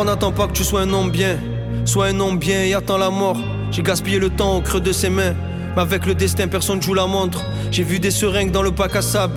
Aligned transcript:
Mort 0.00 0.06
n'attend 0.06 0.32
pas 0.32 0.46
que 0.46 0.52
tu 0.52 0.64
sois 0.64 0.80
un 0.80 0.92
homme 0.94 1.10
bien. 1.10 1.36
Sois 1.84 2.06
un 2.06 2.20
homme 2.20 2.38
bien 2.38 2.62
et 2.62 2.72
attends 2.72 2.96
la 2.96 3.10
mort. 3.10 3.36
J'ai 3.70 3.82
gaspillé 3.82 4.18
le 4.18 4.30
temps 4.30 4.56
au 4.56 4.62
creux 4.62 4.80
de 4.80 4.92
ses 4.92 5.10
mains. 5.10 5.34
Mais 5.76 5.82
avec 5.82 6.06
le 6.06 6.14
destin, 6.14 6.48
personne 6.48 6.80
joue 6.80 6.94
la 6.94 7.06
montre. 7.06 7.44
J'ai 7.70 7.82
vu 7.82 7.98
des 7.98 8.10
seringues 8.10 8.50
dans 8.50 8.62
le 8.62 8.70
bac 8.70 8.96
à 8.96 9.02
sable. 9.02 9.34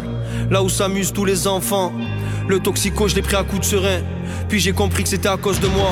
Là 0.50 0.64
où 0.64 0.70
s'amusent 0.70 1.12
tous 1.12 1.26
les 1.26 1.48
enfants. 1.48 1.92
Le 2.48 2.62
toxico, 2.62 3.10
je 3.10 3.16
l'ai 3.16 3.22
pris 3.22 3.36
à 3.36 3.44
coups 3.44 3.60
de 3.60 3.66
serein. 3.66 4.00
Puis 4.48 4.62
j'ai 4.62 4.72
compris 4.72 5.04
que 5.04 5.10
c'était 5.10 5.28
à 5.28 5.36
cause 5.36 5.60
de 5.60 5.68
moi. 5.68 5.92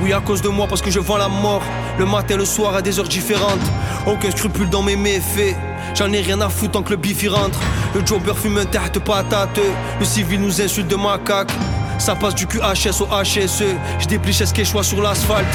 Oui, 0.00 0.12
à 0.12 0.20
cause 0.20 0.40
de 0.40 0.48
moi, 0.48 0.68
parce 0.68 0.82
que 0.82 0.92
je 0.92 1.00
vends 1.00 1.16
la 1.16 1.26
mort. 1.26 1.64
Le 1.98 2.06
matin, 2.06 2.36
le 2.36 2.44
soir, 2.44 2.76
à 2.76 2.80
des 2.80 3.00
heures 3.00 3.08
différentes. 3.08 3.58
Aucun 4.06 4.30
scrupule 4.30 4.70
dans 4.70 4.84
mes 4.84 4.94
méfaits. 4.94 5.56
J'en 5.96 6.12
ai 6.12 6.20
rien 6.20 6.40
à 6.42 6.48
foutre 6.48 6.74
tant 6.74 6.82
que 6.82 6.90
le 6.90 6.96
bif 6.96 7.24
y 7.24 7.28
rentre. 7.28 7.58
Le 7.92 8.06
jobber 8.06 8.34
fume 8.36 8.58
un 8.58 8.66
tarte 8.66 9.00
patate. 9.00 9.58
Le 9.98 10.04
civil 10.04 10.40
nous 10.40 10.62
insulte 10.62 10.86
de 10.86 10.94
macaque. 10.94 11.50
Ça 12.02 12.16
passe 12.16 12.34
du 12.34 12.48
QHS 12.48 13.00
au 13.00 13.06
HSE. 13.06 13.62
Je 14.00 14.06
dépliche 14.08 14.42
ce 14.42 14.64
choix 14.64 14.82
sur 14.82 15.00
l'asphalte. 15.00 15.46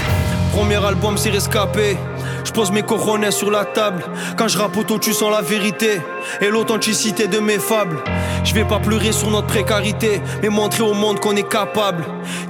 Premier 0.54 0.78
album, 0.78 1.18
c'est 1.18 1.30
rescapé. 1.30 1.98
Je 2.46 2.54
pose 2.54 2.72
mes 2.72 2.84
coronets 2.84 3.32
sur 3.32 3.52
la 3.52 3.66
table. 3.66 4.02
Quand 4.38 4.48
je 4.48 4.58
auto, 4.58 4.98
tu 4.98 5.12
sens 5.12 5.30
la 5.30 5.42
vérité 5.42 6.02
et 6.40 6.48
l'authenticité 6.48 7.28
de 7.28 7.40
mes 7.40 7.60
fables. 7.60 7.98
Je 8.46 8.54
vais 8.54 8.64
pas 8.64 8.80
pleurer 8.80 9.12
sur 9.12 9.30
notre 9.30 9.48
précarité, 9.48 10.22
mais 10.42 10.48
montrer 10.48 10.84
au 10.84 10.94
monde 10.94 11.20
qu'on 11.20 11.36
est 11.36 11.50
capable. 11.50 12.06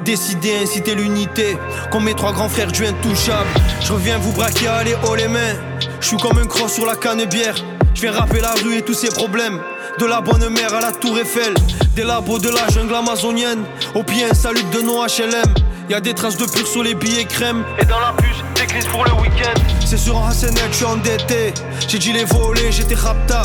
Décider, 0.06 0.60
inciter 0.62 0.94
l'unité, 0.94 1.58
comme 1.92 2.04
mes 2.04 2.14
trois 2.14 2.34
grands 2.34 2.50
frères 2.50 2.72
du 2.72 2.86
intouchable. 2.86 3.50
Je 3.82 3.94
reviens 3.94 4.20
vous 4.20 4.32
braquer, 4.32 4.68
allez 4.68 4.96
haut 5.10 5.16
les 5.16 5.28
mains. 5.28 5.56
Je 6.02 6.10
suis 6.10 6.18
comme 6.18 6.38
un 6.38 6.46
croc 6.46 6.70
sur 6.70 6.86
la 6.86 6.96
canne 6.96 7.26
bière. 7.26 7.56
Je 7.96 8.04
vais 8.04 8.12
rapper 8.12 8.42
la 8.42 8.54
rue 8.64 8.78
et 8.78 8.84
tous 8.84 8.94
ses 8.94 9.10
problèmes. 9.10 9.60
De 10.00 10.06
la 10.06 10.22
bonne 10.22 10.48
mère 10.50 10.74
à 10.76 10.80
la 10.80 10.92
tour 10.92 11.18
Eiffel, 11.18 11.56
des 11.96 12.04
labos 12.04 12.38
de 12.38 12.50
la 12.50 12.68
jungle 12.68 12.94
amazonienne. 12.94 13.64
Au 13.96 14.04
pied, 14.04 14.26
un 14.26 14.34
salut 14.34 14.64
de 14.72 14.82
nos 14.82 15.04
HLM. 15.04 15.56
Y 15.90 15.96
a 15.96 16.00
des 16.00 16.14
traces 16.14 16.38
de 16.38 16.46
pur 16.46 16.68
sur 16.68 16.84
les 16.84 16.94
billets 16.94 17.26
crème. 17.26 17.64
Et 17.82 17.86
dans 17.86 18.00
la 18.00 18.14
puce, 18.14 18.44
des 18.56 18.68
crises 18.68 18.86
pour 18.86 19.04
le 19.06 19.14
week-end. 19.14 19.60
C'est 19.84 19.98
sur 19.98 20.18
un 20.18 20.30
HSN 20.30 20.56
je 20.72 20.76
suis 20.76 20.86
endetté. 20.86 21.54
J'ai 21.88 21.98
dit 21.98 22.14
les 22.14 22.26
voler, 22.26 22.72
j'étais 22.72 22.94
rapta. 22.94 23.44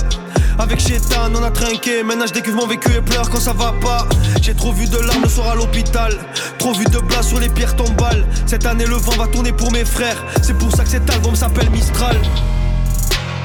Avec 0.58 0.78
Chétan, 0.78 1.32
on 1.34 1.42
a 1.42 1.50
trinqué. 1.50 2.02
Maintenant, 2.02 2.26
je 2.26 2.34
décuve 2.34 2.54
mon 2.54 2.66
vécu 2.66 2.90
et 2.92 3.00
pleure 3.00 3.30
quand 3.30 3.40
ça 3.40 3.54
va 3.54 3.72
pas. 3.80 4.06
J'ai 4.42 4.54
trop 4.54 4.72
vu 4.72 4.86
de 4.86 4.98
larmes 4.98 5.22
le 5.22 5.28
soir 5.30 5.52
à 5.52 5.54
l'hôpital. 5.54 6.18
Trop 6.58 6.74
vu 6.74 6.84
de 6.84 6.98
blas 6.98 7.22
sur 7.22 7.40
les 7.40 7.48
pierres 7.48 7.76
tombales. 7.76 8.26
Cette 8.44 8.66
année, 8.66 8.84
le 8.84 8.96
vent 8.96 9.12
va 9.12 9.26
tourner 9.26 9.52
pour 9.52 9.72
mes 9.72 9.86
frères. 9.86 10.22
C'est 10.42 10.58
pour 10.58 10.70
ça 10.70 10.84
que 10.84 10.90
cet 10.90 11.08
album 11.08 11.34
s'appelle 11.34 11.70
Mistral. 11.70 12.16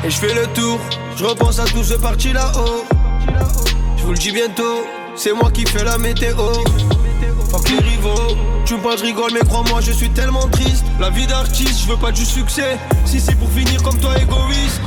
Et 0.03 0.09
je 0.09 0.17
fais 0.17 0.33
le 0.33 0.45
tour, 0.47 0.80
je 1.16 1.23
repense 1.23 1.59
à 1.59 1.66
tout 1.66 1.83
ce 1.83 1.95
parti 1.95 2.33
là-haut. 2.33 2.85
Vous 4.08 4.13
le 4.13 4.19
dis 4.19 4.31
bientôt, 4.31 4.86
c'est 5.17 5.33
moi 5.33 5.52
qui 5.52 5.66
fais 5.66 5.83
la 5.83 5.97
météo. 5.97 6.53
Fuck 7.52 7.69
les 7.69 7.80
rivaux, 7.80 8.38
tu 8.63 8.75
me 8.75 8.97
je 8.97 9.03
rigole, 9.03 9.31
mais 9.33 9.41
crois-moi, 9.41 9.81
je 9.81 9.91
suis 9.91 10.09
tellement 10.09 10.47
triste. 10.47 10.86
La 10.97 11.09
vie 11.09 11.28
d'artiste, 11.28 11.81
je 11.81 11.91
veux 11.91 11.97
pas 11.97 12.13
du 12.13 12.23
succès. 12.23 12.78
Si 13.03 13.19
c'est 13.19 13.35
pour 13.35 13.51
finir 13.51 13.84
comme 13.84 14.00
toi, 14.00 14.13
égoïste. 14.17 14.79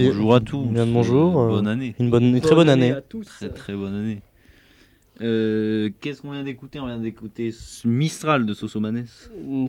Bonjour 0.00 0.34
à 0.34 0.40
tous. 0.40 0.64
Bien 0.64 0.86
bonjour. 0.86 1.32
bonne 1.32 1.68
année. 1.68 1.94
Une 1.98 2.10
bonne, 2.10 2.40
très 2.40 2.54
bonne 2.54 2.68
année. 2.68 2.92
à 2.92 3.00
tous. 3.00 3.26
Très 3.26 3.48
très 3.50 3.74
bonne 3.74 3.94
année. 3.94 4.20
Euh, 5.20 5.90
Qu'est-ce 6.00 6.22
qu'on 6.22 6.30
vient 6.32 6.42
d'écouter? 6.42 6.80
On 6.80 6.86
vient 6.86 6.98
d'écouter 6.98 7.52
Mistral 7.84 8.46
de 8.46 8.54
Sosomanes. 8.54 9.06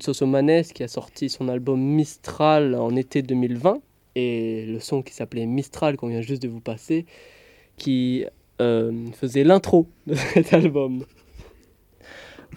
Sosomanes 0.01 0.63
qui 0.73 0.83
a 0.83 0.87
sorti 0.87 1.29
son 1.29 1.49
album 1.49 1.81
Mistral 1.81 2.75
en 2.75 2.95
été 2.95 3.21
2020 3.21 3.79
et 4.15 4.65
le 4.67 4.79
son 4.79 5.01
qui 5.01 5.13
s'appelait 5.13 5.45
Mistral 5.45 5.97
qu'on 5.97 6.07
vient 6.07 6.21
juste 6.21 6.41
de 6.41 6.47
vous 6.47 6.61
passer 6.61 7.05
qui 7.77 8.25
euh, 8.61 9.07
faisait 9.13 9.43
l'intro 9.43 9.87
de 10.07 10.13
cet 10.33 10.53
album. 10.53 11.03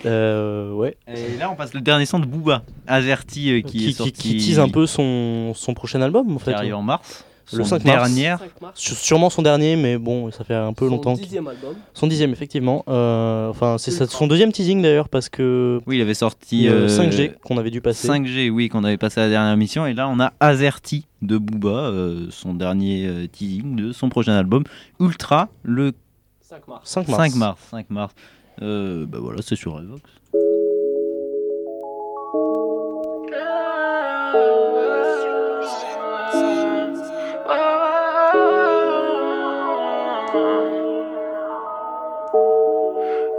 Euh, 0.07 0.73
ouais. 0.73 0.97
Et 1.09 1.37
là, 1.39 1.51
on 1.51 1.57
passe 1.57 1.73
le 1.75 1.81
dernier 1.81 2.05
son 2.07 2.19
de 2.19 2.27
Booba, 2.27 2.65
Azerty, 2.87 3.51
euh, 3.53 3.61
qui, 3.63 3.79
Qui, 3.79 3.85
est 3.85 3.87
qui, 3.89 3.93
sorti. 3.95 4.13
qui 4.13 4.37
tease 4.39 4.59
un 4.59 4.69
peu 4.69 4.87
son, 4.87 5.53
son 5.55 5.73
prochain 5.75 6.01
album 6.03 6.33
en 6.33 6.39
Qui 6.39 6.45
fait. 6.47 6.53
arrive 6.53 6.75
en 6.75 6.83
mars. 6.83 7.25
Le 7.53 7.59
Son 7.63 7.65
5 7.65 7.85
mars. 7.85 7.97
dernière. 8.13 8.41
Sur- 8.75 8.97
Sûrement 8.97 9.29
son 9.31 9.43
dernier, 9.43 9.77
mais 9.77 9.99
bon, 9.99 10.31
ça 10.31 10.45
fait 10.45 10.55
un 10.55 10.73
peu 10.73 10.87
Son 10.87 10.93
longtemps. 10.95 11.13
dixième 11.13 11.47
album. 11.47 11.75
Son 11.93 12.07
dixième, 12.07 12.33
effectivement. 12.33 12.85
Euh, 12.89 13.51
enfin, 13.51 13.77
c'est 13.79 13.91
son 14.11 14.27
deuxième 14.27 14.51
teasing 14.51 14.81
d'ailleurs, 14.83 15.09
parce 15.09 15.29
que 15.29 15.81
Oui, 15.87 15.97
il 15.99 16.03
avait 16.03 16.15
sorti 16.15 16.67
euh, 16.69 16.87
euh, 16.87 16.89
5G 16.89 17.33
qu'on 17.45 17.59
avait 17.59 17.71
dû 17.71 17.81
passer. 17.81 18.09
5G, 18.09 18.49
oui, 18.51 18.69
qu'on 18.69 18.83
avait 18.85 18.97
passé 18.97 19.21
à 19.21 19.25
la 19.25 19.31
dernière 19.31 19.57
mission. 19.57 19.87
Et 19.87 19.93
là, 19.95 20.09
on 20.09 20.19
a 20.21 20.33
Azerty 20.41 21.07
de 21.23 21.37
Booba, 21.39 21.69
euh, 21.69 22.27
son 22.31 22.55
dernier 22.55 23.07
euh, 23.07 23.27
teasing 23.27 23.77
de 23.77 23.93
son 23.93 24.09
prochain 24.09 24.33
album, 24.33 24.65
Ultra, 24.99 25.49
le 25.63 25.93
5 26.41 26.67
mars. 26.69 26.81
5 26.91 27.09
mars. 27.09 27.19
5 27.19 27.35
mars. 27.37 27.61
5 27.71 27.91
mars. 27.91 28.15
Euh, 28.63 29.05
bah 29.07 29.19
voilà, 29.21 29.41
c'est 29.43 29.57
sur 29.57 29.75
Revox. 29.75 30.01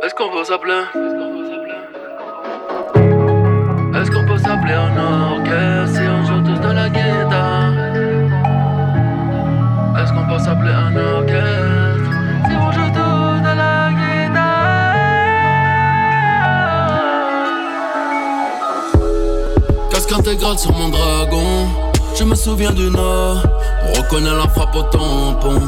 Est-ce 0.06 0.14
qu'on 0.14 0.30
peut 0.30 0.44
s'appeler 0.44 0.84
Est-ce 3.96 4.12
qu'on 4.12 4.24
peut 4.28 4.38
s'appeler 4.38 4.76
en 4.76 4.96
orchestre 4.96 6.00
si 6.00 6.08
on 6.08 6.24
joue 6.28 6.42
tous 6.44 6.60
de 6.60 6.72
la 6.74 6.90
guitare? 6.90 7.74
Est-ce 9.98 10.14
qu'on 10.14 10.28
peut 10.28 10.38
s'appeler 10.38 10.74
un 10.74 10.96
orchestre 10.96 12.12
si 12.46 12.56
on 12.56 12.72
joue 12.72 12.90
tous 12.94 13.42
de 13.42 13.54
la 13.58 13.90
guitare? 13.98 14.70
Casque 19.90 20.12
intégral 20.12 20.60
sur 20.60 20.74
mon 20.74 20.90
dragon 20.90 21.68
Je 22.16 22.26
me 22.26 22.36
souviens 22.36 22.74
du 22.74 22.92
nord. 22.92 23.42
On 23.88 23.94
reconnaît 24.04 24.38
la 24.38 24.48
frappe 24.50 24.76
au 24.76 24.84
tampon 24.84 25.60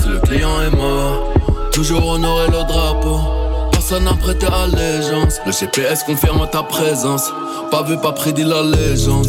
Si 0.00 0.08
le 0.08 0.20
client 0.20 0.62
est 0.62 0.74
mort. 0.74 1.34
Toujours 1.70 2.08
honorer 2.08 2.46
le 2.46 2.64
drapeau 2.66 3.43
Personne 3.86 4.04
n'a 4.04 4.14
prêté 4.14 4.46
allégeance. 4.46 5.40
Le 5.44 5.52
GPS 5.52 6.04
confirme 6.04 6.48
ta 6.50 6.62
présence. 6.62 7.30
Pas 7.70 7.82
vu, 7.82 7.98
pas 7.98 8.12
prédit 8.12 8.42
la 8.42 8.62
légende. 8.62 9.26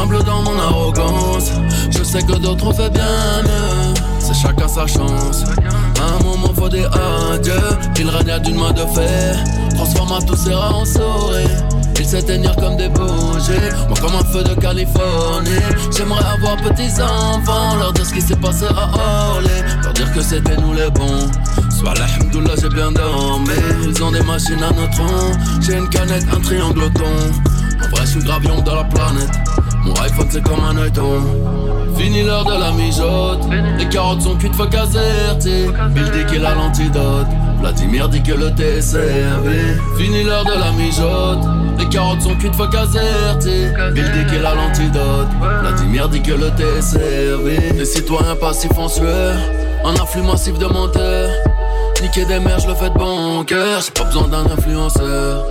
Humble 0.00 0.22
dans 0.22 0.42
mon 0.42 0.56
arrogance. 0.60 1.50
Je 1.90 2.04
sais 2.04 2.22
que 2.22 2.34
d'autres 2.34 2.68
ont 2.68 2.72
fait 2.72 2.88
bien. 2.90 3.02
Mieux 3.42 3.94
C'est 4.20 4.34
chacun 4.34 4.68
sa 4.68 4.86
chance. 4.86 5.42
À 6.00 6.20
un 6.20 6.22
moment 6.22 6.54
faut 6.54 6.68
dire 6.68 6.88
adieu. 7.32 7.52
Il 7.98 8.08
règne 8.08 8.38
d'une 8.44 8.60
main 8.60 8.70
de 8.70 8.86
fer. 8.94 9.42
Transforma 9.74 10.20
tous 10.24 10.36
ses 10.36 10.54
rats 10.54 10.72
en 10.72 10.84
souris. 10.84 11.50
Ils 11.98 12.06
s'éteignirent 12.06 12.54
comme 12.54 12.76
des 12.76 12.88
bougies, 12.88 13.52
moi 13.88 13.96
comme 14.00 14.14
un 14.14 14.24
feu 14.32 14.44
de 14.44 14.54
Californie. 14.60 15.50
J'aimerais 15.90 16.24
avoir 16.24 16.56
petits 16.58 17.02
enfants, 17.02 17.74
leur 17.76 17.92
dire 17.92 18.06
ce 18.06 18.12
qui 18.12 18.20
s'est 18.20 18.36
passé 18.36 18.66
à 18.66 19.30
Orly, 19.32 19.48
leur 19.82 19.92
dire 19.92 20.12
que 20.12 20.20
c'était 20.20 20.56
nous 20.56 20.72
les 20.72 20.90
bons. 20.90 21.28
Soit 21.76 21.92
l'alhamdoulilah, 21.98 22.54
j'ai 22.60 22.68
bien 22.70 22.90
dormi. 22.90 23.50
Ils 23.86 24.02
ont 24.02 24.10
des 24.10 24.22
machines 24.22 24.62
à 24.62 24.70
neutrons, 24.72 25.32
j'ai 25.60 25.76
une 25.76 25.88
canette, 25.90 26.24
un 26.34 26.40
triangle 26.40 26.84
au. 26.84 26.86
En 26.86 27.88
vrai, 27.90 28.00
je 28.00 28.12
suis 28.12 28.20
gravion 28.20 28.62
de 28.62 28.70
la 28.70 28.84
planète. 28.84 29.30
Mon 29.84 29.92
iPhone 30.02 30.26
c'est 30.30 30.42
comme 30.42 30.64
un 30.64 30.76
œilleton. 30.78 31.20
Fini 31.96 32.22
l'heure 32.22 32.44
de 32.46 32.58
la 32.58 32.72
mijote. 32.72 33.46
Les 33.78 33.88
carottes 33.88 34.22
sont 34.22 34.36
cuites, 34.36 34.54
faut 34.54 34.66
caserter. 34.66 35.66
Bill 35.90 36.10
dit 36.12 36.24
qu'il 36.26 36.44
a 36.46 36.54
l'antidote. 36.54 37.26
Vladimir 37.60 38.08
dit 38.08 38.22
que 38.22 38.32
le 38.32 38.54
thé 38.54 38.78
est 38.78 38.80
servi. 38.80 39.58
Fini 39.98 40.24
l'heure 40.24 40.44
de 40.44 40.58
la 40.58 40.72
mijote. 40.72 41.46
Les 41.78 41.88
carottes 41.88 42.22
sont 42.22 42.34
cuites, 42.36 42.54
faut 42.54 42.68
caserter. 42.68 43.68
Bill 43.92 44.10
dit 44.12 44.32
qu'il 44.32 44.44
a 44.46 44.54
l'antidote. 44.54 45.28
Vladimir 45.60 46.08
dit 46.08 46.22
que 46.22 46.32
le 46.32 46.50
thé 46.56 46.64
est 46.78 46.82
servi. 46.82 47.78
Les 47.78 47.84
citoyens 47.84 48.36
passifs 48.36 48.78
en 48.78 48.88
sueur. 48.88 49.36
Un 49.84 49.94
afflux 49.94 50.22
massif 50.22 50.58
de 50.58 50.66
menteurs. 50.66 51.30
Niquer 52.02 52.26
des 52.26 52.38
mères, 52.38 52.58
je 52.58 52.68
le 52.68 52.74
fais 52.74 52.90
de 52.90 52.98
bon 52.98 53.42
cœur. 53.44 53.80
J'ai 53.80 53.90
pas 53.90 54.04
besoin 54.04 54.28
d'un 54.28 54.44
influenceur. 54.44 55.46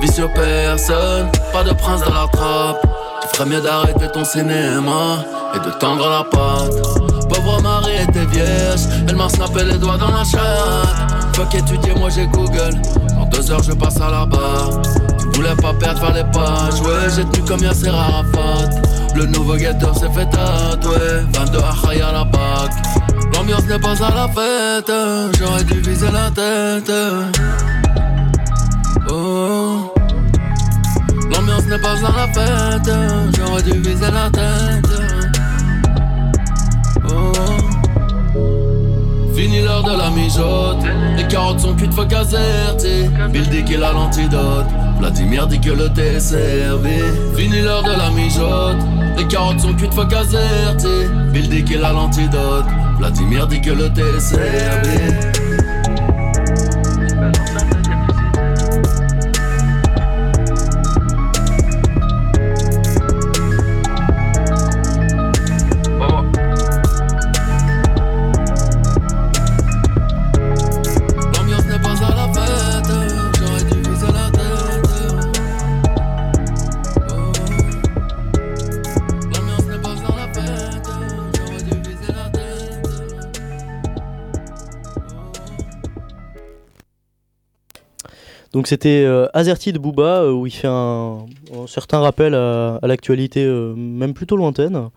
Vie 0.00 0.12
sur 0.12 0.32
personne, 0.32 1.30
pas 1.52 1.64
de 1.64 1.72
prince 1.72 2.02
dans 2.02 2.14
la 2.14 2.28
trappe. 2.28 2.86
Tu 3.22 3.36
ferais 3.36 3.48
mieux 3.48 3.60
d'arrêter 3.60 4.06
ton 4.12 4.24
cinéma 4.24 5.24
et 5.54 5.58
de 5.58 5.70
tendre 5.78 6.08
la 6.08 6.24
patte. 6.24 7.28
Pauvre 7.28 7.60
Marie 7.62 7.96
était 7.96 8.26
vierge, 8.26 8.82
elle 9.08 9.16
m'a 9.16 9.28
snappé 9.28 9.64
les 9.64 9.78
doigts 9.78 9.96
dans 9.96 10.10
la 10.10 10.24
chatte. 10.24 11.34
Fuck 11.34 11.54
étudier, 11.54 11.94
moi 11.96 12.10
j'ai 12.10 12.26
Google. 12.26 12.80
Dans 13.16 13.26
deux 13.26 13.50
heures, 13.50 13.62
je 13.62 13.72
passe 13.72 14.00
à 14.00 14.10
la 14.10 14.26
barre. 14.26 14.82
Tu 15.18 15.26
voulais 15.30 15.56
pas 15.56 15.72
perdre, 15.74 16.00
fallait 16.00 16.30
pas 16.32 16.70
jouer. 16.76 17.10
J'ai 17.16 17.24
tenu 17.24 17.44
comme 17.44 17.60
Yasser 17.60 17.88
Arafat. 17.88 18.70
Le 19.16 19.26
nouveau 19.26 19.56
guetteur 19.56 19.96
s'est 19.96 20.10
fait 20.10 20.26
tatouer. 20.26 21.24
22 21.32 21.58
à 21.58 22.08
à 22.08 22.12
la 22.12 22.24
bac. 22.24 22.70
L'ambiance 23.34 23.66
n'est 23.66 23.78
pas 23.78 24.02
à 24.02 24.14
la 24.14 24.28
fête. 24.28 24.92
J'aurais 25.38 25.64
dû 25.64 25.80
viser 25.80 26.10
la 26.10 26.30
tête. 26.30 26.92
Oh. 29.10 29.92
L'ambiance 31.30 31.66
n'est 31.66 31.78
pas 31.78 31.96
à 31.96 32.16
la 32.16 32.32
fête. 32.32 32.90
J'aurais 33.36 33.62
dû 33.62 33.78
viser 33.80 34.10
la 34.10 34.30
tête. 34.30 34.90
Oh. 37.10 37.32
Fini 39.34 39.62
l'heure 39.62 39.82
de 39.82 39.98
la 39.98 40.10
mijote. 40.10 40.84
Les 41.16 41.26
carottes 41.26 41.60
sont 41.60 41.74
cuites, 41.74 41.92
faut 41.92 42.06
caserter. 42.06 43.08
Bill 43.30 43.48
dit 43.50 43.64
qu'il 43.64 43.82
a 43.82 43.92
l'antidote. 43.92 44.66
Vladimir 44.98 45.46
dit 45.48 45.60
que 45.60 45.70
le 45.70 45.88
thé 45.92 46.14
est 46.16 46.20
servi. 46.20 47.00
Fini 47.36 47.60
l'heure 47.60 47.82
de 47.82 47.90
la 47.90 48.10
mijote. 48.10 48.78
Les 49.16 49.26
carottes 49.26 49.60
sont 49.60 49.74
cuites, 49.74 49.92
faut 49.92 50.06
caserter. 50.06 51.08
Bill 51.32 51.48
dit 51.48 51.64
qu'il 51.64 51.84
a 51.84 51.92
l'antidote. 51.92 52.66
Vladimir 53.04 53.46
dit 53.46 53.60
que 53.60 53.70
le 53.70 53.92
thé 53.92 54.00
est 54.00 54.18
servi. 54.18 55.43
Donc 88.54 88.66
c'était 88.68 89.02
euh, 89.04 89.26
Azerty 89.34 89.72
de 89.72 89.78
Booba 89.78 90.22
euh, 90.22 90.32
où 90.32 90.46
il 90.46 90.52
fait 90.52 90.68
un, 90.68 91.18
un 91.52 91.66
certain 91.66 91.98
rappel 91.98 92.34
à, 92.34 92.76
à 92.76 92.86
l'actualité 92.86 93.44
euh, 93.44 93.74
même 93.76 94.14
plutôt 94.14 94.36
lointaine 94.36 94.88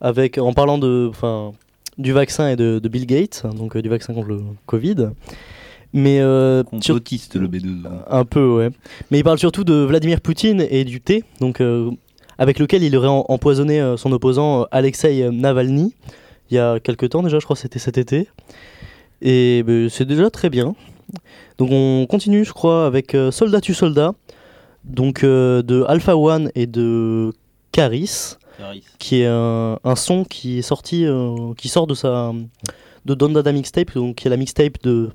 avec 0.00 0.38
en 0.38 0.52
parlant 0.54 0.78
de 0.78 1.08
enfin 1.10 1.52
du 1.98 2.12
vaccin 2.12 2.48
et 2.48 2.56
de, 2.56 2.78
de 2.78 2.88
Bill 2.88 3.04
Gates 3.06 3.44
donc 3.56 3.76
euh, 3.76 3.82
du 3.82 3.88
vaccin 3.88 4.14
contre 4.14 4.28
le 4.28 4.40
Covid. 4.66 5.08
Mais 5.92 6.18
sur- 6.80 6.94
le 6.94 7.00
B2. 7.00 7.82
un 8.10 8.24
peu 8.24 8.46
ouais. 8.48 8.70
Mais 9.10 9.18
il 9.18 9.24
parle 9.24 9.38
surtout 9.38 9.62
de 9.64 9.74
Vladimir 9.74 10.20
Poutine 10.20 10.64
et 10.70 10.84
du 10.84 11.00
thé 11.00 11.22
donc 11.40 11.60
avec 12.38 12.58
lequel 12.58 12.82
il 12.84 12.96
aurait 12.96 13.08
em- 13.08 13.24
empoisonné 13.28 13.94
son 13.96 14.10
opposant 14.12 14.66
Alexei 14.70 15.28
Navalny 15.30 15.94
il 16.50 16.54
y 16.56 16.58
a 16.58 16.78
quelques 16.80 17.08
temps 17.10 17.22
déjà 17.22 17.38
je 17.38 17.44
crois 17.44 17.54
que 17.56 17.62
c'était 17.62 17.78
cet 17.80 17.98
été. 17.98 18.28
Et 19.22 19.62
ben, 19.64 19.88
c'est 19.88 20.04
déjà 20.04 20.30
très 20.30 20.50
bien 20.50 20.74
donc 21.58 21.70
on 21.72 22.06
continue, 22.08 22.44
je 22.44 22.52
crois, 22.52 22.86
avec 22.86 23.14
euh, 23.14 23.30
Soldat 23.30 23.60
tu 23.60 23.74
Soldat, 23.74 24.12
donc 24.84 25.24
euh, 25.24 25.62
de 25.62 25.84
Alpha 25.88 26.16
One 26.16 26.50
et 26.54 26.66
de 26.66 27.32
Caris, 27.72 28.36
qui 28.98 29.20
est 29.22 29.26
un, 29.26 29.78
un 29.84 29.96
son 29.96 30.24
qui 30.24 30.58
est 30.58 30.62
sorti, 30.62 31.04
euh, 31.04 31.54
qui 31.56 31.68
sort 31.68 31.86
de 31.86 31.94
sa 31.94 32.32
de 33.04 33.14
Don 33.14 33.28
Dada 33.30 33.52
mixtape, 33.52 33.94
donc 33.94 34.16
qui 34.16 34.26
est 34.26 34.30
la 34.30 34.36
mixtape 34.36 34.82
de 34.82 35.10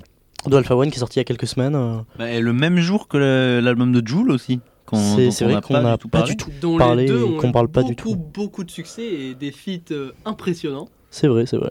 de 0.48 0.56
Alpha 0.56 0.76
One 0.76 0.90
qui 0.90 0.96
est 0.96 1.00
sortie 1.00 1.18
il 1.18 1.22
y 1.22 1.22
a 1.22 1.26
quelques 1.26 1.48
semaines. 1.48 1.76
euh. 1.76 1.98
Bah, 2.18 2.32
et 2.32 2.40
le 2.40 2.54
même 2.54 2.78
jour 2.78 3.08
que 3.08 3.60
l'album 3.62 3.92
de 3.92 4.06
Joule 4.08 4.32
aussi. 4.32 4.60
C'est- 4.92 5.44
vrai 5.44 5.54
n'a 5.56 5.62
qu'on 5.62 5.74
pas 5.74 5.82
n'a 5.82 5.92
du 5.94 6.00
tout 6.00 6.08
pas 6.10 6.20
parlé. 6.20 7.06
du 7.06 7.12
tout 7.12 7.28
ont 7.28 7.38
qu'on 7.38 7.52
parle 7.52 7.68
pas 7.68 7.84
du 7.84 7.94
beaucoup, 7.94 8.10
tout. 8.10 8.16
beaucoup 8.16 8.64
de 8.64 8.72
succès 8.72 9.04
et 9.06 9.36
des 9.36 9.52
feats 9.52 9.92
euh, 9.92 10.14
impressionnants. 10.26 10.88
C'est 11.12 11.28
vrai, 11.28 11.46
c'est 11.46 11.58
vrai. 11.58 11.70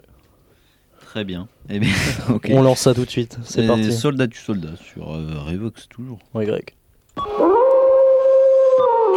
Très 1.09 1.23
bien. 1.23 1.47
Eh 1.71 1.79
bien. 1.79 1.89
On 2.51 2.61
lance 2.61 2.81
ça 2.81 2.93
tout 2.93 3.03
de 3.03 3.09
suite. 3.09 3.39
C'est 3.43 3.63
Et 3.63 3.67
parti. 3.67 3.91
Soldat 3.91 4.27
du 4.27 4.37
soldat 4.37 4.75
sur 4.93 5.11
euh, 5.11 5.39
Revox 5.43 5.87
toujours. 5.89 6.19
Ouais, 6.35 6.45
Greg. 6.45 6.75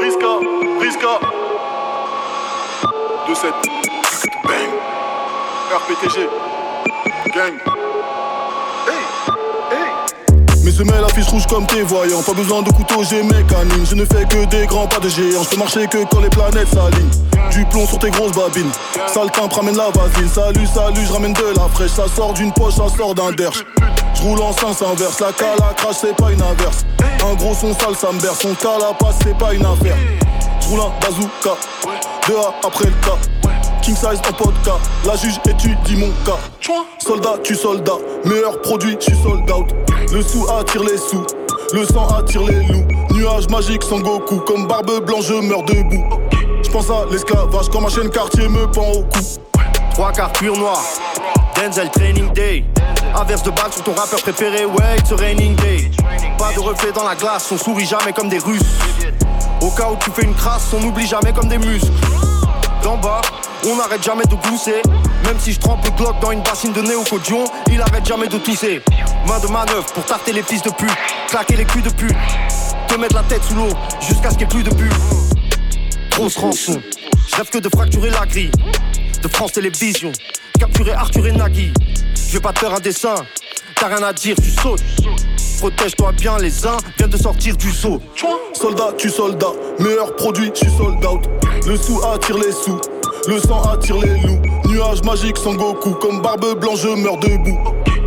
Riska, 0.00 0.38
Riska 0.80 1.20
2-7 3.28 3.52
Bang 4.42 4.70
RPTG 5.70 6.28
Gang 7.34 7.52
Hey 10.62 10.66
Mes 10.66 10.72
semelles 10.72 11.04
affichent 11.04 11.28
rouge 11.28 11.46
comme 11.46 11.66
tes 11.66 11.82
voyants. 11.82 12.22
Pas 12.22 12.34
besoin 12.34 12.62
de 12.62 12.70
couteau, 12.70 13.02
j'ai 13.02 13.22
mes 13.22 13.42
canines. 13.44 13.84
Je 13.84 13.94
ne 13.94 14.04
fais 14.04 14.24
que 14.24 14.44
des 14.44 14.66
grands 14.66 14.86
pas 14.86 15.00
de 15.00 15.08
géants. 15.08 15.42
Je 15.42 15.50
peux 15.50 15.56
marcher 15.56 15.86
que 15.88 16.04
quand 16.04 16.20
les 16.20 16.28
planètes 16.28 16.68
s'alignent. 16.68 17.10
Du 17.50 17.64
plomb 17.66 17.86
sur 17.86 17.98
tes 17.98 18.10
grosses 18.10 18.32
babines. 18.32 18.70
Sale 19.08 19.30
timbre, 19.32 19.56
ramène 19.56 19.76
la 19.76 19.90
vasine 19.90 20.28
Salut, 20.28 20.66
salut, 20.66 21.04
je 21.06 21.12
ramène 21.12 21.32
de 21.32 21.54
la 21.56 21.68
fraîche. 21.68 21.90
Ça 21.90 22.04
sort 22.14 22.32
d'une 22.34 22.52
poche, 22.52 22.74
ça 22.74 22.86
sort 22.96 23.14
d'un 23.14 23.32
derche. 23.32 23.64
Je 24.14 24.22
roule 24.22 24.40
en 24.40 24.52
sens 24.52 24.82
inverse. 24.82 25.20
La 25.20 25.32
cale 25.32 25.58
à 25.68 25.74
crash, 25.74 25.96
c'est 26.00 26.16
pas 26.16 26.30
une 26.30 26.42
inverse. 26.42 26.84
Un 27.28 27.34
gros 27.34 27.54
son 27.54 27.74
sale, 27.74 27.96
ça 27.96 28.12
me 28.12 28.20
berce. 28.20 28.40
Son 28.40 28.54
calapace, 28.54 29.16
c'est 29.22 29.36
pas 29.36 29.52
une 29.54 29.66
affaire. 29.66 29.96
Je 30.60 30.68
roule 30.68 30.80
un 30.80 30.92
bazooka, 31.00 31.58
2A 32.28 32.66
après 32.66 32.84
le 32.84 32.94
cas. 33.04 33.41
King 33.82 33.96
size 33.96 34.20
en 34.28 34.32
podcast, 34.32 34.80
la 35.04 35.16
juge 35.16 35.40
étudie 35.44 35.96
mon 35.96 36.10
cas. 36.24 36.38
Soldat, 36.98 37.38
tu 37.42 37.56
soldat, 37.56 37.98
meilleur 38.24 38.60
produit, 38.62 38.96
tu 38.96 39.12
sold 39.16 39.50
out. 39.50 39.74
Le 40.12 40.22
sou 40.22 40.46
attire 40.56 40.84
les 40.84 40.96
sous, 40.96 41.26
le 41.72 41.84
sang 41.84 42.06
attire 42.14 42.42
les 42.44 42.62
loups. 42.62 42.86
Nuage 43.10 43.48
magique 43.48 43.82
sans 43.82 43.98
Goku, 43.98 44.36
comme 44.40 44.68
barbe 44.68 45.04
blanche, 45.04 45.24
je 45.26 45.34
meurs 45.34 45.64
debout. 45.64 46.04
Je 46.62 46.70
pense 46.70 46.88
à 46.90 47.06
l'esclavage 47.10 47.68
quand 47.72 47.80
ma 47.80 47.88
chaîne 47.88 48.08
quartier 48.08 48.48
me 48.48 48.70
pend 48.70 48.88
au 48.92 49.02
cou. 49.02 49.18
Trois 49.94 50.12
quarts 50.12 50.32
cuir 50.32 50.56
noir, 50.56 50.80
Denzel 51.56 51.90
Training 51.90 52.32
Day. 52.32 52.64
Averse 53.14 53.42
de 53.42 53.50
balles 53.50 53.72
sur 53.72 53.82
ton 53.82 53.94
rappeur 53.94 54.22
préféré, 54.22 54.64
ouais, 54.64 54.96
it's 54.98 55.10
a 55.10 55.16
raining 55.16 55.56
day. 55.56 55.90
Pas 56.38 56.52
de 56.54 56.60
reflet 56.60 56.92
dans 56.92 57.04
la 57.04 57.16
glace, 57.16 57.50
on 57.50 57.58
sourit 57.58 57.84
jamais 57.84 58.12
comme 58.12 58.28
des 58.28 58.38
Russes. 58.38 58.62
Au 59.60 59.70
cas 59.70 59.90
où 59.90 59.96
tu 59.96 60.10
fais 60.12 60.22
une 60.22 60.34
crasse, 60.34 60.68
on 60.72 60.80
n'oublie 60.80 61.06
jamais 61.06 61.32
comme 61.32 61.48
des 61.48 61.58
muscles. 61.58 61.90
D'en 62.82 62.96
bas, 62.96 63.20
on 63.66 63.76
n'arrête 63.76 64.02
jamais 64.02 64.24
de 64.24 64.34
glousser. 64.34 64.82
Même 65.24 65.38
si 65.38 65.52
je 65.52 65.60
trempe 65.60 65.84
le 65.84 65.90
Glock 65.92 66.20
dans 66.20 66.30
une 66.30 66.42
bassine 66.42 66.72
de 66.72 66.82
néocodion, 66.82 67.44
il 67.70 67.80
arrête 67.80 68.04
jamais 68.06 68.28
de 68.28 68.38
tousser. 68.38 68.82
Main 69.26 69.38
de 69.40 69.46
manœuvre 69.48 69.86
pour 69.92 70.04
tarter 70.04 70.32
les 70.32 70.42
fils 70.42 70.62
de 70.62 70.70
pute, 70.70 70.90
claquer 71.28 71.56
les 71.56 71.64
culs 71.64 71.82
de 71.82 71.90
pute. 71.90 72.16
Te 72.88 72.96
mettre 72.96 73.14
la 73.14 73.22
tête 73.22 73.42
sous 73.44 73.54
l'eau 73.54 73.68
jusqu'à 74.00 74.30
ce 74.30 74.36
qu'il 74.36 74.46
n'y 74.48 74.54
ait 74.54 74.62
plus 74.62 74.64
de 74.64 74.74
but. 74.74 74.92
Grosse 76.10 76.36
rançon, 76.36 76.82
je 77.28 77.36
rêve 77.36 77.48
que 77.48 77.58
de 77.58 77.68
fracturer 77.68 78.10
la 78.10 78.26
grille 78.26 78.50
de 79.22 79.28
France 79.28 79.52
Télévisions. 79.52 80.12
Capturer 80.58 80.92
Arthur 80.92 81.26
et 81.26 81.32
Nagui. 81.32 81.72
Je 82.28 82.34
vais 82.34 82.40
pas 82.40 82.52
te 82.52 82.60
faire 82.60 82.74
un 82.74 82.80
dessin, 82.80 83.14
t'as 83.76 83.88
rien 83.88 84.02
à 84.02 84.12
dire, 84.12 84.36
tu 84.36 84.50
sautes. 84.50 84.82
Protège-toi 85.58 86.12
bien, 86.12 86.38
les 86.38 86.66
uns 86.66 86.76
viennent 86.98 87.10
de 87.10 87.16
sortir 87.16 87.56
du 87.56 87.70
saut. 87.70 88.00
Soldat, 88.52 88.92
tu 88.98 89.10
soldat, 89.10 89.52
meilleur 89.78 90.16
produit, 90.16 90.50
suis 90.54 90.70
sold 90.76 91.04
out. 91.04 91.28
Le 91.66 91.76
sou 91.76 92.00
attire 92.04 92.36
les 92.38 92.52
sous, 92.52 92.80
le 93.28 93.38
sang 93.40 93.62
attire 93.62 93.98
les 93.98 94.18
loups. 94.20 94.40
Nuage 94.66 95.02
magique 95.02 95.36
sans 95.36 95.54
Goku, 95.54 95.92
comme 95.94 96.20
barbe 96.20 96.58
blanche, 96.58 96.80
je 96.80 96.88
meurs 96.88 97.18
debout. 97.18 97.58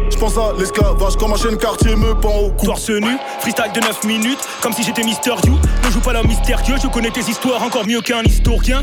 Je 0.09 0.17
pense 0.17 0.37
à 0.37 0.53
l'esclavage 0.57 1.15
quand 1.17 1.27
ma 1.27 1.37
chaîne 1.37 1.57
quartier 1.57 1.95
me 1.95 2.13
pend 2.15 2.35
au 2.35 2.49
cou. 2.51 2.67
Torse 2.67 2.89
nu, 2.89 3.17
freestyle 3.39 3.71
de 3.73 3.79
9 3.79 4.03
minutes, 4.05 4.39
comme 4.61 4.73
si 4.73 4.83
j'étais 4.83 5.03
Mister 5.03 5.33
You. 5.45 5.57
Ne 5.83 5.89
joue 5.89 5.99
pas 5.99 6.13
l'homme 6.13 6.27
mystérieux, 6.27 6.75
je 6.81 6.87
connais 6.87 7.11
tes 7.11 7.21
histoires 7.21 7.61
encore 7.63 7.85
mieux 7.85 8.01
qu'un 8.01 8.23
historien. 8.23 8.81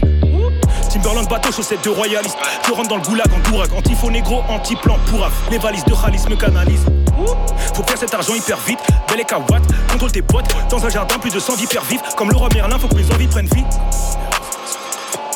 Timberland 0.90 1.28
bateau, 1.28 1.52
chaussettes 1.52 1.84
de 1.84 1.90
royaliste. 1.90 2.36
Je 2.66 2.72
rentre 2.72 2.88
dans 2.88 2.96
le 2.96 3.02
goulag 3.02 3.28
en 3.32 3.50
dourac, 3.50 3.70
anti-faux 3.76 4.10
négro, 4.10 4.42
anti-plan 4.48 4.98
pourraf. 5.06 5.32
Les 5.50 5.58
valises 5.58 5.84
de 5.84 5.94
Khalis 5.94 6.24
me 6.28 6.36
canalisent. 6.36 6.86
Faut 7.74 7.82
faire 7.82 7.98
cet 7.98 8.12
argent 8.14 8.34
hyper 8.34 8.58
vite, 8.66 8.80
bel 9.08 9.20
et 9.20 9.24
contrôle 9.90 10.12
tes 10.12 10.22
potes. 10.22 10.54
Dans 10.70 10.84
un 10.84 10.90
jardin, 10.90 11.18
plus 11.18 11.30
de 11.30 11.38
100 11.38 11.56
vipères 11.56 11.84
vives. 11.84 12.02
Comme 12.16 12.30
le 12.30 12.36
roi 12.36 12.48
Merlin, 12.54 12.78
faut 12.78 12.88
que 12.88 12.94
mes 12.94 13.10
envies 13.10 13.28
prennent 13.28 13.48
vie. 13.54 13.64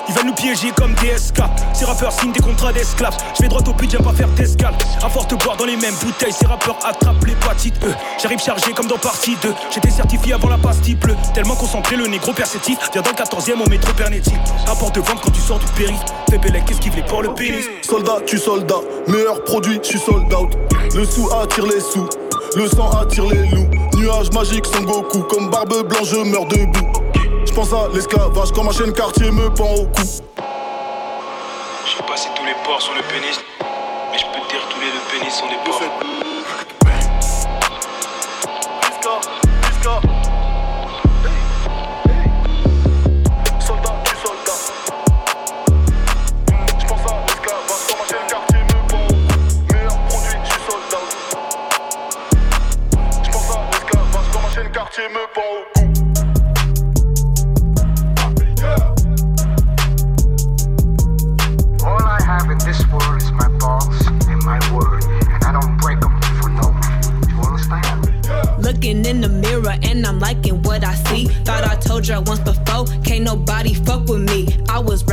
Ils 0.08 0.14
veulent 0.14 0.26
nous 0.26 0.34
piéger 0.34 0.70
comme 0.76 0.94
des 0.94 1.16
SK. 1.18 1.42
Ces 1.72 1.84
rappeurs 1.84 2.12
signent 2.12 2.32
des 2.32 2.40
contrats 2.40 2.72
d'esclaves. 2.72 3.16
Je 3.36 3.42
vais 3.42 3.48
droit 3.48 3.62
au 3.66 3.72
but, 3.72 3.90
j'aime 3.90 4.02
pas 4.02 4.12
faire 4.12 4.28
d'escale. 4.28 4.75
À 5.02 5.08
force 5.08 5.28
de 5.28 5.36
boire 5.36 5.56
dans 5.56 5.64
les 5.64 5.76
mêmes 5.76 5.94
bouteilles, 6.02 6.32
ces 6.32 6.46
rappeurs 6.46 6.78
attrapent 6.84 7.25
l'hépatite 7.25 7.75
E. 7.84 7.92
J'arrive 8.20 8.40
chargé 8.40 8.72
comme 8.72 8.86
dans 8.86 8.98
partie 8.98 9.36
2. 9.42 9.54
J'étais 9.70 9.90
certifié 9.90 10.34
avant 10.34 10.48
la 10.48 10.58
pastille 10.58 10.94
bleue. 10.94 11.16
Tellement 11.34 11.56
concentré, 11.56 11.96
le 11.96 12.06
négro 12.06 12.32
perceptif. 12.32 12.78
Viens 12.92 13.02
dans 13.02 13.10
le 13.10 13.16
14ème 13.16 13.64
au 13.64 13.68
métro 13.68 13.92
Pernetti. 13.94 14.32
Apporte 14.66 14.94
de 14.94 15.00
vente 15.00 15.20
quand 15.22 15.30
tu 15.30 15.40
sors 15.40 15.58
du 15.58 15.66
périph. 15.76 16.00
Fais 16.30 16.38
belle 16.38 16.62
qu'est-ce 16.64 16.88
voulait 16.88 17.02
pour 17.02 17.22
le 17.22 17.34
pénis? 17.34 17.64
Soldat, 17.82 18.18
tu 18.26 18.38
soldat, 18.38 18.80
meilleur 19.08 19.42
produit, 19.44 19.80
suis 19.82 19.98
sold 19.98 20.32
out. 20.32 20.56
Le 20.94 21.04
sou 21.04 21.28
attire 21.32 21.66
les 21.66 21.80
sous, 21.80 22.08
le 22.56 22.68
sang 22.68 22.90
attire 22.90 23.26
les 23.26 23.46
loups. 23.48 23.68
Nuages 23.96 24.30
magiques 24.32 24.66
sont 24.66 24.82
Goku, 24.82 25.22
comme 25.22 25.50
barbe 25.50 25.86
blanche, 25.88 26.08
je 26.10 26.16
meurs 26.16 26.46
debout. 26.46 26.92
Je 27.56 27.60
pense 27.62 27.72
à 27.72 27.88
l'esclavage 27.88 28.52
quand 28.52 28.64
ma 28.64 28.70
chaîne 28.70 28.92
quartier 28.92 29.30
me 29.30 29.48
pend 29.48 29.72
au 29.72 29.86
cou. 29.86 30.02
Je 31.86 31.96
sais 31.96 32.02
pas 32.06 32.14
si 32.14 32.28
tous 32.36 32.44
les 32.44 32.52
ports 32.62 32.82
sont 32.82 32.92
le 32.92 33.00
pénis, 33.04 33.40
mais 34.12 34.18
je 34.18 34.26
peux 34.26 34.46
te 34.46 34.52
dire 34.52 34.60
tous 34.68 34.78
les 34.78 34.88
deux 34.88 35.18
pénis 35.18 35.34
sont 35.34 35.46
des 35.46 35.56
porcs. 35.64 36.25
And 69.97 70.07
I'm 70.07 70.19
liking 70.19 70.62
what 70.62 70.85
I 70.85 70.95
see. 70.95 71.25
Thought 71.45 71.65
I 71.65 71.76
told 71.76 72.07
you 72.07 72.21
once 72.21 72.41
before, 72.41 72.85
can't 73.03 73.25
nobody 73.25 73.75
fuck 73.75 74.07
with 74.09 74.23
me. 74.23 74.46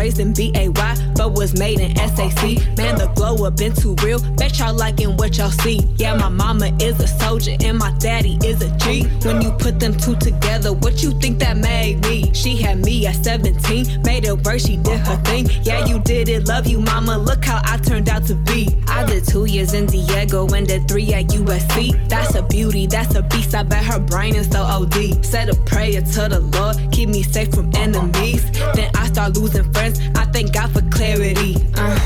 Raised 0.03 0.19
in 0.19 0.33
BAY, 0.33 0.67
but 1.15 1.31
was 1.31 1.57
made 1.57 1.79
in 1.79 1.95
SAC. 1.95 2.43
Man, 2.75 2.98
the 2.98 3.10
glow 3.15 3.45
up 3.45 3.55
been 3.55 3.72
too 3.74 3.95
real. 4.03 4.19
Bet 4.36 4.60
y'all 4.60 4.74
liking 4.74 5.15
what 5.15 5.38
y'all 5.38 5.50
see. 5.50 5.79
Yeah, 5.95 6.13
my 6.17 6.27
mama 6.27 6.75
is 6.81 7.00
a 7.00 7.07
soldier 7.07 7.55
and 7.63 7.77
my 7.77 7.91
daddy 8.00 8.38
is 8.43 8.62
a 8.62 8.69
G. 8.79 9.03
When 9.24 9.41
you 9.41 9.51
put 9.51 9.79
them 9.79 9.95
two 9.95 10.17
together, 10.17 10.74
what 10.74 11.01
you 11.01 11.12
think 11.22 11.39
that 11.39 11.55
made 11.55 12.01
me? 12.01 12.33
She 12.33 12.57
had 12.57 12.79
me 12.79 13.07
at 13.07 13.15
17, 13.24 14.01
made 14.03 14.25
it 14.25 14.45
work, 14.45 14.60
she 14.60 14.75
did 14.75 15.00
her 15.00 15.15
thing. 15.24 15.48
Yeah, 15.63 15.86
you 15.86 16.00
did 16.00 16.27
it, 16.27 16.50
love 16.50 16.67
you, 16.67 16.81
mama. 16.81 17.17
Look 17.17 17.45
how 17.45 17.62
I 17.63 17.77
turned 17.77 18.10
out 18.10 18.25
to 18.25 18.36
be. 18.36 18.67
I 18.89 19.05
did 19.05 19.25
two 19.25 19.45
years 19.45 19.74
in 19.74 19.86
Diego 19.86 20.48
and 20.48 20.67
did 20.67 20.86
three 20.89 21.13
at 21.13 21.27
USC. 21.27 22.10
That's 22.10 22.36
a 22.36 22.43
beauty, 22.43 22.88
that's 22.88 23.15
a 23.15 23.22
beast. 23.22 23.55
I 23.55 23.63
bet 23.63 23.86
her 23.86 24.00
brain 24.00 24.36
is 24.36 24.50
so 24.50 24.63
OD. 24.63 25.24
Said 25.24 25.48
a 25.48 25.55
prayer 25.55 26.01
to 26.01 26.27
the 26.27 26.41
Lord, 26.55 26.75
keep 26.91 27.07
me 27.07 27.24
safe 27.24 27.53
from 27.53 27.72
enemies. 27.74 28.43
Then 28.75 28.92
start 29.13 29.38
losing 29.38 29.72
friends. 29.74 30.00
I 30.15 30.25
thank 30.25 30.53
God 30.53 30.72
for 30.74 30.82
clarity. 30.89 31.55
Uh, 31.75 32.00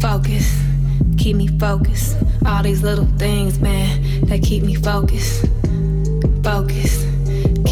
focus, 0.00 0.62
keep 1.18 1.36
me 1.36 1.46
focused. 1.58 2.16
All 2.46 2.62
these 2.62 2.82
little 2.82 3.06
things, 3.18 3.60
man, 3.60 4.24
that 4.26 4.42
keep 4.42 4.62
me 4.62 4.74
focused. 4.76 5.44
Focus, 6.42 7.04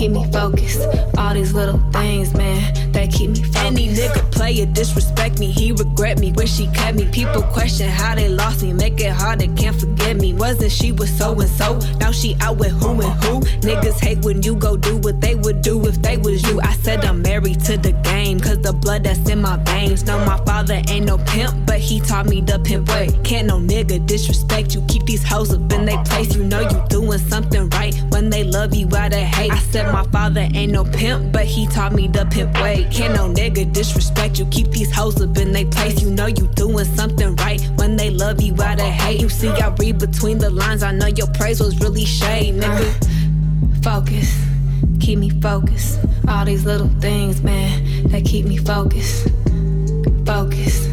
keep 0.04 0.12
me 0.12 0.30
focused. 0.30 0.80
All 1.16 1.32
these 1.32 1.54
little 1.54 1.78
things, 1.90 2.34
man, 2.34 2.92
that 2.92 3.11
keep 3.11 3.30
me 3.30 3.37
focused. 3.37 3.64
Any 3.64 3.88
nigga 3.88 4.30
player 4.30 4.66
disrespect 4.66 5.38
me, 5.38 5.50
he 5.50 5.73
regret 5.73 6.18
me, 6.18 6.32
wish 6.32 6.58
he 6.58 6.66
kept 6.68 6.99
me. 6.99 7.06
People 7.11 7.42
question 7.42 7.88
how 7.88 8.14
they 8.14 8.28
lost 8.28 8.62
me, 8.62 8.73
make 8.73 9.00
it 9.00 9.12
hard, 9.12 9.38
they 9.38 9.49
can't 9.49 9.78
forget 9.78 10.16
me. 10.16 10.34
Wasn't 10.34 10.70
she 10.70 10.92
was 10.92 11.11
so 11.16 11.40
and 11.40 11.49
so? 11.50 11.78
Now 11.99 12.12
she 12.12 12.37
out 12.42 12.58
with 12.58 12.73
who 12.73 13.00
and 13.00 13.25
who? 13.25 13.40
Niggas 13.66 13.99
hate 14.00 14.23
when 14.25 14.42
you 14.42 14.56
go 14.56 14.76
do 14.76 14.99
what 14.99 15.20
they 15.23 15.34
would 15.34 15.62
do 15.62 15.87
if 15.87 15.94
they 16.02 16.18
was 16.18 16.42
you. 16.49 16.61
I 16.61 16.75
said 16.75 17.04
I'm 17.04 17.23
married 17.23 17.61
to 17.61 17.78
the 17.78 17.92
game, 17.92 18.40
cause 18.40 18.58
the 18.58 18.75
blood 18.75 19.04
that's 19.04 19.26
in 19.30 19.40
my 19.40 19.56
veins. 19.64 20.04
No, 20.04 20.18
my 20.26 20.37
father 20.44 20.82
ain't 20.88 21.06
no 21.06 21.16
pimp, 21.18 21.54
but 21.66 21.78
he 21.78 22.00
taught 22.00 22.26
me 22.26 22.42
the 22.42 22.58
pimp 22.58 22.88
way. 22.88 23.08
Can't 23.25 23.46
no 23.46 23.58
nigga 23.58 24.04
disrespect 24.06 24.75
you, 24.75 24.84
keep 24.87 25.06
these 25.06 25.25
hoes 25.25 25.54
up 25.54 25.73
in 25.73 25.87
they 25.87 25.96
place. 26.04 26.34
You 26.37 26.44
know 26.44 26.61
you 26.61 26.82
doing 26.90 27.18
something 27.18 27.70
right 27.70 27.94
when 28.11 28.28
they 28.28 28.44
love 28.44 28.75
you 28.75 28.87
out 28.94 29.14
of 29.14 29.20
hate. 29.20 29.52
I 29.52 29.58
said 29.58 29.93
my 29.94 30.02
father 30.08 30.40
ain't 30.54 30.72
no 30.72 30.82
pimp, 30.82 31.32
but 31.32 31.44
he 31.44 31.68
taught 31.68 31.92
me 31.92 32.08
the 32.08 32.26
pimp 32.26 32.52
way. 32.60 32.84
Can't 32.90 33.14
no 33.14 33.32
nigga 33.32 33.72
disrespect 33.72 34.40
you, 34.40 34.46
keep 34.46 34.68
these 34.72 34.92
hoes 34.92 35.22
up 35.22 35.36
in 35.36 35.52
they 35.52 35.64
place. 35.66 36.02
You 36.02 36.10
know 36.10 36.26
you 36.26 36.48
doing 36.56 36.84
something 36.84 37.36
right 37.36 37.60
when 37.76 37.94
they 37.94 38.10
love 38.10 38.42
you 38.42 38.60
out 38.60 38.80
of 38.80 38.86
hate. 38.86 39.20
You 39.20 39.28
see, 39.28 39.50
I 39.50 39.68
read 39.78 39.98
between 40.00 40.38
the 40.38 40.50
lines, 40.50 40.82
I 40.82 40.90
know 40.90 41.06
your 41.06 41.28
praise 41.28 41.60
was 41.60 41.78
really 41.78 42.04
shade, 42.04 42.56
nigga. 42.56 43.84
Focus, 43.84 44.36
keep 44.98 45.20
me 45.20 45.30
focused. 45.30 46.00
All 46.26 46.44
these 46.44 46.64
little 46.64 46.90
things, 46.98 47.40
man, 47.42 48.08
that 48.08 48.24
keep 48.24 48.46
me 48.46 48.56
focused. 48.56 49.28
Focus, 50.26 50.88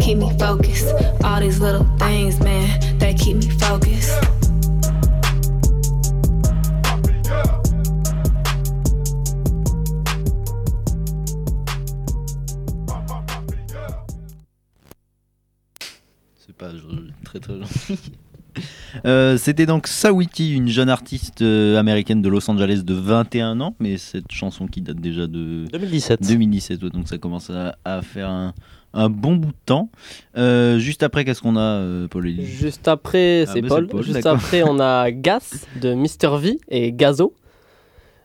keep 0.00 0.18
me 0.18 0.30
focused. 0.38 0.94
All 1.24 1.40
these 1.40 1.58
little 1.58 1.86
things, 1.98 2.38
man, 2.38 2.98
that 2.98 3.18
keep 3.18 3.38
me 3.38 3.50
focused. 3.58 4.45
Très 17.40 17.54
très 17.54 17.60
gentil. 17.60 17.98
Euh, 19.04 19.36
C'était 19.36 19.66
donc 19.66 19.86
Sawiti, 19.86 20.54
une 20.54 20.68
jeune 20.68 20.88
artiste 20.88 21.42
euh, 21.42 21.78
américaine 21.78 22.22
de 22.22 22.28
Los 22.30 22.50
Angeles 22.50 22.80
de 22.86 22.94
21 22.94 23.60
ans, 23.60 23.74
mais 23.80 23.98
cette 23.98 24.32
chanson 24.32 24.66
qui 24.66 24.80
date 24.80 24.96
déjà 24.98 25.26
de 25.26 25.66
2017. 25.70 26.26
2017, 26.26 26.82
ouais, 26.82 26.88
donc 26.88 27.06
ça 27.06 27.18
commence 27.18 27.50
à, 27.50 27.76
à 27.84 28.00
faire 28.00 28.30
un, 28.30 28.54
un 28.94 29.10
bon 29.10 29.36
bout 29.36 29.48
de 29.50 29.56
temps. 29.66 29.90
Euh, 30.38 30.78
juste 30.78 31.02
après, 31.02 31.26
qu'est-ce 31.26 31.42
qu'on 31.42 31.58
a, 31.58 32.08
Paul 32.08 32.26
Elie 32.28 32.46
Juste 32.46 32.88
après, 32.88 33.44
Ah, 33.46 33.50
c'est 33.52 33.60
bah, 33.60 33.68
Paul. 33.90 34.02
Juste 34.02 34.24
après, 34.24 34.62
on 34.62 34.80
a 34.80 35.10
Gas 35.10 35.66
de 35.82 35.92
Mr. 35.92 36.38
V 36.40 36.58
et 36.68 36.92
Gazo. 36.94 37.34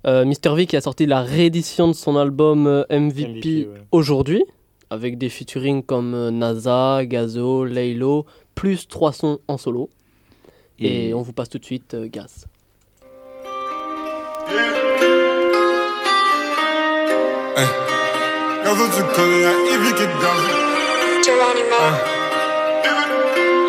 Euh, 0.07 0.23
Mr. 0.23 0.55
V 0.55 0.65
qui 0.65 0.77
a 0.77 0.81
sorti 0.81 1.05
la 1.05 1.21
réédition 1.23 1.89
de 1.89 1.93
son 1.93 2.15
album 2.15 2.85
MVP, 2.89 3.27
MVP, 3.27 3.67
ouais. 3.67 3.81
aujourd'hui, 3.91 4.43
avec 4.91 5.17
des 5.17 5.29
featuring 5.29 5.81
comme 5.81 6.13
euh, 6.13 6.29
NASA, 6.31 7.05
Gazo, 7.05 7.63
Laylo, 7.63 8.25
plus 8.53 8.87
trois 8.89 9.13
sons 9.13 9.39
en 9.47 9.57
solo. 9.57 9.89
Et, 10.79 11.13
on 11.13 11.21
vous 11.21 11.31
passe 11.31 11.49
tout 11.49 11.59
de 11.59 11.65
suite 11.65 11.93
euh, 11.93 12.07
Gas. 12.07 12.45
Gazo 18.65 18.83
tu 18.95 19.03
connais 19.15 19.43
la 19.43 19.51
Ivy 19.51 19.93
qui 19.93 20.03
danse 20.03 20.61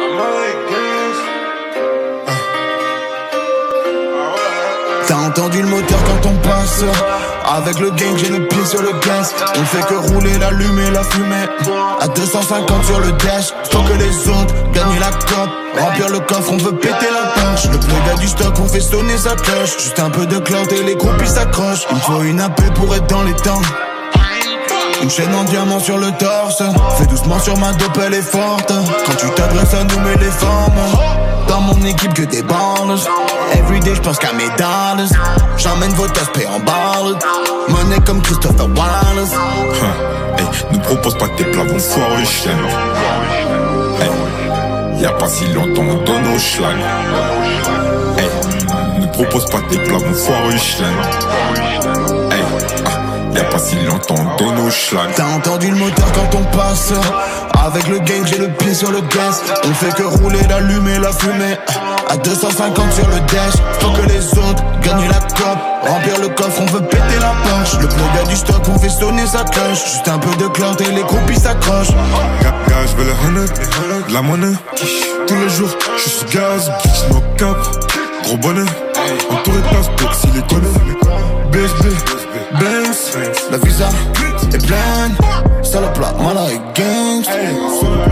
I'm 0.01 0.19
like 0.19 0.61
this 0.69 1.19
T'as 5.07 5.29
entendu 5.29 5.63
le 5.63 5.69
moteur 5.69 5.99
quand 6.05 6.29
on 6.29 6.37
passe? 6.49 7.32
Avec 7.47 7.79
le 7.81 7.91
gang 7.91 8.17
j'ai 8.17 8.29
le 8.29 8.47
pied 8.47 8.65
sur 8.65 8.83
le 8.83 8.93
gaz 9.07 9.35
On 9.57 9.65
fait 9.65 9.87
que 9.87 9.95
rouler, 9.95 10.39
l'allumer, 10.39 10.91
la 10.91 11.03
fumée. 11.03 11.47
À 12.01 12.09
250 12.09 12.85
sur 12.85 13.01
le 13.01 13.13
dash. 13.13 13.53
Faut 13.71 13.83
que 13.83 13.95
les 13.95 14.29
autres 14.29 14.55
gagnent 14.73 15.01
la 15.01 15.11
cope 15.11 15.51
Remplir 15.79 16.09
le 16.09 16.21
coffre, 16.21 16.53
on 16.53 16.57
veut 16.59 16.77
péter 16.77 17.07
la 17.11 17.43
poche 17.43 17.65
Le 17.73 17.79
plus 17.79 18.21
du 18.21 18.29
stock, 18.29 18.55
on 18.59 18.67
fait 18.67 18.81
sonner 18.81 19.17
sa 19.17 19.35
cloche. 19.35 19.79
Juste 19.79 19.99
un 19.99 20.11
peu 20.11 20.27
de 20.27 20.39
clout 20.39 20.71
et 20.73 20.83
les 20.83 20.97
groupies 20.97 21.29
s'accrochent. 21.29 21.87
Il 21.91 22.01
faut 22.01 22.23
une 22.23 22.41
AP 22.41 22.75
pour 22.75 22.95
être 22.95 23.07
dans 23.07 23.23
les 23.23 23.35
temps. 23.35 23.63
Une 25.03 25.11
chaîne 25.11 25.35
en 25.35 25.45
diamant 25.45 25.81
sur 25.81 25.99
le 25.99 26.13
torse. 26.13 26.63
Fais 26.99 27.07
doucement 27.07 27.41
sur 27.41 27.57
ma 27.59 27.73
dope, 27.73 27.99
elle 28.07 28.15
est 28.15 28.23
forte. 28.23 28.73
Quand 29.07 29.17
tu 29.17 29.29
t'adresses 29.35 29.75
à 29.75 29.85
nous, 29.85 29.99
mais 30.05 30.17
les 30.17 30.31
Dans 30.41 31.32
mon 31.63 31.87
équipe 31.87 32.15
que 32.15 32.23
des 32.23 32.43
bandes 32.43 32.99
Everyday, 33.55 33.95
j'pense 33.95 34.19
qu'à 34.19 34.33
mes 34.33 34.49
dollars. 34.57 34.97
J'emmène 35.57 35.93
vos 35.93 36.05
aspects 36.05 36.47
en 36.49 36.61
barre 36.61 37.05
Monnaie 37.69 38.01
comme 38.05 38.23
Christopher 38.23 38.67
Wallace. 38.77 39.33
Hein, 39.35 40.39
hey, 40.39 40.77
ne 40.77 40.83
propose 40.83 41.17
pas 41.19 41.29
tes 41.37 41.45
plats 41.45 41.65
vont 41.65 41.79
foirer 41.79 42.25
chien 42.25 42.53
hey, 44.01 45.03
Y'a 45.03 45.13
pas 45.13 45.29
si 45.29 45.47
longtemps 45.53 45.83
on 45.83 46.05
donne 46.05 46.27
au 46.27 46.39
hey, 48.19 49.01
Ne 49.01 49.07
propose 49.13 49.47
pas 49.47 49.61
tes 49.71 49.79
plats 49.79 49.99
vont 49.99 50.15
foirer 50.15 50.59
chien 50.59 51.72
Y'a 53.35 53.45
pas 53.45 53.59
si 53.59 53.77
longtemps 53.77 54.15
on 54.19 54.37
donne 54.37 54.59
au 54.67 54.71
schlag 54.71 55.11
T'as 55.17 55.25
entendu 55.25 55.71
le 55.71 55.77
moteur 55.77 56.07
quand 56.13 56.39
on 56.39 56.57
passe? 56.57 56.93
Avec 57.65 57.89
le 57.89 57.99
gang 58.01 58.27
j'ai 58.27 58.39
le 58.39 58.49
pied 58.49 58.75
sur 58.75 58.91
le 58.91 59.01
gaz 59.01 59.43
On 59.65 59.75
fait 59.75 59.95
que 59.95 60.03
rouler, 60.03 60.41
l'allumer, 60.49 60.99
la 60.99 61.13
fumée 61.13 61.57
À 62.09 62.17
250 62.17 62.93
sur 62.93 63.09
le 63.09 63.21
dash 63.21 63.55
Faut 63.81 63.91
que 63.91 64.09
les 64.09 64.39
autres 64.39 64.63
gagner 64.83 65.09
la 65.09 65.21
cop, 65.21 65.59
remplir 65.83 66.19
le 66.21 66.29
coffre, 66.29 66.61
on 66.61 66.67
veut 66.67 66.83
péter 66.83 67.19
la 67.21 67.33
poche. 67.43 67.81
Le 67.81 67.87
plug 67.87 68.29
du 68.29 68.37
stock, 68.37 68.63
on 68.69 68.79
fait 68.79 68.89
sonner 68.89 69.27
sa 69.27 69.45
cloche. 69.45 69.85
Juste 69.85 70.09
un 70.09 70.19
peu 70.19 70.35
de 70.37 70.49
clout 70.49 70.81
et 70.81 70.93
les 70.93 71.03
groupies 71.03 71.39
s'accrochent. 71.39 71.93
Gars, 72.43 72.87
je 72.87 72.97
veux 72.97 73.05
le 73.05 73.13
honey, 73.13 73.47
la 74.13 74.23
monnaie. 74.23 74.57
Tous 75.27 75.35
les 75.35 75.49
jours, 75.49 75.71
je 75.97 76.11
suis 76.11 76.27
gaz, 76.35 76.71
bitch, 76.83 77.11
no 77.11 77.23
cap. 77.37 77.57
Gros 78.25 78.37
bonnet, 78.37 78.69
entouré 79.31 79.59
de 79.59 79.77
passeports, 79.77 80.15
s'il 80.15 80.33
les 80.35 80.43
connaît. 80.43 80.69
BSB, 81.51 81.87
Benz, 82.59 83.17
La 83.51 83.59
visa 83.59 83.89
est 84.53 84.67
pleine, 84.67 85.17
salope 85.63 85.99
la 85.99 86.13
mala 86.23 86.47
et 86.51 86.61
gangs. 86.79 87.25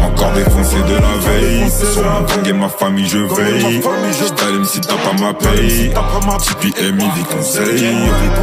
Encore 0.03 0.33
défoncé 0.33 0.77
de 0.77 0.95
la 0.95 1.17
veille. 1.31 1.71
Sur 1.71 2.03
mon 2.03 2.21
gang 2.23 2.49
et 2.49 2.53
ma 2.53 2.69
famille, 2.69 3.07
je 3.07 3.19
veille. 3.19 3.83
Je 4.19 4.29
t'allume 4.33 4.65
si 4.65 4.81
t'as 4.81 4.95
pas 4.95 5.13
ma 5.21 5.35
paye. 5.35 5.93
Tipeee 6.41 6.75
et 6.81 6.93
midi 6.93 7.23
conseil. 7.31 7.89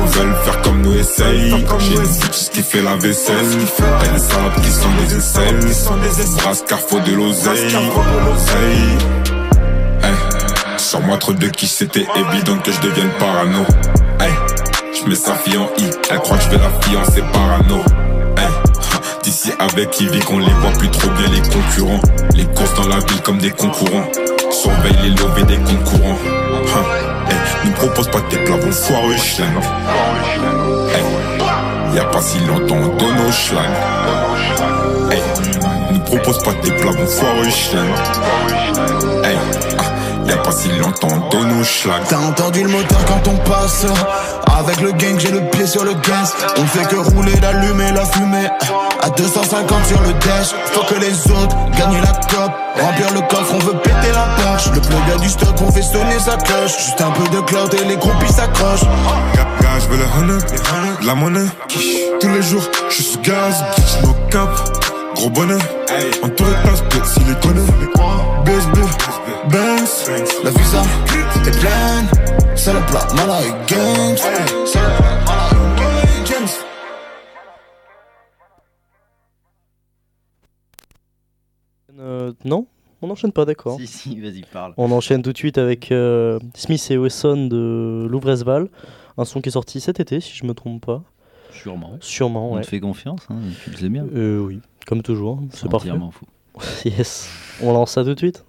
Veulent 0.07 0.35
faire 0.43 0.61
comme 0.61 0.81
nous 0.81 0.93
essaye. 0.97 1.49
J'ai 1.79 1.95
une 1.95 2.01
bitch 2.01 2.49
qui 2.51 2.61
fait 2.61 2.81
la 2.81 2.95
vaisselle. 2.95 3.35
Et 3.35 4.13
des 4.13 4.19
salopes 4.19 4.61
qui 4.61 4.71
sont 4.71 4.89
des 5.07 5.15
aisselles. 5.15 6.35
Brasse 6.37 6.63
car 6.67 6.79
faut 6.79 6.99
de 6.99 7.13
l'oseille. 7.13 7.75
Hey. 8.53 8.97
Hey. 10.03 10.15
Sur 10.77 11.01
moi 11.01 11.17
trop 11.17 11.33
de 11.33 11.47
qui 11.47 11.67
c'était 11.67 12.05
évident 12.15 12.57
que 12.59 12.71
je 12.71 12.79
devienne 12.81 13.09
parano. 13.19 13.65
Hey. 14.19 14.31
Je 14.99 15.05
mets 15.07 15.15
sa 15.15 15.35
fille 15.35 15.57
en 15.57 15.69
I, 15.77 15.91
elle 16.09 16.17
croit 16.19 16.37
que 16.37 16.43
je 16.45 16.49
vais 16.49 16.57
la 16.57 16.71
fiancer 16.81 17.21
parano. 17.31 17.83
D'ici 19.21 19.51
avec 19.59 19.99
Ivy 19.99 20.17
qu'on 20.19 20.39
les 20.39 20.51
voit 20.53 20.71
plus 20.71 20.89
trop 20.89 21.11
bien 21.11 21.27
les 21.29 21.41
concurrents. 21.41 22.01
Les 22.33 22.45
courses 22.45 22.73
dans 22.75 22.87
la 22.87 22.97
ville 22.97 23.21
comme 23.23 23.37
des 23.37 23.51
concurrents. 23.51 24.07
Surveille 24.49 24.97
les 25.03 25.09
levées 25.09 25.43
des 25.43 25.57
concurrents. 25.57 26.17
Hey. 27.29 27.37
Nous 27.65 27.71
propose 27.73 28.07
pas 28.07 28.21
tes 28.21 28.37
plats, 28.37 28.55
vont 28.55 28.71
foireux. 28.71 29.13
Hey. 29.13 29.43
Y 31.95 31.99
a 31.99 32.05
pas 32.05 32.21
si 32.21 32.39
longtemps 32.39 32.75
on 32.75 32.87
donne 32.95 33.19
au 33.27 33.31
schlang. 33.31 33.61
Hey. 35.11 35.21
Nous 35.91 35.99
propose 35.99 36.41
pas 36.41 36.53
tes 36.63 36.71
plats, 36.71 36.91
vont 36.91 37.05
foireux. 37.05 37.49
Hey. 39.23 39.37
Ah. 39.77 39.96
Pas 40.35 40.51
si 40.51 40.69
longtemps 40.69 41.07
on 41.11 41.29
donne 41.29 41.59
au 41.59 41.63
schlag. 41.63 42.01
T'as 42.07 42.17
entendu 42.17 42.63
le 42.63 42.69
moteur 42.69 42.99
quand 43.05 43.29
on 43.29 43.37
passe. 43.49 43.85
Avec 44.57 44.81
le 44.81 44.91
gang 44.91 45.17
j'ai 45.19 45.31
le 45.31 45.41
pied 45.49 45.65
sur 45.65 45.83
le 45.83 45.93
gaz 45.93 46.33
On 46.57 46.65
fait 46.65 46.87
que 46.87 46.95
rouler, 46.95 47.35
d'allumer 47.35 47.91
la 47.91 48.05
fumée. 48.05 48.47
À 49.01 49.09
250 49.09 49.85
sur 49.85 50.01
le 50.01 50.13
dash. 50.13 50.55
Faut 50.73 50.83
que 50.93 50.99
les 50.99 51.31
autres 51.31 51.55
gagnent 51.77 52.01
la 52.01 52.13
cop. 52.27 52.51
Remplir 52.79 53.13
le 53.13 53.21
coffre, 53.21 53.55
on 53.55 53.59
veut 53.59 53.77
péter 53.79 54.11
la 54.13 54.27
poche 54.35 54.67
Le 54.73 54.81
plug 54.81 55.15
a 55.15 55.17
du 55.19 55.29
stock, 55.29 55.55
on 55.61 55.71
fait 55.71 55.81
sonner 55.81 56.19
sa 56.19 56.37
cloche. 56.37 56.77
Juste 56.77 57.01
un 57.01 57.11
peu 57.11 57.27
de 57.35 57.41
cloud 57.41 57.73
et 57.73 57.85
les 57.85 57.97
groupies 57.97 58.31
s'accrochent. 58.31 58.85
Gars, 59.35 59.79
je 59.79 59.87
veux 59.87 59.97
le 59.97 60.37
de 61.01 61.05
la 61.05 61.15
monnaie. 61.15 61.47
Tous 62.19 62.29
les 62.29 62.41
jours, 62.41 62.63
je 62.89 62.95
suis 62.95 63.03
sous 63.03 63.19
gaz, 63.19 63.63
bitch, 63.75 64.03
no 64.03 64.15
cap. 64.29 64.49
Gros 65.15 65.29
bonnet, 65.29 65.57
entouré 66.23 66.51
de 66.51 66.69
passeports, 66.69 67.05
s'il 67.05 67.27
les 67.27 67.35
connaît. 67.35 67.61
BSB, 68.45 68.77
Benz, 69.51 70.05
La 70.43 70.49
visa 70.51 70.81
est 71.45 71.59
pleine 71.59 72.55
Salope 72.57 72.89
la 72.91 73.41
et 73.41 73.49
gangs 73.67 74.17
Euh, 81.99 82.33
non 82.45 82.67
On 83.01 83.07
n'enchaîne 83.07 83.31
pas, 83.31 83.45
d'accord. 83.45 83.77
Si, 83.79 83.87
si, 83.87 84.19
vas-y, 84.19 84.41
parle. 84.41 84.73
On 84.77 84.91
enchaîne 84.91 85.21
tout 85.21 85.31
de 85.31 85.37
suite 85.37 85.57
avec 85.57 85.91
euh, 85.91 86.39
Smith 86.55 86.85
et 86.91 86.97
Wesson 86.97 87.47
de 87.47 88.05
Louvresval. 88.09 88.69
Un 89.17 89.25
son 89.25 89.41
qui 89.41 89.49
est 89.49 89.53
sorti 89.53 89.79
cet 89.79 89.99
été, 89.99 90.19
si 90.19 90.35
je 90.35 90.45
me 90.45 90.53
trompe 90.53 90.85
pas. 90.85 91.03
Sûrement. 91.51 91.97
Sûrement, 92.01 92.51
On 92.51 92.55
ouais. 92.55 92.61
te 92.61 92.67
fait 92.67 92.79
confiance, 92.79 93.21
hein, 93.29 93.37
tu 93.63 93.71
le 93.71 93.77
sais 93.77 93.89
bien. 93.89 94.05
Euh, 94.13 94.39
oui, 94.39 94.59
comme 94.85 95.01
toujours, 95.01 95.41
c'est 95.51 95.69
parfait. 95.69 95.89
entièrement 95.89 96.11
fou. 96.11 96.25
yes. 96.85 97.29
On 97.63 97.73
lance 97.73 97.91
ça 97.91 98.03
tout 98.03 98.13
de 98.13 98.19
suite 98.19 98.43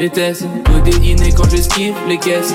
Vitesse, 0.00 0.44
codéiné 0.64 1.30
quand 1.30 1.48
j'esquive 1.50 1.94
les 2.08 2.16
caisses. 2.16 2.54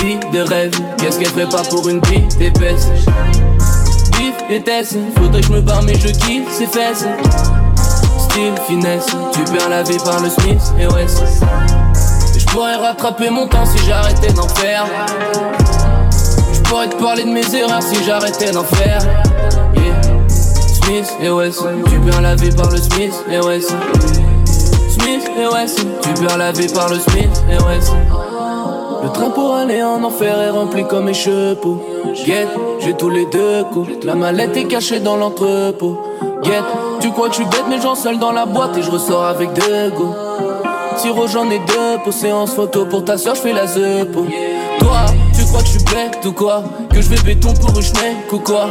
Vie 0.00 0.18
de 0.32 0.40
rêve, 0.40 0.72
qu'est-ce 0.96 1.18
qu'elle 1.18 1.28
ferait 1.28 1.48
pas 1.48 1.62
pour 1.64 1.90
une 1.90 2.00
vie 2.06 2.26
d'épaisse? 2.38 2.88
Vif 4.18 4.34
faudrait 5.14 5.40
que 5.42 5.46
je 5.46 5.52
me 5.52 5.60
barre 5.60 5.82
mais 5.82 5.94
je 5.94 6.08
kiffe 6.08 6.50
ses 6.50 6.66
fesses. 6.66 7.04
Finesse, 8.66 9.06
tu 9.32 9.40
perds 9.50 9.70
la 9.70 9.82
vie 9.82 9.96
par 10.04 10.20
le 10.20 10.28
Smith 10.28 10.60
et 10.78 10.86
West. 10.88 11.22
Je 12.36 12.44
pourrais 12.46 12.76
rattraper 12.76 13.30
mon 13.30 13.46
temps 13.48 13.64
si 13.64 13.78
j'arrêtais 13.86 14.30
d'en 14.34 14.46
faire. 14.48 14.84
Je 16.52 16.60
pourrais 16.68 16.88
te 16.88 16.96
parler 16.96 17.24
de 17.24 17.30
mes 17.30 17.54
erreurs 17.54 17.82
si 17.82 18.04
j'arrêtais 18.04 18.50
d'en 18.50 18.64
faire. 18.64 19.00
Smith 20.28 21.16
et 21.22 21.30
West, 21.30 21.64
tu 21.88 21.98
perds 22.00 22.20
la 22.20 22.34
vie 22.34 22.54
par 22.54 22.70
le 22.70 22.76
Smith 22.76 23.14
et 23.30 23.40
West. 23.40 23.74
Smith 24.90 25.30
et 25.40 25.54
West, 25.54 25.86
tu 26.02 26.22
perds 26.22 26.36
la 26.36 26.52
vie 26.52 26.68
par 26.68 26.90
le 26.90 26.98
Smith 26.98 27.42
et 27.50 27.62
West. 27.64 27.92
Le 29.02 29.08
train 29.12 29.30
pour 29.30 29.54
aller 29.54 29.82
en 29.82 30.04
enfer 30.04 30.38
est 30.38 30.50
rempli 30.50 30.86
comme 30.86 31.06
mes 31.06 31.14
chevaux. 31.14 31.82
Get, 32.12 32.48
j'ai 32.80 32.94
tous 32.94 33.10
les 33.10 33.24
deux 33.26 33.64
coups. 33.72 34.04
La 34.04 34.14
mallette 34.14 34.56
est 34.58 34.66
cachée 34.66 35.00
dans 35.00 35.16
l'entrepôt. 35.16 35.98
Get, 36.42 36.62
tu 37.00 37.10
crois 37.10 37.28
que 37.28 37.34
je 37.34 37.40
suis 37.42 37.50
bête, 37.50 37.64
mais 37.68 37.80
j'en 37.80 37.94
seul 37.94 38.18
dans 38.18 38.32
la 38.32 38.46
boîte 38.46 38.76
et 38.76 38.82
je 38.82 38.90
ressors 38.90 39.24
avec 39.24 39.52
deux 39.52 39.90
go. 39.90 40.14
Tiro, 40.98 41.26
j'en 41.26 41.50
ai 41.50 41.58
deux 41.58 41.98
pour 42.04 42.12
séance 42.12 42.54
photo. 42.54 42.84
Pour 42.86 43.04
ta 43.04 43.18
soeur, 43.18 43.34
je 43.34 43.40
fais 43.40 43.52
la 43.52 43.66
zepo. 43.66 44.26
Toi, 44.78 45.06
tu 45.36 45.44
crois 45.44 45.60
que 45.60 45.66
je 45.66 45.72
suis 45.72 45.84
bête 45.84 46.24
ou 46.24 46.32
quoi? 46.32 46.62
Que 46.90 47.02
je 47.02 47.08
vais 47.08 47.22
béton 47.22 47.52
pour 47.54 47.70
une 47.76 47.82
schneck 47.82 48.32
ou 48.32 48.38
quoi? 48.38 48.70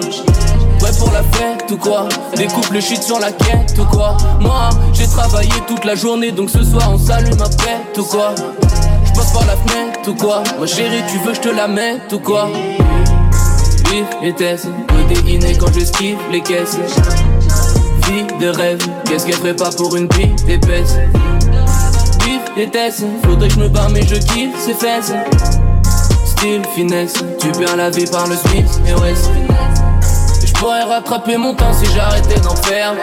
Ouais 0.81 0.91
pour 0.99 1.11
la 1.11 1.23
fête 1.37 1.71
ou 1.71 1.77
quoi? 1.77 2.07
Découpe 2.35 2.69
le 2.71 2.79
shit 2.79 3.01
sur 3.01 3.19
la 3.19 3.31
quête 3.31 3.77
ou 3.79 3.85
quoi? 3.85 4.17
Moi 4.39 4.69
j'ai 4.93 5.07
travaillé 5.07 5.53
toute 5.67 5.85
la 5.85 5.95
journée 5.95 6.31
donc 6.31 6.49
ce 6.49 6.63
soir 6.63 6.91
on 6.93 6.97
s'allume 6.97 7.37
ma 7.37 7.45
pète 7.45 7.97
ou 7.97 8.03
quoi? 8.03 8.35
Je 9.05 9.13
passe 9.13 9.31
par 9.31 9.45
la 9.45 9.55
fenêtre 9.55 9.99
ou 10.07 10.13
quoi? 10.13 10.43
Ma 10.59 10.67
chérie 10.67 11.01
tu 11.09 11.17
veux 11.19 11.33
je 11.33 11.41
te 11.41 11.49
la 11.49 11.67
mette 11.67 12.11
ou 12.13 12.19
quoi? 12.19 12.49
Vif 13.89 14.05
vitesse, 14.21 14.67
codéiné 14.89 15.55
quand 15.57 15.73
j'esquive 15.73 16.17
les 16.31 16.41
caisses 16.41 16.77
De 18.05 18.49
rêve, 18.49 18.77
qu'est-ce 19.05 19.25
qu'elle 19.25 19.35
ferait 19.35 19.55
pas 19.55 19.71
pour 19.71 19.95
une 19.95 20.07
vie 20.13 20.27
d'épaisse? 20.45 20.95
Vif 22.23 22.41
vitesse, 22.55 23.03
faudrait 23.23 23.47
que 23.47 23.53
je 23.55 23.59
me 23.59 23.67
barre 23.67 23.89
mais 23.89 24.03
je 24.03 24.15
kiffe 24.15 24.55
ses 24.59 24.75
fesses. 24.75 25.11
Style, 26.25 26.61
finesse, 26.75 27.13
tu 27.39 27.47
perds 27.53 27.75
la 27.75 27.89
vie 27.89 28.05
par 28.05 28.27
le 28.27 28.35
Smith 28.35 28.69
et 28.87 28.93
West. 29.01 29.31
Je 30.45 30.53
pourrais 30.53 30.83
rattraper 30.83 31.35
mon 31.37 31.55
temps 31.55 31.73
si 31.73 31.91
j'arrêtais 31.93 32.39
d'en 32.41 32.55
faire. 32.55 32.93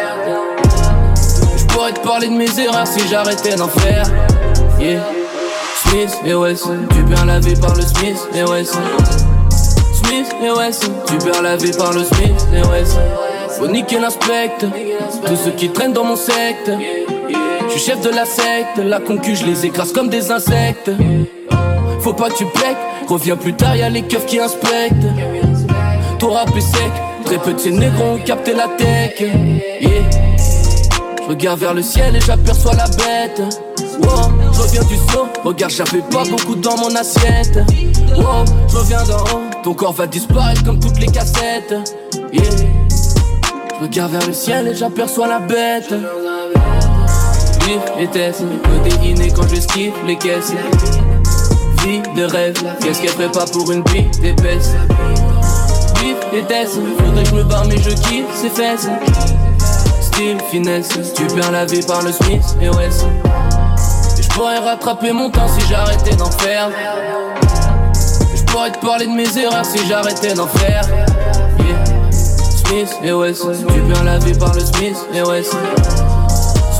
Je 1.57 1.65
pourrais 1.65 1.93
te 1.93 2.01
parler 2.01 2.29
de 2.29 2.35
mes 2.35 2.61
erreurs 2.61 2.87
si 2.87 3.01
j'arrêtais 3.09 3.57
d'en 3.57 3.69
faire. 3.69 4.07
Yeah. 4.79 5.03
Smith 5.85 6.17
et 6.25 6.35
West, 6.35 6.69
tu 6.95 7.03
perds 7.03 7.27
la 7.27 7.41
vie 7.41 7.57
par 7.57 7.75
le 7.75 7.83
Smith 7.83 8.29
et 8.35 8.45
West. 8.45 8.79
Smith 9.93 10.33
et 10.43 10.51
West, 10.53 10.88
tu 11.07 11.19
perds 11.19 11.43
la 11.43 11.57
vie 11.57 11.73
par 11.73 11.93
le 11.93 12.05
Smith 12.05 12.47
et 12.55 12.62
West 12.69 12.97
Faut 13.62 13.68
niquer 13.68 13.98
tous 15.25 15.37
ceux 15.37 15.53
qui 15.53 15.68
traînent 15.68 15.92
dans 15.92 16.03
mon 16.03 16.16
secte 16.16 16.68
Je 17.68 17.70
suis 17.70 17.81
chef 17.81 18.01
de 18.01 18.11
la 18.11 18.25
secte, 18.25 18.79
la 18.79 18.98
concu 18.98 19.37
je 19.37 19.46
les 19.46 19.66
écrase 19.66 19.92
comme 19.92 20.09
des 20.09 20.33
insectes 20.33 20.90
Faut 22.01 22.12
pas 22.12 22.31
que 22.31 22.38
tu 22.38 22.44
pèques, 22.44 22.77
reviens 23.07 23.37
plus 23.37 23.55
tard, 23.55 23.77
y'a 23.77 23.88
les 23.88 24.03
keufs 24.03 24.27
qui 24.27 24.40
inspectent 24.40 25.07
Ton 26.18 26.37
est 26.37 26.61
sec, 26.61 26.90
très 27.25 27.38
ces 27.57 27.70
négros 27.70 28.16
ont 28.16 28.18
la 28.57 28.66
tech 28.77 29.20
Yeah 29.20 29.90
je 31.25 31.29
regarde 31.29 31.61
vers 31.61 31.72
le 31.72 31.83
ciel 31.83 32.16
et 32.16 32.20
j'aperçois 32.20 32.75
la 32.75 32.87
bête. 32.88 33.40
Je 33.79 34.61
reviens 34.61 34.83
du 34.83 34.96
saut. 34.96 35.29
Regarde, 35.44 35.70
j'avais 35.70 36.03
pas 36.11 36.25
beaucoup 36.25 36.57
dans 36.57 36.77
mon 36.77 36.94
assiette. 36.96 37.61
Je 38.11 38.77
reviens 38.77 39.05
d'en 39.05 39.20
haut. 39.20 39.42
Ton 39.62 39.72
corps 39.72 39.92
va 39.92 40.09
disparaître 40.09 40.64
comme 40.64 40.81
toutes 40.81 40.98
les 40.98 41.07
cassettes. 41.07 41.75
Regarde 43.83 44.12
vers 44.12 44.27
le 44.29 44.33
ciel 44.33 44.68
et 44.68 44.77
j'aperçois 44.77 45.27
la 45.27 45.40
bête. 45.40 45.92
Vif 47.66 47.81
vitesse, 47.99 48.42
codéiné 48.62 49.33
quand 49.35 49.49
j'esquive 49.49 49.92
les 50.07 50.16
caisses. 50.16 50.53
Vie 51.85 52.01
de 52.14 52.23
rêve, 52.23 52.55
qu'est-ce 52.81 53.03
qu'elle 53.03 53.11
ferait 53.11 53.33
pas 53.33 53.45
pour 53.47 53.73
une 53.73 53.83
vie 53.88 54.05
d'épaisse? 54.21 54.75
Vif 56.01 56.16
vitesse, 56.33 56.79
faudrait 56.97 57.25
que 57.25 57.31
je 57.31 57.35
me 57.35 57.42
barre 57.42 57.64
mais 57.64 57.77
je 57.79 57.90
kiffe 57.90 58.33
ses 58.37 58.51
fesses. 58.51 58.88
Style, 60.01 60.38
finesse, 60.49 60.88
tu 61.16 61.27
perds 61.27 61.51
la 61.51 61.64
vie 61.64 61.83
par 61.85 62.03
le 62.03 62.12
Smith 62.12 62.45
et 62.61 62.68
West. 62.68 63.05
Je 64.16 64.29
pourrais 64.29 64.61
rattraper 64.61 65.11
mon 65.11 65.29
temps 65.29 65.49
si 65.59 65.66
j'arrêtais 65.66 66.14
d'en 66.14 66.31
faire. 66.31 66.71
Je 68.37 68.42
pourrais 68.45 68.71
te 68.71 68.79
parler 68.79 69.07
de 69.07 69.12
mes 69.12 69.38
erreurs 69.38 69.66
si 69.66 69.85
j'arrêtais 69.88 70.35
d'en 70.35 70.47
faire. 70.47 70.85
Smith 72.73 73.01
et 73.05 73.13
Wesson, 73.13 73.53
tu 73.53 73.81
perds 73.83 74.05
la 74.05 74.19
vie 74.19 74.33
par 74.33 74.55
le 74.55 74.61
Smith 74.61 74.97
et 75.13 75.21
Wesson. 75.21 75.59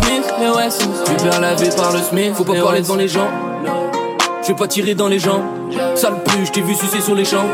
Smith 0.00 0.24
et 0.40 0.48
Wesson, 0.48 0.88
tu 1.05 1.12
perds 1.22 1.40
la 1.42 1.55
vie 1.55 1.68
par 1.76 1.92
le 1.92 1.98
Smith. 1.98 2.33
Faut 2.35 2.44
pas 2.44 2.55
parler 2.62 2.81
devant 2.81 2.96
les 2.96 3.09
gens. 3.09 3.28
Je 4.40 4.48
vais 4.48 4.55
pas 4.55 4.66
tirer 4.68 4.94
dans 4.94 5.09
les 5.09 5.18
gens. 5.18 5.42
Sale 5.94 6.14
plus, 6.24 6.46
je 6.46 6.52
t'ai 6.52 6.62
vu 6.62 6.74
sucer 6.74 7.02
sur 7.02 7.14
les 7.14 7.26
champs. 7.26 7.44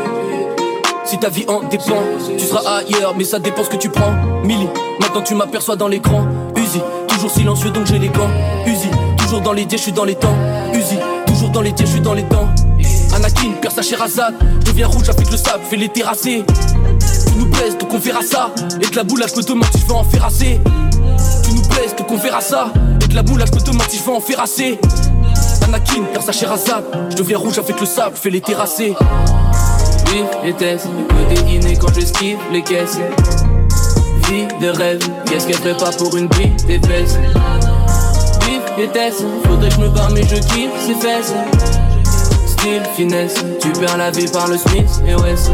Si 1.03 1.17
ta 1.17 1.27
vie 1.27 1.43
en 1.49 1.63
dépend, 1.63 2.01
tu 2.37 2.45
seras 2.45 2.77
ailleurs, 2.77 3.13
mais 3.17 3.25
ça 3.25 3.39
dépend 3.39 3.65
ce 3.65 3.71
que 3.71 3.75
tu 3.75 3.89
prends. 3.89 4.13
Milly, 4.45 4.69
maintenant 5.01 5.21
tu 5.21 5.35
m'aperçois 5.35 5.75
dans 5.75 5.89
l'écran. 5.89 6.25
Uzi, 6.55 6.79
toujours 7.09 7.31
silencieux 7.31 7.71
donc 7.71 7.87
j'ai 7.87 7.99
les 7.99 8.07
gants. 8.07 8.29
Uzi, 8.65 8.87
toujours 9.17 9.41
dans 9.41 9.51
les 9.51 9.67
je 9.69 9.75
suis 9.75 9.91
dans 9.91 10.05
les 10.05 10.15
temps. 10.15 10.35
Uzi, 10.73 10.97
toujours 11.27 11.49
dans 11.49 11.61
les 11.61 11.73
je 11.77 11.85
suis 11.85 11.99
dans 11.99 12.13
les 12.13 12.23
dents. 12.23 12.47
Anakin, 13.13 13.51
perd 13.61 13.73
sa 13.73 13.81
Sherazade, 13.81 14.35
deviens 14.65 14.87
rouge 14.87 15.09
avec 15.09 15.29
le 15.29 15.35
sable, 15.35 15.63
fais 15.69 15.75
les 15.75 15.89
terrasser. 15.89 16.45
Tu 17.39 17.45
nous 17.45 17.51
blesses, 17.51 17.77
donc 17.77 17.93
on 17.93 17.99
verra 17.99 18.21
ça. 18.21 18.51
Et 18.81 18.85
que 18.85 18.97
la 18.97 19.03
boule, 19.05 19.23
je 19.25 19.37
me 19.37 19.41
demande 19.41 19.69
si 19.71 19.79
je 19.79 19.85
veux 19.85 19.93
en 19.93 20.03
faire 20.03 20.25
assez. 20.25 20.59
Tu 21.45 21.53
nous 21.53 21.61
blesses, 21.69 21.95
donc 21.95 22.11
on 22.11 22.17
verra 22.17 22.41
ça. 22.41 22.67
Et 23.01 23.07
que 23.07 23.15
la 23.15 23.23
boule, 23.23 23.45
je 23.47 23.55
me 23.57 23.63
demande 23.63 23.87
si 23.89 23.97
je 23.97 24.03
veux 24.03 24.11
en 24.11 24.19
faire 24.19 24.41
assez. 24.41 24.77
Anakin, 25.63 26.03
perd 26.11 26.25
sa 26.25 26.33
Sherazade, 26.33 26.83
je 27.11 27.15
deviens 27.15 27.37
rouge 27.37 27.57
avec 27.57 27.79
le 27.79 27.85
sable, 27.85 28.17
fais 28.17 28.29
les 28.29 28.41
terrasser. 28.41 28.93
Vie 30.07 30.23
et 30.43 30.53
test, 30.53 30.87
que 31.07 31.33
des 31.33 31.41
dîners 31.43 31.77
quand 31.77 31.93
j'esquive 31.93 32.39
les 32.51 32.61
caisses. 32.61 32.97
Vie 34.27 34.45
de 34.59 34.69
rêve, 34.69 34.99
qu'est-ce 35.25 35.47
qu'elle 35.47 35.55
ferait 35.55 35.77
pas 35.77 35.91
pour 35.91 36.17
une 36.17 36.27
des 36.27 36.79
fesses? 36.79 37.17
Vie 38.41 38.83
et 38.83 38.87
test, 38.89 39.23
faudrait 39.45 39.69
que 39.69 39.75
je 39.75 39.79
me 39.79 39.89
barre 39.89 40.11
mais 40.11 40.23
je 40.23 40.35
kiffe 40.35 40.71
ses 40.85 40.95
fesses. 40.95 41.33
Style, 42.47 42.83
finesse, 42.97 43.35
tu 43.61 43.71
perds 43.71 43.95
la 43.95 44.11
vie 44.11 44.27
par 44.27 44.49
le 44.49 44.57
Smith 44.57 44.89
et 45.07 45.15
West. 45.15 45.51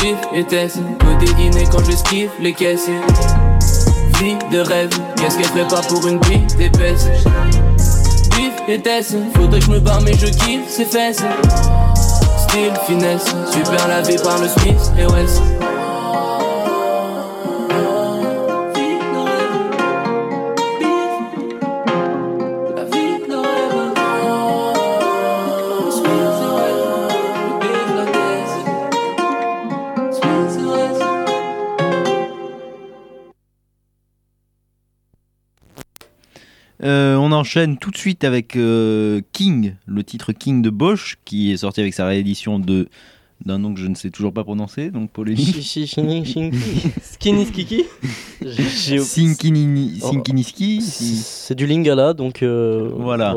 Vie 0.00 0.14
et 0.34 0.44
test, 0.44 0.78
des 1.20 1.32
dîners 1.34 1.68
quand 1.70 1.84
j'esquive 1.84 2.30
les 2.40 2.52
caisses. 2.52 2.88
Vie 4.20 4.36
de 4.50 4.60
rêve, 4.60 4.90
qu'est-ce 5.16 5.36
qu'elle 5.36 5.46
ferait 5.46 5.68
pas 5.68 5.82
pour 5.82 6.06
une 6.06 6.20
vie 6.22 6.40
d'épaisse? 6.56 7.08
Vie 8.36 8.72
et 8.72 8.80
test, 8.80 9.16
faudrait 9.34 9.58
que 9.60 9.66
je 9.66 9.70
me 9.70 9.80
barre 9.80 10.00
mais 10.02 10.14
je 10.14 10.26
kiffe 10.26 10.68
ses 10.68 10.84
fesses 10.84 11.22
style, 12.50 12.72
finesse. 12.86 13.24
Super 13.52 13.88
lavé 13.88 14.16
par 14.16 14.38
le 14.38 14.48
Smith 14.48 14.92
et 14.98 15.06
West. 15.06 15.42
Enchaîne 37.40 37.76
tout 37.78 37.90
de 37.90 37.96
suite 37.96 38.22
avec 38.24 38.54
euh, 38.56 39.20
King, 39.32 39.74
le 39.86 40.04
titre 40.04 40.32
King 40.32 40.62
de 40.62 40.70
Bosch, 40.70 41.16
qui 41.24 41.50
est 41.52 41.56
sorti 41.58 41.80
avec 41.80 41.94
sa 41.94 42.06
réédition 42.06 42.58
de 42.58 42.88
d'un 43.46 43.58
nom 43.58 43.72
que 43.72 43.80
je 43.80 43.86
ne 43.86 43.94
sais 43.94 44.10
toujours 44.10 44.34
pas 44.34 44.44
prononcer, 44.44 44.90
donc 44.90 45.10
polémique. 45.12 45.62
Skinny 47.02 47.46
Skiki 47.46 47.84
Sinkinini- 49.02 49.98
Sinkiniski. 49.98 50.82
C'est 50.82 51.54
du 51.54 51.66
Lingala, 51.66 52.12
donc 52.12 52.42
euh, 52.42 52.90
Voilà. 52.96 53.32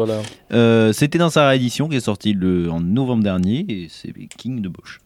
Euh, 0.51 0.91
C'était 0.91 1.17
dans 1.19 1.29
sa 1.29 1.47
réédition 1.47 1.87
qui 1.87 1.95
est 1.95 2.01
sortie 2.01 2.33
le, 2.33 2.69
en 2.69 2.81
novembre 2.81 3.23
dernier, 3.23 3.65
et 3.69 3.87
c'est 3.89 4.11
King 4.37 4.59
de 4.61 4.67
Bosch. 4.67 4.99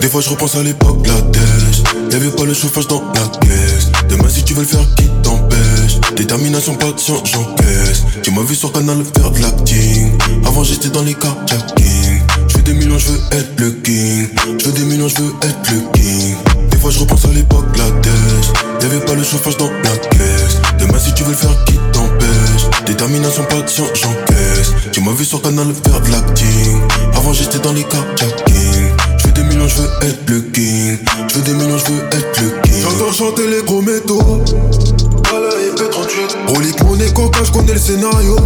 Des 0.00 0.08
fois 0.08 0.20
je 0.20 0.30
repense 0.30 0.54
à 0.54 0.62
l'époque, 0.62 1.06
la 1.06 1.20
tèche 1.32 1.82
Y'avait 2.12 2.30
pas 2.30 2.44
le 2.44 2.54
chauffage 2.54 2.86
dans 2.86 3.02
la 3.14 3.26
caisse 3.40 3.90
Demain 4.08 4.28
si 4.28 4.44
tu 4.44 4.54
veux 4.54 4.62
le 4.62 4.66
faire, 4.66 4.86
qui 4.96 5.08
t'empêche? 5.22 5.98
Détermination, 6.16 6.74
patience, 6.74 7.22
j'encaisse. 7.30 8.04
Tu 8.22 8.30
m'as 8.30 8.42
vu 8.42 8.54
sur 8.54 8.72
canal 8.72 8.98
faire 9.14 9.30
de 9.30 9.40
l'acting. 9.40 10.18
Avant 10.46 10.64
j'étais 10.64 10.88
dans 10.88 11.02
les 11.02 11.14
carjacking. 11.14 12.22
Je 12.48 12.56
veux 12.56 12.62
des 12.62 12.74
millions, 12.74 12.98
je 12.98 13.08
veux 13.08 13.20
être 13.32 13.60
le 13.60 13.70
king. 13.70 14.28
Je 14.58 14.64
veux 14.64 14.72
des 14.72 14.84
millions, 14.84 15.08
je 15.08 15.20
veux 15.20 15.32
être 15.42 15.70
le 15.72 15.80
king. 15.92 16.36
Des 16.70 16.76
fois 16.78 16.90
je 16.90 17.00
repense 17.00 17.24
à 17.24 17.28
l'époque, 17.28 17.66
la 17.76 17.90
tèche 18.00 18.52
Y'avait 18.82 19.04
pas 19.04 19.14
le 19.14 19.22
chauffage 19.22 19.56
dans 19.56 19.70
la 19.70 19.96
caisse 19.96 20.56
Demain 20.78 20.98
si 20.98 21.12
tu 21.14 21.24
veux 21.24 21.30
le 21.30 21.36
faire, 21.36 21.64
qui 21.64 21.74
t'empêche? 21.92 22.86
Détermination, 22.86 23.44
patience, 23.44 23.88
j'encaisse. 23.94 24.72
Tu 24.92 25.00
m'as 25.00 25.12
vu 25.12 25.24
sur 25.24 25.42
canal 25.42 25.66
faire 25.84 26.00
de 26.00 26.10
l'acting. 26.10 26.80
Avant 27.16 27.32
j'étais 27.32 27.58
dans 27.58 27.72
les 27.72 27.84
carjacking 27.84 28.92
des 29.38 29.44
millions, 29.44 29.68
je 29.68 29.82
veux 29.82 29.88
être 30.02 30.30
le 30.30 30.40
king. 30.40 30.98
Je 31.28 31.34
veux 31.34 31.42
des 31.42 31.52
millions, 31.52 31.78
je 31.78 32.16
être 32.16 32.40
le 32.40 32.60
king. 32.62 32.82
J'entends 32.82 33.12
chanter 33.12 33.46
les 33.46 33.62
gros 33.62 33.82
métaux. 33.82 34.42
Voilà 35.30 35.48
IP38 35.48 36.56
Relique 36.56 36.82
monnaie 36.84 37.12
coca, 37.12 37.44
je 37.44 37.52
connais 37.52 37.74
le 37.74 37.78
scénario. 37.78 38.36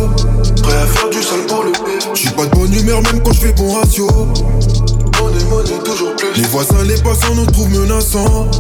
Prêt 0.63 0.77
à 0.77 0.87
faire 0.87 1.09
du 1.11 1.23
sale 1.23 1.47
pour 1.49 1.65
le 1.65 1.73
Je 2.15 2.19
suis 2.19 2.31
pas 2.31 2.45
de 2.45 2.51
bonne 2.51 2.75
humeur 2.75 3.01
même 3.03 3.23
quand 3.23 3.33
je 3.33 3.41
fais 3.41 3.53
bon 3.53 3.73
ratio. 3.73 4.07
Monnaie, 5.21 5.45
monnaie, 5.51 5.83
toujours 5.85 6.15
plus. 6.17 6.41
Les 6.41 6.49
voisins, 6.49 6.83
les 6.85 7.01
passants 7.01 7.35
nous 7.35 7.47
trouvent 7.47 7.71
menaçants. 7.71 8.51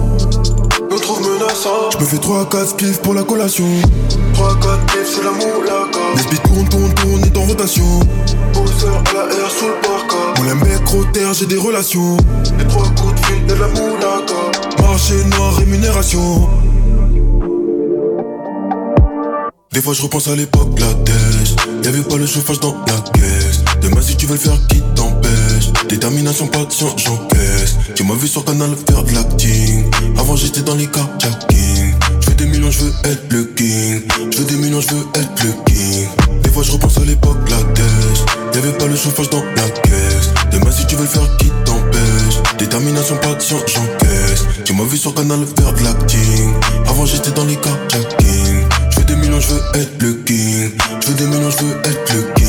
Nous 0.91 0.99
trouvent 0.99 1.21
menaçants. 1.21 1.91
Je 1.99 2.05
fais 2.05 2.19
3 2.19 2.41
à 2.41 2.45
4 2.47 2.69
spliffs 2.69 3.01
pour 3.01 3.15
la 3.15 3.25
collation. 3.25 3.67
3 4.35 4.51
à 4.51 4.55
4 4.55 4.91
spliffs, 4.91 5.17
c'est 5.17 5.25
la 5.25 5.31
moulaka 5.33 5.99
Les 6.17 6.23
speed 6.23 6.43
tournent, 6.43 6.69
tournent, 6.69 6.95
tournent, 6.95 7.25
est 7.25 7.37
en 7.37 7.43
rotation. 7.43 7.85
La 9.15 9.25
R 9.25 9.51
le 9.63 9.92
parka 10.43 10.55
Moulin 10.55 10.55
mec, 10.55 11.13
terre, 11.13 11.35
j'ai 11.35 11.47
des 11.47 11.57
relations. 11.57 12.17
Les 12.59 12.67
3 12.67 12.89
coups 12.91 13.21
de 13.21 13.27
fil 13.27 13.47
de 13.47 13.55
la 13.55 13.69
moulaka 13.69 14.83
Marché 14.83 15.15
noir, 15.37 15.57
rémunération. 15.57 16.49
Des 19.73 19.81
fois 19.81 19.95
je 19.95 20.03
repense 20.03 20.29
à 20.29 20.37
l'époque, 20.37 20.79
la 20.79 20.93
tèche 21.03 21.57
Y'avait 21.83 22.03
pas 22.03 22.17
le 22.17 22.27
chauffage 22.27 22.61
dans 22.61 22.75
la 22.87 23.11
caisse 23.19 23.65
Demain 23.81 24.03
si 24.03 24.17
tu 24.17 24.27
veux 24.27 24.35
le 24.35 24.39
faire, 24.39 24.59
qui 24.69 24.83
t'empêche? 24.95 25.73
Détermination, 25.89 26.47
patience, 26.47 26.93
j'encaisse. 26.99 27.77
Tu 27.95 28.05
m'as 28.05 28.15
vu 28.15 28.29
sur 28.29 28.45
canal 28.45 28.69
faire 28.87 29.03
de 29.03 29.13
l'acting. 29.13 29.91
Avant 30.19 30.37
j'étais 30.37 30.61
dans 30.61 30.75
les 30.75 30.87
carjacking 30.89 31.95
Je 32.21 32.29
veux 32.29 32.35
des 32.35 32.47
millions, 32.47 32.71
je 32.71 32.81
veux 32.81 32.93
être 33.05 33.33
le 33.33 33.45
king. 33.45 34.03
Je 34.31 34.39
veux 34.39 34.45
des 34.45 34.57
millions, 34.57 34.83
je 34.83 34.95
veux 34.95 35.07
être 35.15 35.43
le 35.43 35.53
king. 35.65 36.07
Des 36.43 36.51
fois 36.51 36.63
je 36.63 36.73
repense 36.73 36.99
à 36.99 37.05
l'époque, 37.07 37.39
la 37.49 37.57
tèche 37.73 38.25
Y'avait 38.55 38.77
pas 38.77 38.87
le 38.87 38.97
chauffage 38.97 39.31
dans 39.31 39.43
la 39.43 39.71
caisse 39.71 40.12
Demain 40.63 40.73
si 40.73 40.87
tu 40.87 40.95
veux 40.95 41.03
le 41.03 41.09
faire, 41.09 41.37
qui 41.39 41.51
t'empêche 41.65 42.57
Détermination, 42.59 43.17
patience, 43.17 43.63
j'encaisse. 43.67 44.47
Tu 44.65 44.73
m'as 44.75 44.85
vu 44.85 44.97
sur 44.97 45.13
canal 45.15 45.41
faire 45.57 45.73
de 45.73 45.83
l'acting 45.83 46.55
Avant 46.89 47.05
j'étais 47.05 47.33
dans 47.33 47.45
les 47.45 47.57
carjacking 47.57 48.67
Je 48.91 48.99
veux 48.99 49.05
des 49.05 49.17
millions, 49.17 49.41
je 49.41 49.49
veux 49.49 49.61
être 49.75 50.03
le 50.03 50.15
king. 50.25 50.71
Je 51.01 51.09
veux 51.09 51.15
des 51.15 51.27
millions, 51.27 51.51
je 51.51 51.65
veux 51.65 51.77
être 51.85 52.15
le 52.15 52.23
king 52.35 52.42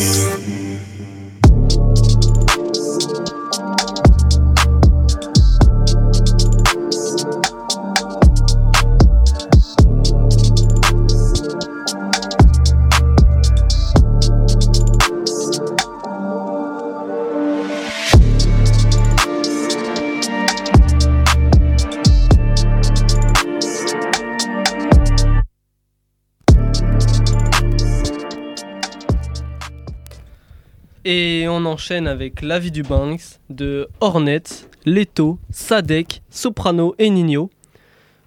on 31.63 31.65
enchaîne 31.65 32.07
avec 32.07 32.41
La 32.41 32.59
vie 32.59 32.71
du 32.71 32.83
Banks 32.83 33.39
de 33.49 33.87
Hornet, 34.01 34.43
Leto, 34.85 35.39
Sadek, 35.51 36.21
Soprano 36.29 36.93
et 36.99 37.09
Nino. 37.09 37.49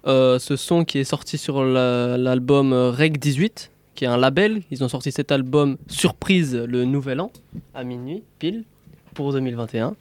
Euh, 0.07 0.39
ce 0.39 0.55
son 0.55 0.85
qui 0.85 0.97
est 0.99 1.03
sorti 1.03 1.37
sur 1.37 1.63
la- 1.63 2.17
l'album 2.17 2.73
Reg 2.73 3.17
18, 3.19 3.71
qui 3.95 4.05
est 4.05 4.07
un 4.07 4.17
label. 4.17 4.61
Ils 4.71 4.83
ont 4.83 4.87
sorti 4.87 5.11
cet 5.11 5.31
album 5.31 5.77
surprise 5.87 6.55
le 6.55 6.85
nouvel 6.85 7.19
an, 7.19 7.31
à 7.75 7.83
minuit, 7.83 8.23
pile, 8.39 8.63
pour 9.13 9.31
2021. 9.33 9.95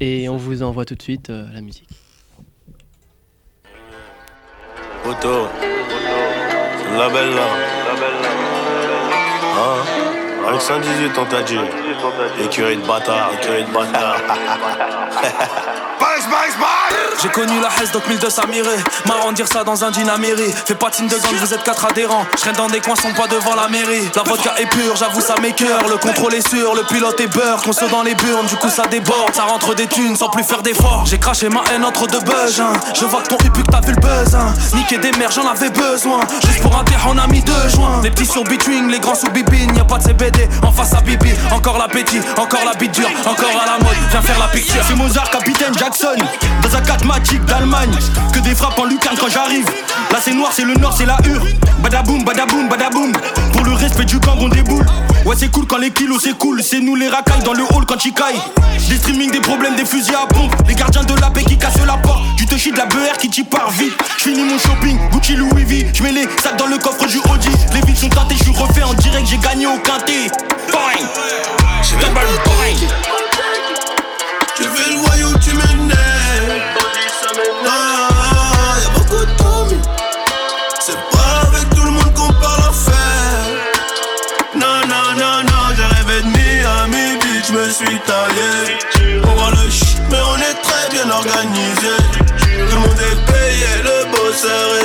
Et 0.00 0.28
on 0.28 0.36
vous 0.36 0.62
envoie 0.62 0.84
tout 0.84 0.94
de 0.94 1.02
suite 1.02 1.30
euh, 1.30 1.46
la 1.54 1.60
musique. 1.60 1.88
Auto, 5.08 5.46
label 6.98 7.34
là. 7.34 7.46
Hein? 9.56 10.48
Avec 10.48 10.60
118, 10.60 11.10
on 11.18 11.24
t'a 11.26 11.42
dit. 11.42 11.56
Écurie 12.40 12.76
de 12.76 12.86
bâtard, 12.86 13.30
écurie 13.34 13.64
de 13.64 13.70
bâtard. 13.72 14.16
J'ai 17.22 17.28
connu 17.28 17.60
la 17.60 17.68
Hesse 17.82 17.92
donc 17.92 18.06
1200 18.08 18.42
mirés 18.48 18.68
Marrant 19.06 19.32
dire 19.32 19.46
ça 19.46 19.64
dans 19.64 19.84
un 19.84 19.90
dynamairie 19.90 20.52
Fais 20.66 20.74
team 20.90 21.08
de 21.08 21.14
gang, 21.14 21.34
vous 21.40 21.54
êtes 21.54 21.62
quatre 21.62 21.86
adhérents. 21.86 22.26
Je 22.36 22.50
dans 22.56 22.66
des 22.66 22.80
coins, 22.80 22.96
sont 22.96 23.12
pas 23.14 23.26
devant 23.26 23.54
la 23.54 23.68
mairie. 23.68 24.08
La 24.14 24.22
vodka 24.22 24.54
est 24.58 24.66
pure, 24.66 24.94
j'avoue 24.96 25.20
ça 25.20 25.36
m'écœure. 25.40 25.88
Le 25.88 25.96
contrôle 25.96 26.34
est 26.34 26.46
sûr, 26.46 26.74
le 26.74 26.82
pilote 26.82 27.18
est 27.20 27.28
beurre. 27.28 27.62
Qu'on 27.62 27.72
saute 27.72 27.90
dans 27.90 28.02
les 28.02 28.14
burnes, 28.14 28.46
du 28.46 28.56
coup 28.56 28.68
ça 28.68 28.82
déborde. 28.90 29.34
Ça 29.34 29.44
rentre 29.44 29.74
des 29.74 29.86
thunes 29.86 30.16
sans 30.16 30.28
plus 30.28 30.44
faire 30.44 30.62
d'efforts. 30.62 31.04
J'ai 31.06 31.18
craché 31.18 31.48
ma 31.48 31.62
haine 31.72 31.84
entre 31.84 32.06
deux 32.06 32.20
buzz 32.20 32.60
hein. 32.60 32.72
Je 32.94 33.04
vois 33.06 33.22
que 33.22 33.28
ton 33.28 33.36
hip 33.38 33.52
que 33.52 33.70
t'as 33.70 33.80
vu 33.80 33.92
le 33.92 34.00
buzz 34.00 34.34
hein. 34.34 34.54
Niquer 34.74 34.98
des 34.98 35.12
mères, 35.12 35.30
j'en 35.30 35.48
avais 35.48 35.70
besoin. 35.70 36.20
Juste 36.46 36.62
pour 36.62 36.76
un 36.76 36.84
terre, 36.84 37.06
on 37.08 37.16
a 37.18 37.26
mis 37.26 37.40
deux 37.40 37.68
joints. 37.68 38.00
Les 38.02 38.10
petits 38.10 38.26
sur 38.26 38.44
between, 38.44 38.88
les 38.88 38.98
grands 38.98 39.14
sous 39.14 39.30
bibine. 39.30 39.74
Y'a 39.76 39.84
pas 39.84 39.98
de 39.98 40.04
CBD 40.04 40.48
en 40.62 40.72
face 40.72 40.92
à 40.94 41.00
Bibi. 41.00 41.30
Encore 41.50 41.78
l'appétit, 41.78 42.20
encore 42.36 42.64
la 42.64 42.74
bite 42.74 42.92
dure 42.92 43.10
Encore 43.26 43.62
à 43.62 43.66
la 43.66 43.84
mode, 43.84 43.96
viens 44.10 44.22
faire 44.22 44.38
la 44.38 44.48
picture. 44.48 44.82
C'est 44.86 44.96
Mozart, 44.96 45.30
capitaine 45.30 45.76
Jackson. 45.78 46.16
Dans 46.62 46.76
un 46.76 46.80
4 46.92 47.06
Magic 47.06 47.42
d'Allemagne. 47.46 47.90
Que 48.34 48.40
des 48.40 48.54
frappes 48.54 48.78
en 48.78 48.84
lucarne 48.84 49.16
quand 49.18 49.30
j'arrive. 49.30 49.64
Là 50.10 50.18
c'est 50.22 50.34
noir, 50.34 50.50
c'est 50.52 50.64
le 50.64 50.74
nord, 50.74 50.94
c'est 50.94 51.06
la 51.06 51.16
hure. 51.26 51.42
Badaboum, 51.82 52.22
badaboum, 52.22 52.68
badaboum. 52.68 53.12
Pour 53.52 53.64
le 53.64 53.72
respect 53.72 54.04
du 54.04 54.18
gang 54.18 54.36
on 54.38 54.48
déboule. 54.48 54.84
Ouais 55.24 55.34
c'est 55.38 55.50
cool 55.50 55.66
quand 55.66 55.78
les 55.78 55.90
kilos 55.90 56.28
cool 56.38 56.62
C'est 56.62 56.80
nous 56.80 56.94
les 56.94 57.08
racailles 57.08 57.42
dans 57.44 57.54
le 57.54 57.62
hall 57.62 57.86
quand 57.86 58.04
ils 58.04 58.12
caillent. 58.12 58.42
Des 58.90 58.96
streaming, 58.96 59.30
des 59.30 59.40
problèmes, 59.40 59.74
des 59.74 59.86
fusils 59.86 60.14
à 60.14 60.26
pompe. 60.26 60.52
Les 60.68 60.74
gardiens 60.74 61.04
de 61.04 61.14
la 61.18 61.30
paix 61.30 61.44
qui 61.44 61.56
cassent 61.56 61.82
la 61.86 61.96
porte. 61.96 62.20
Du 62.36 62.44
te 62.44 62.56
de 62.56 62.76
la 62.76 62.84
BR 62.84 63.16
qui 63.18 63.30
t'y 63.30 63.44
part 63.44 63.70
vite. 63.70 63.94
J'finis 64.18 64.42
mon 64.42 64.58
shopping, 64.58 64.98
Gucci 65.12 65.34
Louis 65.34 65.64
V. 65.64 65.86
J'mets 65.94 66.12
les 66.12 66.28
sacs 66.42 66.58
dans 66.58 66.66
le 66.66 66.76
coffre 66.76 67.06
du 67.06 67.18
Audi. 67.32 67.48
Les 67.72 67.80
vides 67.86 67.96
sont 67.96 68.10
teintés, 68.10 68.34
j'suis 68.38 68.52
refait 68.52 68.82
en 68.82 68.92
direct 68.92 69.26
J'ai 69.26 69.38
gagné 69.38 69.66
au 69.66 69.78
quintet. 69.78 70.30
Boing 70.70 71.08
Tu 74.54 74.64
fais 74.64 74.90
le 74.90 74.96
m'énerves. 74.96 75.41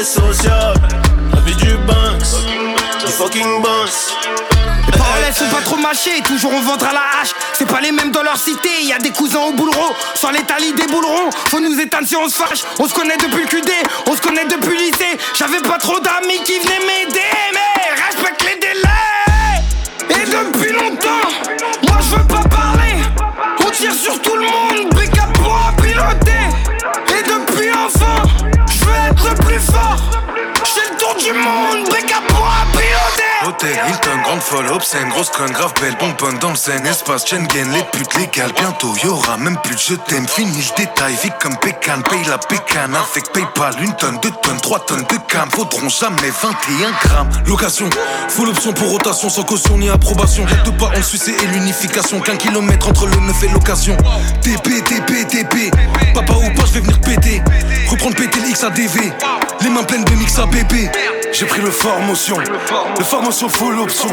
Social. 0.08 0.74
La 1.34 1.41
vie 1.41 1.56
du 1.56 1.76
Banks, 1.86 3.04
du 3.06 3.12
fucking 3.12 3.62
boss. 3.62 4.13
Les 4.86 4.98
paroles 4.98 5.34
sont 5.34 5.54
pas 5.54 5.62
trop 5.62 5.76
mâchées, 5.76 6.22
toujours 6.26 6.54
on 6.54 6.62
ventre 6.62 6.86
à 6.86 6.93
la 6.93 7.02
hache. 7.22 7.32
C'est 7.54 7.67
pas 7.67 7.82
les 7.82 7.91
mêmes 7.91 8.12
dans 8.12 8.24
leur 8.24 8.38
cité, 8.38 8.70
y 8.84 8.93
a 8.93 9.00
des 9.00 9.12
cousins 9.12 9.41
au 9.41 9.52
boulero. 9.52 9.93
Sans 10.15 10.32
les 10.32 10.43
talis 10.43 10.72
débouleront, 10.74 11.30
faut 11.50 11.60
nous 11.60 11.78
éteindre 11.80 12.08
si 12.08 12.15
on 12.15 12.30
se 12.30 12.36
fâche. 12.36 12.63
On 12.80 12.88
se 12.88 12.93
connaît 12.93 13.17
depuis 13.17 13.41
le 13.41 13.48
QD, 13.48 13.70
on 14.08 14.15
se 14.15 14.22
connaît 14.22 14.46
depuis 14.46 14.78
lycée. 14.78 15.17
J'avais 15.36 15.62
pas 15.62 15.78
trop 15.78 16.00
d'amis 16.00 16.41
qui 16.46 16.58
venaient 16.60 16.86
m'aider, 16.88 17.20
mais 17.54 18.04
respecte 18.06 18.43
les 18.43 18.60
délais. 18.62 20.22
Et 20.22 20.26
depuis 20.26 20.72
longtemps, 20.72 21.28
moi 21.84 21.98
je 22.00 22.15
veux 22.15 22.28
pas 22.28 22.48
parler. 22.48 22.96
On 23.60 23.70
tire 23.72 23.93
sur 23.93 24.22
tout 24.22 24.36
le 24.36 24.46
monde, 24.46 24.97
Hilton, 33.63 34.22
grande 34.24 34.41
folle, 34.41 34.67
obscène, 34.72 35.10
grosse 35.10 35.30
conne, 35.32 35.52
grave 35.52 35.74
belle, 35.82 35.96
bonbonne 36.00 36.38
dans 36.39 36.52
le 36.52 36.56
scène, 36.56 36.86
espace, 36.86 37.26
Schengen, 37.28 37.72
les 37.74 37.84
putes 37.91 38.13
légales, 38.15 38.52
bientôt 38.54 38.93
y'aura 39.04 39.38
même 39.38 39.58
plus 39.63 39.74
de 39.74 39.80
je 39.80 39.93
t'aime, 39.96 40.28
fini 40.28 40.58
le 40.58 40.76
détail, 40.78 41.15
vie 41.24 41.32
comme 41.41 41.58
Pécan, 41.58 42.02
paye 42.08 42.24
la 42.26 42.38
pécane 42.38 42.96
avec 42.96 43.32
Paypal, 43.34 43.74
une 43.82 43.96
tonne, 43.96 44.20
deux 44.22 44.32
tonnes, 44.43 44.62
trois 44.62 44.80
tonnes 44.86 45.04
de 45.04 45.17
cam, 45.28 45.50
faudront 45.50 45.89
jamais 45.89 46.30
21 46.30 46.91
grammes. 47.04 47.30
Location, 47.48 47.89
full 48.30 48.50
option 48.50 48.74
pour 48.74 48.91
rotation 48.91 49.30
sans 49.30 49.43
caution 49.43 49.78
ni 49.78 49.89
approbation. 49.89 50.46
Règle 50.46 50.78
pas 50.78 50.91
en 50.96 51.02
Suisse 51.02 51.28
et 51.28 51.48
l'unification. 51.48 52.20
Qu'un 52.20 52.36
kilomètre 52.38 52.88
entre 52.88 53.08
le 53.08 53.17
neuf 53.17 53.43
et 53.43 53.48
l'occasion. 53.50 53.98
TP, 54.41 54.84
TP, 54.84 55.28
TP. 55.28 55.72
Papa 56.13 56.34
ou 56.34 56.54
pas, 56.56 56.65
je 56.65 56.74
vais 56.74 56.82
venir 56.82 57.00
péter. 57.02 57.41
Reprendre 57.89 58.15
péter 58.15 58.39
le 58.39 58.54
XADV. 58.54 59.13
Les 59.62 59.70
mains 59.70 59.84
pleines 59.84 60.06
de 60.06 60.13
mix 60.13 60.38
à 60.38 60.46
bébé. 60.46 60.91
J'ai 61.32 61.46
pris 61.46 61.62
le 61.62 61.72
fort 61.72 62.00
motion. 62.02 62.38
Le 62.98 63.04
fort 63.04 63.22
motion 63.22 63.50
full 63.50 63.80
option. 63.80 64.10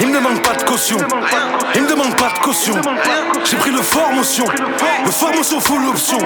Il 0.00 0.08
me 0.08 0.14
demande 0.14 0.42
pas 0.42 0.54
de 0.54 0.62
caution. 0.64 0.98
Il 1.74 1.82
me 1.82 1.88
demande 1.88 2.16
pas 2.16 2.30
de 2.30 2.38
caution. 2.38 2.74
J'ai 3.44 3.56
pris 3.56 3.70
le 3.70 3.82
fort 3.82 4.12
motion. 4.12 4.44
Le 5.04 5.10
fort 5.10 5.34
motion 5.34 5.60
full 5.60 5.86
option. 5.88 6.18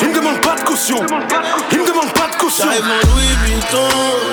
Il 0.00 0.08
me 0.08 0.14
demande 0.14 0.40
pas 0.40 0.54
de 0.56 0.62
caution. 0.62 1.04
Il 1.72 1.78
me 1.80 1.86
demande 1.86 2.12
pas 2.12 2.28
de 2.28 2.36
caution. 2.36 2.66
J'arrive 2.68 2.84
en 2.84 3.14
Louis 3.14 3.36
Vuitton, 3.44 3.88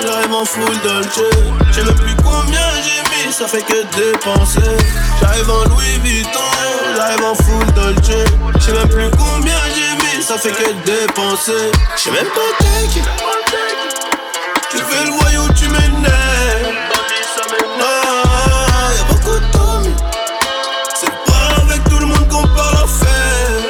j'arrive 0.06 0.34
en 0.34 0.44
full 0.44 0.80
Dolce. 0.82 1.20
Je 1.68 1.72
sais 1.72 1.84
même 1.84 1.94
plus 1.94 2.16
combien 2.16 2.60
j'ai 2.82 3.26
mis, 3.26 3.32
ça 3.32 3.46
fait 3.46 3.62
que 3.62 3.82
dépenser. 3.96 4.60
J'arrive 5.20 5.50
en 5.50 5.64
Louis 5.68 5.98
Vuitton, 6.02 6.40
j'arrive 6.96 7.24
en 7.24 7.34
full 7.34 7.72
Dolce. 7.74 8.10
Je 8.54 8.60
sais 8.60 8.72
même 8.72 8.88
plus 8.88 9.10
combien 9.18 9.58
j'ai 9.74 10.16
mis, 10.16 10.22
ça 10.22 10.38
fait 10.38 10.52
que 10.52 10.72
dépenser. 10.84 11.72
Je 11.96 12.02
sais 12.02 12.10
même 12.10 12.26
pas 12.26 12.86
qui. 12.92 13.00
Tu 14.76 14.82
fais 14.82 15.04
le 15.04 15.10
voyou, 15.10 15.48
tu 15.54 15.68
m'énerves. 15.68 16.74
Ah, 17.80 18.92
y'a 18.96 19.04
beaucoup 19.08 19.38
de 19.38 19.46
Tommy. 19.52 19.94
C'est 21.00 21.16
pas 21.24 21.62
avec 21.62 21.82
tout 21.84 21.98
le 21.98 22.06
monde 22.06 22.28
qu'on 22.28 22.46
parle 22.48 22.76
à 22.76 22.86
faire. 22.86 23.62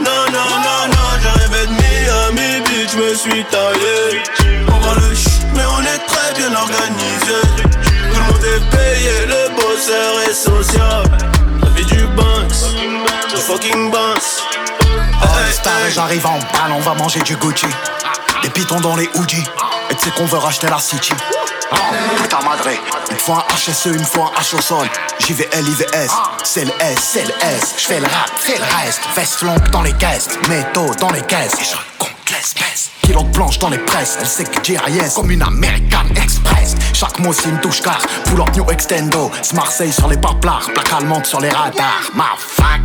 Non, 0.00 0.24
non, 0.32 0.50
non, 0.66 0.80
non, 0.94 1.08
rêvé 1.38 1.66
de 1.66 1.72
Miami 1.72 2.60
Beach, 2.66 2.90
je 2.92 2.98
me 2.98 3.14
suis 3.14 3.44
taillé. 3.46 4.22
On 4.68 4.78
voit 4.78 4.94
le 4.94 5.14
shit, 5.14 5.46
mais 5.54 5.64
on 5.76 5.82
est 5.82 6.02
très 6.06 6.34
bien 6.36 6.54
organisé. 6.54 7.38
Tout 7.82 8.20
le 8.20 8.32
monde 8.32 8.44
est 8.44 8.76
payé, 8.76 9.26
le 9.26 9.42
bosseur 9.56 10.12
est 10.28 10.34
social. 10.34 11.35
J'arrive 15.90 16.26
en 16.26 16.38
balle, 16.38 16.72
on 16.72 16.80
va 16.80 16.94
manger 16.94 17.20
du 17.20 17.36
Gucci. 17.36 17.66
Des 18.42 18.50
pitons 18.50 18.80
dans 18.80 18.96
les 18.96 19.08
hoodies. 19.14 19.44
Et 19.90 19.94
tu 19.94 20.04
sais 20.04 20.10
qu'on 20.10 20.26
veut 20.26 20.38
racheter 20.38 20.68
la 20.68 20.78
City. 20.78 21.12
Putain 22.22 22.38
madre, 22.44 22.68
une 23.10 23.16
fois 23.16 23.44
un 23.50 23.54
HSE, 23.54 23.86
une 23.86 24.04
fois 24.04 24.32
un 24.36 24.40
H 24.40 24.56
au 24.56 24.60
sol. 24.60 24.86
JVL, 25.20 25.66
IVS, 25.66 26.10
c'est 26.44 26.64
le 26.64 26.72
S, 26.80 26.98
c'est 27.00 27.24
le 27.24 27.34
S. 27.42 27.74
J'fais 27.78 28.00
le 28.00 28.06
rap, 28.06 28.30
fais 28.36 28.58
le 28.58 28.64
reste. 28.76 29.00
Veste 29.16 29.42
longue 29.42 29.70
dans 29.70 29.82
les 29.82 29.92
caisses, 29.94 30.28
métaux 30.48 30.94
dans 31.00 31.10
les 31.10 31.22
caisses. 31.22 31.54
Et 31.60 31.64
je 31.64 31.76
compte 31.98 32.10
l'espèce. 32.30 32.90
Kilo 33.02 33.22
de 33.22 33.30
planche 33.30 33.58
dans 33.58 33.68
les 33.68 33.78
presses, 33.78 34.18
elle 34.20 34.26
sait 34.26 34.44
que 34.44 34.58
j'ai 34.62 34.78
yes 34.88 35.14
comme 35.14 35.30
une 35.30 35.42
American 35.42 36.04
Express. 36.16 36.74
Chaque 36.98 37.18
mot 37.18 37.30
c'est 37.30 37.50
une 37.50 37.60
touche 37.60 37.82
car, 37.82 37.98
pull 38.24 38.40
up 38.40 38.48
new 38.56 38.64
extendo. 38.70 39.30
Marseille 39.52 39.92
sur 39.92 40.08
les 40.08 40.16
paplards, 40.16 40.70
plaque 40.72 40.90
allemande 40.94 41.26
sur 41.26 41.42
les 41.42 41.50
radars. 41.50 42.10
Ma 42.14 42.30
fuck. 42.38 42.80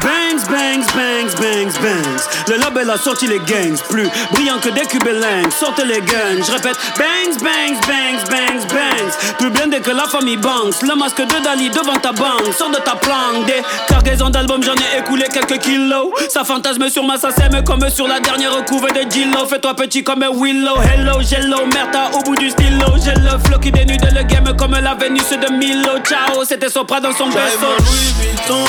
Bangs, 0.00 0.42
bangs, 0.50 0.86
bangs, 0.96 1.34
bangs, 1.38 1.78
bangs. 1.82 2.22
Le 2.48 2.56
label 2.56 2.88
a 2.90 2.96
sorti 2.96 3.26
les 3.26 3.38
gangs, 3.40 3.78
plus 3.90 4.08
brillant 4.32 4.58
que 4.58 4.70
des 4.70 4.86
cubelins. 4.86 5.50
Sortez 5.50 5.84
les 5.84 6.00
guns, 6.00 6.42
je 6.44 6.50
répète. 6.50 6.78
Bangs, 6.96 7.38
bangs, 7.40 7.78
bangs, 7.86 8.24
bangs, 8.30 8.66
bangs. 8.68 9.36
Plus 9.38 9.50
blindé 9.50 9.80
que 9.80 9.90
la 9.90 10.04
famille 10.04 10.38
Banks. 10.38 10.82
Le 10.82 10.96
masque 10.96 11.20
de 11.20 11.44
Dali 11.44 11.68
devant 11.68 11.98
ta 11.98 12.12
banque, 12.12 12.52
sors 12.56 12.70
de 12.70 12.76
ta 12.76 12.96
planque. 12.96 13.44
Des 13.46 13.62
cargaisons 13.86 14.30
d'albums, 14.30 14.62
j'en 14.62 14.74
ai 14.74 15.00
écoulé 15.00 15.26
quelques 15.32 15.58
kilos. 15.58 16.08
Ça 16.30 16.42
fantasme 16.42 16.88
sur 16.88 17.04
ma 17.04 17.18
sème 17.18 17.62
comme 17.64 17.88
sur 17.90 18.08
la 18.08 18.18
dernière 18.18 18.64
couve 18.64 18.86
de 18.92 19.08
Gillo. 19.10 19.46
Fais-toi 19.46 19.74
petit 19.74 20.02
comme 20.02 20.22
un 20.22 20.30
Willow. 20.30 20.80
Hello, 20.80 21.20
jello, 21.20 21.66
merta 21.66 22.10
au 22.16 22.22
bout 22.22 22.36
du 22.36 22.50
stylo. 22.50 22.86
J'ai 23.04 23.14
flow 23.46 23.58
qui 23.58 23.70
dénude 23.72 24.02
le 24.14 24.22
game 24.24 24.54
comme 24.56 24.72
la 24.72 24.94
Vénus 24.94 25.30
de 25.30 25.52
Milo. 25.52 25.98
Ciao, 26.04 26.44
c'était 26.44 26.68
Sopra 26.68 27.00
dans 27.00 27.12
son 27.12 27.30
J'arrive 27.30 27.58
berceau. 27.60 27.66
en 27.66 27.84
Louis 27.84 28.14
Vuitton, 28.20 28.64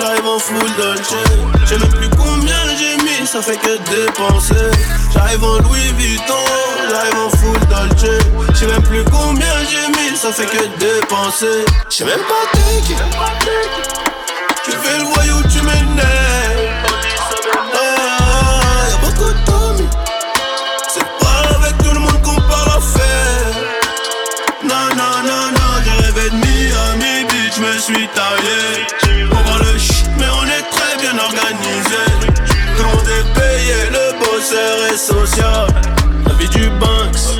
j'arrive 0.00 0.26
en 0.26 0.38
full 0.38 0.70
Dolce. 0.76 1.14
Je 1.60 1.66
sais 1.66 1.78
même 1.78 1.88
plus 1.90 2.08
combien 2.10 2.56
j'ai 2.78 2.96
mis, 3.04 3.26
ça 3.26 3.42
fait 3.42 3.56
que 3.56 3.76
dépenser. 3.90 4.70
J'arrive 5.12 5.44
en 5.44 5.58
Louis 5.58 5.92
Vuitton, 5.96 6.34
j'arrive 6.90 7.18
en 7.26 7.30
full 7.36 7.60
Dolce. 7.68 8.22
Je 8.52 8.56
sais 8.58 8.66
même 8.66 8.82
plus 8.82 9.04
combien 9.04 9.54
j'ai 9.70 9.88
mis, 9.88 10.16
ça 10.16 10.32
fait 10.32 10.46
que 10.46 10.66
dépenser. 10.78 11.64
Je 11.90 11.96
sais 11.96 12.04
même 12.04 12.20
pas 12.20 12.44
t'es 12.52 12.80
qui. 12.86 12.94
Tu 14.64 14.70
fais 14.72 14.98
le 14.98 15.04
voyou, 15.04 15.42
tu 15.50 15.60
m'énerves. 15.62 16.47
Suis. 27.94 28.08
On 29.32 29.48
voit 29.48 29.58
le 29.72 29.78
shit, 29.78 30.10
mais 30.18 30.26
on 30.26 30.44
est 30.44 30.66
très 30.70 30.96
bien 31.00 31.18
organisé. 31.18 32.04
Tout 32.76 32.82
le 32.82 32.88
monde 32.88 33.08
est 33.08 33.40
payé, 33.40 33.76
le 33.90 34.18
bosseur 34.18 34.92
est 34.92 34.96
social. 34.96 35.66
La 36.26 36.34
vie 36.34 36.48
du 36.48 36.68
Banks, 36.80 37.38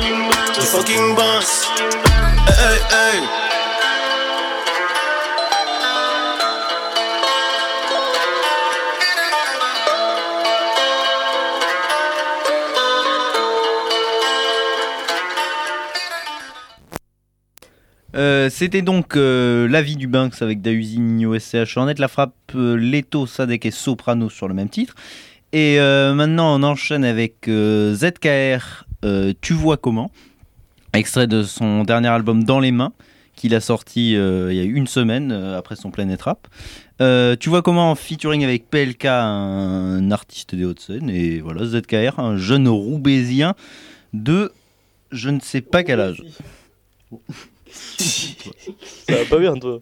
du 0.55 0.65
fucking 0.65 1.15
Banks. 1.15 1.58
Euh, 18.15 18.49
C'était 18.49 18.81
donc 18.81 19.15
euh, 19.15 19.67
La 19.67 19.81
vie 19.81 19.95
du 19.95 20.07
Banks 20.07 20.41
avec 20.41 20.61
Dausi, 20.61 20.99
Nino, 20.99 21.37
SCH 21.37 21.77
Hornet, 21.77 21.95
la 21.97 22.07
frappe 22.07 22.33
euh, 22.55 22.75
Leto, 22.75 23.27
Sadek 23.27 23.65
et 23.65 23.71
Soprano 23.71 24.29
sur 24.29 24.47
le 24.47 24.53
même 24.53 24.69
titre. 24.69 24.95
Et 25.51 25.79
maintenant 25.79 26.59
on 26.59 26.61
enchaîne 26.61 27.03
avec 27.03 27.49
ZKR, 27.49 28.85
Tu 29.41 29.53
vois 29.53 29.77
comment, 29.77 30.11
extrait 30.93 31.25
de 31.25 31.41
son 31.41 31.83
dernier 31.85 32.09
album 32.09 32.43
Dans 32.43 32.59
les 32.59 32.71
mains, 32.71 32.93
qu'il 33.35 33.55
a 33.55 33.59
sorti 33.59 34.11
il 34.11 34.53
y 34.53 34.59
a 34.59 34.63
une 34.63 34.85
semaine 34.85 35.31
après 35.31 35.75
son 35.75 35.89
Planet 35.89 36.21
Rap. 36.21 36.47
Tu 36.99 37.49
vois 37.49 37.63
comment? 37.63 37.89
En 37.89 37.95
featuring 37.95 38.43
avec 38.43 38.69
PLK, 38.69 39.05
un 39.05 40.11
artiste 40.11 40.53
des 40.53 40.65
Hauts-de-Seine, 40.65 41.09
et 41.09 41.39
voilà 41.39 41.65
ZKR, 41.65 42.19
un 42.19 42.37
jeune 42.37 42.67
roubaisien 42.67 43.55
de 44.13 44.51
je 45.11 45.31
ne 45.31 45.39
sais 45.39 45.61
pas 45.61 45.83
quel 45.83 45.99
âge. 45.99 46.23
Ça 47.69 49.15
va 49.15 49.25
pas 49.29 49.37
bien, 49.37 49.53
toi. 49.55 49.79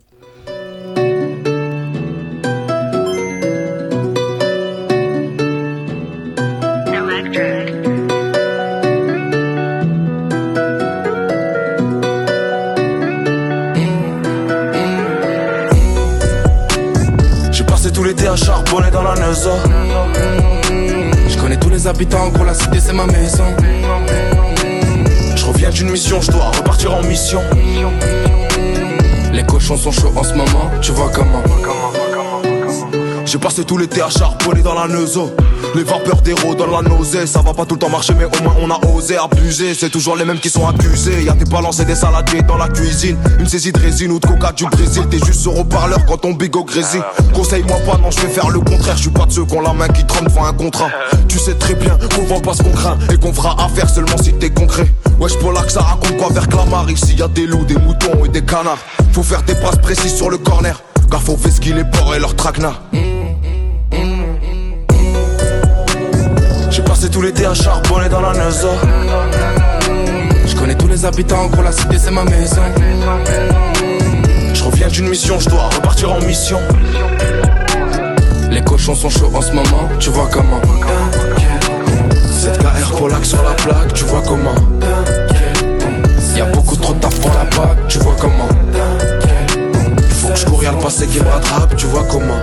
J'ai 17.51 17.63
passé 17.63 17.91
tout 17.91 18.03
l'été 18.03 18.27
à 18.27 18.35
charbonner 18.35 18.91
dans 18.91 19.03
la 19.03 19.15
Neuza. 19.15 19.51
Je 21.27 21.37
connais 21.39 21.57
tous 21.57 21.69
les 21.69 21.87
habitants, 21.87 22.29
gros, 22.29 22.43
la 22.43 22.53
cité 22.53 22.79
c'est 22.79 22.93
ma 22.93 23.05
maison. 23.07 23.45
Je 25.47 25.51
reviens 25.53 25.69
d'une 25.69 25.89
mission, 25.91 26.19
je 26.19 26.29
dois 26.29 26.51
repartir 26.51 26.93
en 26.93 27.01
mission. 27.03 27.39
Les 29.31 29.45
cochons 29.45 29.77
sont 29.77 29.93
chauds 29.93 30.11
en 30.13 30.23
ce 30.23 30.33
moment, 30.33 30.69
tu 30.81 30.91
vois 30.91 31.09
comment. 31.09 31.41
J'ai 33.27 33.39
passé 33.39 33.65
tout 33.65 33.77
l'été 33.77 34.01
à 34.01 34.09
charbonner 34.09 34.61
dans 34.61 34.73
la 34.73 34.87
Neuzo. 34.87 35.35
Les 35.75 35.83
vapeurs 35.83 36.21
d'héros 36.21 36.55
dans 36.55 36.67
la 36.67 36.81
nausée. 36.81 37.27
Ça 37.27 37.41
va 37.41 37.53
pas 37.53 37.65
tout 37.65 37.75
le 37.75 37.79
temps 37.79 37.89
marcher, 37.89 38.13
mais 38.17 38.23
au 38.23 38.41
moins 38.41 38.55
on 38.61 38.71
a 38.71 38.79
osé 38.95 39.17
abuser. 39.17 39.73
C'est 39.73 39.89
toujours 39.89 40.15
les 40.15 40.23
mêmes 40.23 40.39
qui 40.39 40.49
sont 40.49 40.65
accusés. 40.65 41.25
Y'a 41.25 41.33
des 41.33 41.43
balances 41.43 41.81
et 41.81 41.85
des 41.85 41.95
saladiers 41.95 42.41
dans 42.43 42.55
la 42.55 42.69
cuisine. 42.69 43.17
Une 43.37 43.45
saisie 43.45 43.73
de 43.73 43.79
résine 43.79 44.11
ou 44.11 44.19
de 44.19 44.25
coca 44.25 44.53
du 44.53 44.63
Brésil. 44.65 45.03
T'es 45.11 45.17
juste 45.19 45.41
sur 45.41 45.59
haut-parleur 45.59 46.05
quand 46.05 46.19
ton 46.19 46.31
bigot 46.31 46.63
grésille. 46.63 47.01
Conseille-moi 47.33 47.75
pas, 47.85 47.97
non, 47.97 48.11
je 48.11 48.21
vais 48.21 48.29
faire 48.29 48.49
le 48.49 48.61
contraire. 48.61 48.95
Je 48.95 49.01
suis 49.01 49.11
pas 49.11 49.25
de 49.25 49.31
ceux 49.33 49.43
qui 49.43 49.57
ont 49.57 49.61
la 49.61 49.73
main 49.73 49.89
qui 49.89 50.05
tremble 50.05 50.29
devant 50.29 50.45
un 50.45 50.53
contrat. 50.53 50.89
Tu 51.27 51.37
sais 51.37 51.55
très 51.55 51.75
bien 51.75 51.97
qu'on 52.15 52.23
vend 52.23 52.39
pas 52.39 52.53
ce 52.53 52.63
qu'on 52.63 52.71
craint 52.71 52.97
et 53.11 53.17
qu'on 53.17 53.33
fera 53.33 53.61
affaire 53.61 53.89
seulement 53.89 54.17
si 54.23 54.31
t'es 54.35 54.51
concret. 54.51 54.87
Wesh, 55.19 55.37
pour 55.39 55.51
là 55.51 55.63
que 55.63 55.71
ça 55.73 55.81
raconte 55.81 56.15
quoi 56.15 56.29
vers 56.31 56.47
Clamart? 56.47 56.89
Ici 56.89 57.15
y 57.15 57.21
a 57.21 57.27
des 57.27 57.45
loups, 57.45 57.65
des 57.65 57.75
moutons 57.75 58.23
et 58.23 58.29
des 58.29 58.45
canards. 58.45 58.79
Faut 59.11 59.23
faire 59.23 59.43
des 59.43 59.55
passes 59.55 59.79
précises 59.81 60.15
sur 60.15 60.29
le 60.29 60.37
corner. 60.37 60.81
Car 61.11 61.21
faut 61.21 61.35
faire 61.35 61.51
ce 61.51 61.59
qu'il 61.59 61.77
est 61.77 61.91
porcs 61.91 62.15
et 62.15 62.19
leur 62.19 62.35
traquenard. 62.35 62.81
J'ai 66.69 66.81
passé 66.83 67.09
tout 67.09 67.21
l'été 67.21 67.45
à 67.45 67.53
charbonner 67.53 68.09
dans 68.09 68.21
la 68.21 68.33
Neuza. 68.33 68.69
Je 70.45 70.55
connais 70.55 70.75
tous 70.75 70.87
les 70.87 71.05
habitants, 71.05 71.47
gros, 71.47 71.63
la 71.63 71.71
cité 71.71 71.97
c'est 71.97 72.11
ma 72.11 72.23
maison. 72.23 72.61
Je 74.53 74.63
reviens 74.63 74.87
d'une 74.87 75.09
mission, 75.09 75.39
je 75.39 75.49
dois 75.49 75.69
repartir 75.69 76.11
en 76.11 76.19
mission. 76.21 76.59
Les 78.49 78.63
cochons 78.63 78.95
sont 78.95 79.09
chauds 79.09 79.31
en 79.33 79.41
ce 79.41 79.51
moment, 79.51 79.89
tu 79.99 80.09
vois 80.09 80.29
comment. 80.31 80.61
Cette 82.31 82.57
KR 82.59 82.95
pour 82.95 83.09
l'axe 83.09 83.29
sur 83.29 83.43
la 83.43 83.51
plaque, 83.51 83.93
tu 83.93 84.03
vois 84.05 84.23
comment. 84.25 84.55
Y'a 86.35 86.45
beaucoup 86.45 86.75
trop 86.75 86.93
de 86.93 86.99
taf 86.99 87.19
pour 87.19 87.31
la 87.31 87.45
bague, 87.45 87.87
tu 87.87 87.97
vois 87.97 88.15
comment. 88.19 88.47
Faut 90.09 90.29
que 90.29 90.35
je 90.35 90.45
cours, 90.45 90.63
y'a 90.63 90.71
le 90.71 90.77
passé 90.77 91.07
qui 91.07 91.19
me 91.19 91.27
rattrape, 91.27 91.75
tu 91.75 91.87
vois 91.87 92.03
comment. 92.03 92.39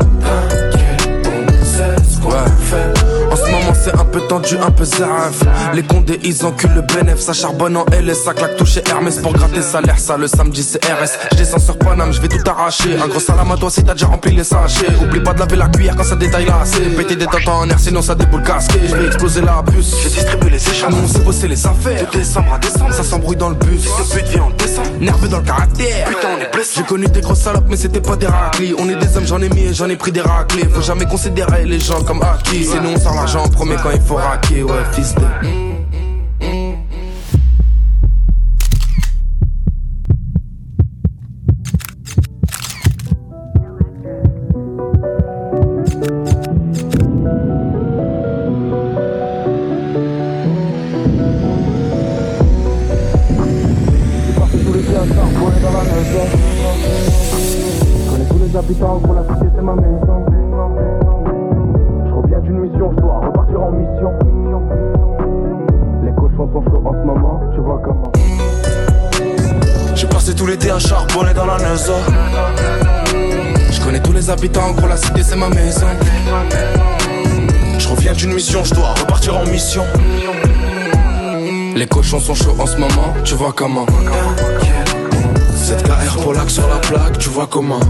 Ouais. 2.25 3.31
En 3.31 3.37
ce 3.37 3.51
moment 3.51 3.74
c'est 3.85 3.95
un 3.95 4.05
peu 4.05 4.21
tendu, 4.23 4.57
un 4.57 4.71
peu 4.71 4.85
zéraf 4.85 5.41
Les 5.75 5.83
condés 5.83 6.19
ils 6.23 6.45
enculent 6.45 6.75
le 6.75 6.83
bénéf. 6.83 7.19
Ça 7.21 7.33
charbonne 7.33 7.77
en 7.77 7.85
LS, 7.87 8.25
ça 8.25 8.33
claque 8.33 8.57
toucher 8.57 8.83
Hermès 8.89 9.19
Pour 9.19 9.33
gratter 9.33 9.63
salaire, 9.63 9.99
ça 9.99 10.17
le 10.17 10.27
samedi 10.27 10.63
c'est 10.63 10.83
RS 10.85 11.19
Je 11.33 11.37
descends 11.37 11.59
sur 11.59 11.79
Paname, 11.79 12.13
je 12.13 12.21
vais 12.21 12.29
tout 12.29 12.39
arracher. 12.49 12.97
Un 13.03 13.09
gros 13.09 13.21
salam 13.21 13.51
à 13.51 13.57
toi 13.57 13.71
si 13.71 13.85
t'as 13.85 13.93
déjà 13.93 14.07
rempli 14.07 14.35
les 14.35 14.45
sachets. 14.45 14.87
Oublie 15.03 15.21
pas 15.21 15.35
de 15.35 15.41
laver 15.41 15.57
la 15.57 15.69
cuillère 15.69 15.97
quand 15.97 16.05
ça 16.05 16.17
détaille 16.17 16.47
C'est 16.65 16.81
péter 16.97 17.17
des 17.17 17.27
tentes 17.27 17.49
en 17.49 17.69
air 17.69 17.79
sinon 17.79 18.01
ça 18.01 18.15
déboule 18.15 18.43
casqué 18.43 18.81
Je 18.89 18.97
vais 18.97 19.07
exploser 19.07 19.43
la 19.43 19.63
puce, 19.63 19.95
je 20.03 20.09
distribue 20.09 20.49
les 20.51 20.69
échanges 20.69 20.95
On 21.03 21.07
sait 21.07 21.19
bosser 21.21 21.49
les 21.49 21.67
affaires. 21.67 22.11
De 22.11 22.19
décembre 22.19 22.55
à 22.55 22.59
décembre, 22.59 22.93
ça 22.93 23.05
s'embrouille 23.05 23.37
dans 23.37 23.51
le 23.51 23.57
bus. 23.57 23.83
Ce 23.83 24.15
but 24.15 24.27
vient 24.29 24.45
en 24.45 24.51
décembre, 24.51 24.89
nerveux 25.01 25.29
dans 25.29 25.39
le 25.39 25.45
caractère. 25.45 26.09
Putain 26.09 26.29
on 26.39 26.41
est 26.41 26.55
blessé. 26.55 26.73
J'ai 26.77 26.85
connu 26.85 27.07
des 27.07 27.21
grosses 27.21 27.41
salopes 27.41 27.67
mais 27.69 27.77
c'était 27.77 28.01
pas 28.01 28.17
des 28.17 28.27
raclis. 28.27 28.75
On 28.79 28.89
est 28.89 28.97
des 28.97 29.17
hommes, 29.17 29.27
j'en 29.27 29.43
ai 29.43 29.49
mis 29.51 29.65
et 29.65 29.75
j'en 29.75 29.89
ai 29.89 29.97
pris 29.97 30.13
des 30.13 30.23
raclés. 30.23 30.67
Faut 30.73 30.83
jamais 30.83 31.05
considérer 31.05 31.65
les 31.67 31.81
gens 31.81 32.03
comme 32.03 32.23
acquis. 32.23 32.65
Sinon 32.65 32.95
on 32.97 33.01
sort 33.01 33.15
l'argent 33.15 33.45
en 33.45 33.49
premier 33.49 33.74
quand 33.83 33.91
il 33.91 34.01
faut 34.01 34.17
raquer 34.17 34.63
Ouais 34.63 34.85
fils 34.93 35.15
de... 35.15 35.74
Je 73.73 73.81
connais 73.83 74.01
tous 74.01 74.13
les 74.13 74.31
habitants, 74.31 74.71
gros, 74.71 74.87
la 74.87 74.97
cité 74.97 75.25
c'est 75.25 75.35
ma 75.35 75.49
maison. 75.49 75.89
Je 77.79 77.89
reviens 77.89 78.13
d'une 78.13 78.33
mission, 78.33 78.63
je 78.63 78.75
dois 78.75 78.95
repartir 78.95 79.37
en 79.37 79.45
mission. 79.47 79.83
Les 81.75 81.87
cochons 81.89 82.21
sont 82.21 82.37
chauds 82.37 82.55
en 82.61 82.67
ce 82.67 82.77
moment, 82.77 83.13
tu 83.25 83.35
vois 83.35 83.53
comment. 83.53 83.87
Cette 85.57 85.83
KR 85.83 86.17
pour 86.23 86.35
l'axe 86.35 86.55
sur 86.55 86.69
la 86.69 86.77
plaque, 86.77 87.19
tu 87.19 87.29
vois 87.29 87.49
comment. 87.51 87.81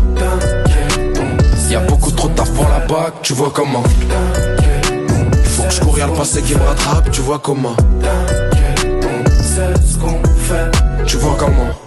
Y'a 1.68 1.80
beaucoup 1.80 2.10
trop 2.12 2.28
de 2.28 2.34
taf 2.34 2.50
pour 2.52 2.66
la 2.68 2.78
bague, 2.86 3.14
tu 3.20 3.34
vois 3.34 3.50
comment. 3.52 3.82
Faut 5.44 5.64
que 5.64 5.74
je 5.74 5.80
cours, 5.80 5.98
y'a 5.98 6.06
le 6.06 6.14
passé 6.14 6.40
qui 6.40 6.54
me 6.54 6.62
rattrape, 6.62 7.10
tu 7.10 7.20
vois 7.20 7.38
comment. 7.38 7.76
C'est 9.28 9.86
ce 9.86 9.98
qu'on 9.98 10.22
fait, 10.38 10.70
tu 11.04 11.18
vois 11.18 11.36
comment. 11.38 11.83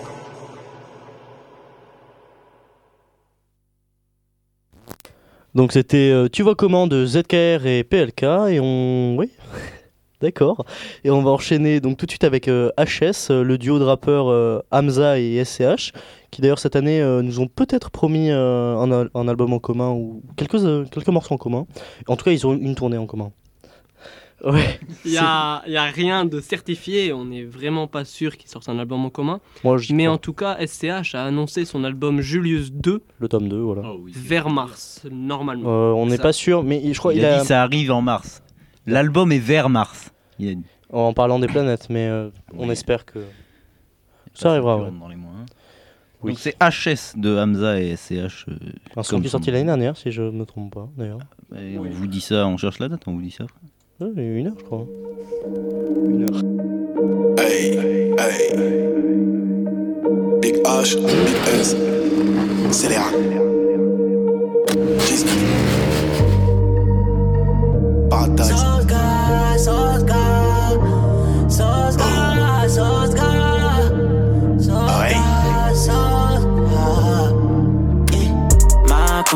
Donc 5.57 5.71
c'était 5.71 6.11
euh, 6.11 6.29
Tu 6.31 6.43
vois 6.43 6.53
comment 6.53 6.85
de 6.85 7.03
ZKR 7.07 7.65
et 7.65 7.83
PLK 7.83 8.23
et 8.51 8.59
on... 8.61 9.15
Oui 9.17 9.31
D'accord. 10.21 10.65
Et 11.03 11.09
on 11.09 11.23
va 11.23 11.31
enchaîner 11.31 11.79
donc 11.79 11.97
tout 11.97 12.05
de 12.05 12.11
suite 12.11 12.23
avec 12.23 12.47
euh, 12.47 12.69
HS, 12.77 13.31
euh, 13.31 13.43
le 13.43 13.57
duo 13.57 13.79
de 13.79 13.83
rappeurs 13.83 14.29
euh, 14.29 14.59
Hamza 14.71 15.19
et 15.19 15.43
SCH, 15.43 15.93
qui 16.29 16.41
d'ailleurs 16.41 16.59
cette 16.59 16.75
année 16.75 17.01
euh, 17.01 17.23
nous 17.23 17.39
ont 17.39 17.47
peut-être 17.47 17.89
promis 17.89 18.29
euh, 18.29 18.77
un, 18.77 19.07
un 19.13 19.27
album 19.27 19.53
en 19.53 19.59
commun 19.59 19.89
ou 19.91 20.21
quelques, 20.35 20.63
euh, 20.63 20.85
quelques 20.85 21.09
morceaux 21.09 21.33
en 21.33 21.37
commun. 21.37 21.65
En 22.07 22.15
tout 22.15 22.25
cas, 22.25 22.31
ils 22.31 22.45
ont 22.45 22.53
une 22.53 22.75
tournée 22.75 22.97
en 22.97 23.07
commun. 23.07 23.31
Ouais. 24.45 24.79
Il 25.03 25.11
n'y 25.11 25.17
a, 25.17 25.63
y 25.67 25.77
a 25.77 25.83
rien 25.85 26.23
de 26.25 26.39
certifié, 26.39 27.11
on 27.11 27.25
n'est 27.25 27.43
vraiment 27.43 27.87
pas 27.87 28.05
sûr 28.05 28.37
qu'ils 28.37 28.49
sortent 28.49 28.69
un 28.69 28.77
album 28.77 29.03
en 29.03 29.09
commun. 29.09 29.39
Moi, 29.63 29.77
Mais 29.91 30.03
crois. 30.03 30.13
en 30.13 30.17
tout 30.19 30.33
cas, 30.33 30.57
SCH 30.65 31.15
a 31.15 31.25
annoncé 31.25 31.65
son 31.65 31.83
album 31.83 32.21
Julius 32.21 32.71
2 32.71 33.01
Le 33.19 33.27
tome 33.27 33.49
2, 33.49 33.57
voilà. 33.57 33.81
vers 34.07 34.49
mars, 34.49 35.01
normalement. 35.11 35.67
Euh, 35.69 35.91
on 35.93 36.05
n'est 36.05 36.19
pas 36.19 36.33
sûr, 36.33 36.63
mais 36.63 36.81
je 36.93 36.97
crois 36.99 37.13
il, 37.15 37.19
il 37.19 37.25
a, 37.25 37.37
a- 37.37 37.39
dit 37.41 37.45
ça 37.47 37.63
arrive 37.63 37.91
en 37.91 38.01
mars. 38.01 38.43
L'album 38.85 39.31
est 39.31 39.39
vers 39.39 39.69
mars. 39.69 40.11
Il 40.37 40.49
a 40.49 40.53
dit. 40.53 40.63
En 40.91 41.13
parlant 41.13 41.39
des 41.39 41.47
planètes, 41.47 41.87
mais 41.89 42.07
euh, 42.07 42.29
on 42.55 42.69
espère 42.69 43.05
que 43.05 43.19
ça 44.35 44.51
arrivera. 44.51 44.77
ouais. 44.77 44.91
Dans 44.99 45.07
les 45.09 45.15
mois. 45.15 45.31
Oui. 46.21 46.31
Donc 46.33 46.39
c'est 46.39 46.55
HS 46.59 47.17
de 47.19 47.37
Hamza 47.37 47.79
et 47.81 47.95
SCH. 47.95 48.45
euh, 48.49 48.55
Un 48.95 49.03
son 49.03 49.19
qui 49.19 49.27
est 49.27 49.29
sorti 49.29 49.51
l'année 49.51 49.65
dernière, 49.65 49.97
si 49.97 50.11
je 50.11 50.21
ne 50.21 50.31
me 50.31 50.45
trompe 50.45 50.73
pas, 50.73 50.87
d'ailleurs. 50.95 51.19
On 51.51 51.89
vous 51.89 52.07
dit 52.07 52.21
ça, 52.21 52.47
on 52.47 52.57
cherche 52.57 52.79
la 52.79 52.87
date, 52.87 53.01
on 53.07 53.13
vous 53.13 53.21
dit 53.21 53.31
ça. 53.31 53.45
Ouais, 53.99 54.09
il 54.15 54.23
y 54.23 54.27
a 54.27 54.37
une 54.37 54.47
heure, 54.47 54.53
je 54.59 54.63
crois. 54.63 54.85
Hey, 57.39 57.71
hey. 58.19 58.47
Big 60.39 60.57
H, 60.63 60.95
Big 60.97 61.59
S. 61.59 61.75
C'est 62.71 62.89
les 62.89 62.97
rats. 62.97 63.11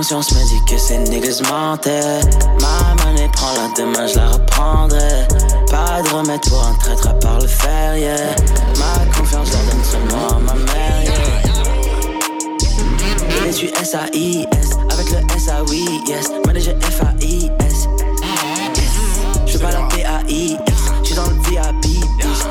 Conscience 0.02 0.32
me 0.32 0.44
dit 0.48 0.66
que 0.66 0.80
ces 0.80 0.98
niggas 0.98 1.42
mentaient. 1.48 2.22
Ma 2.60 2.96
monnaie 3.06 3.30
prend 3.34 3.54
la 3.54 3.70
demain, 3.78 4.08
je 4.08 4.16
la 4.16 4.32
reprendrai. 4.32 5.28
Pas 5.70 6.02
de 6.02 6.10
remède 6.10 6.42
pour 6.50 6.66
un 6.66 6.74
traître 6.74 7.08
à 7.08 7.14
part 7.14 7.40
le 7.40 7.46
fer, 7.46 7.98
yeah. 7.98 8.36
Ma 8.80 9.06
confiance, 9.16 9.50
je 9.50 9.54
la 9.54 9.60
donne 9.72 9.84
seulement 9.84 10.30
à 10.30 10.40
ma 10.40 10.54
mère, 10.56 11.04
yeah. 11.04 11.14
Je 13.46 13.52
suis 13.52 13.68
S-A-I-S, 13.80 14.70
avec 14.92 15.12
le 15.12 15.18
S-A-Oui, 15.36 15.86
yes. 16.08 16.32
Manager 16.48 16.74
F-A-I-S. 16.82 17.88
Je 19.46 19.58
pas 19.60 19.72
la 19.72 19.82
P-A-I-S, 19.84 21.14
dans 21.16 21.28
le 21.28 21.36
VIP. 21.48 22.01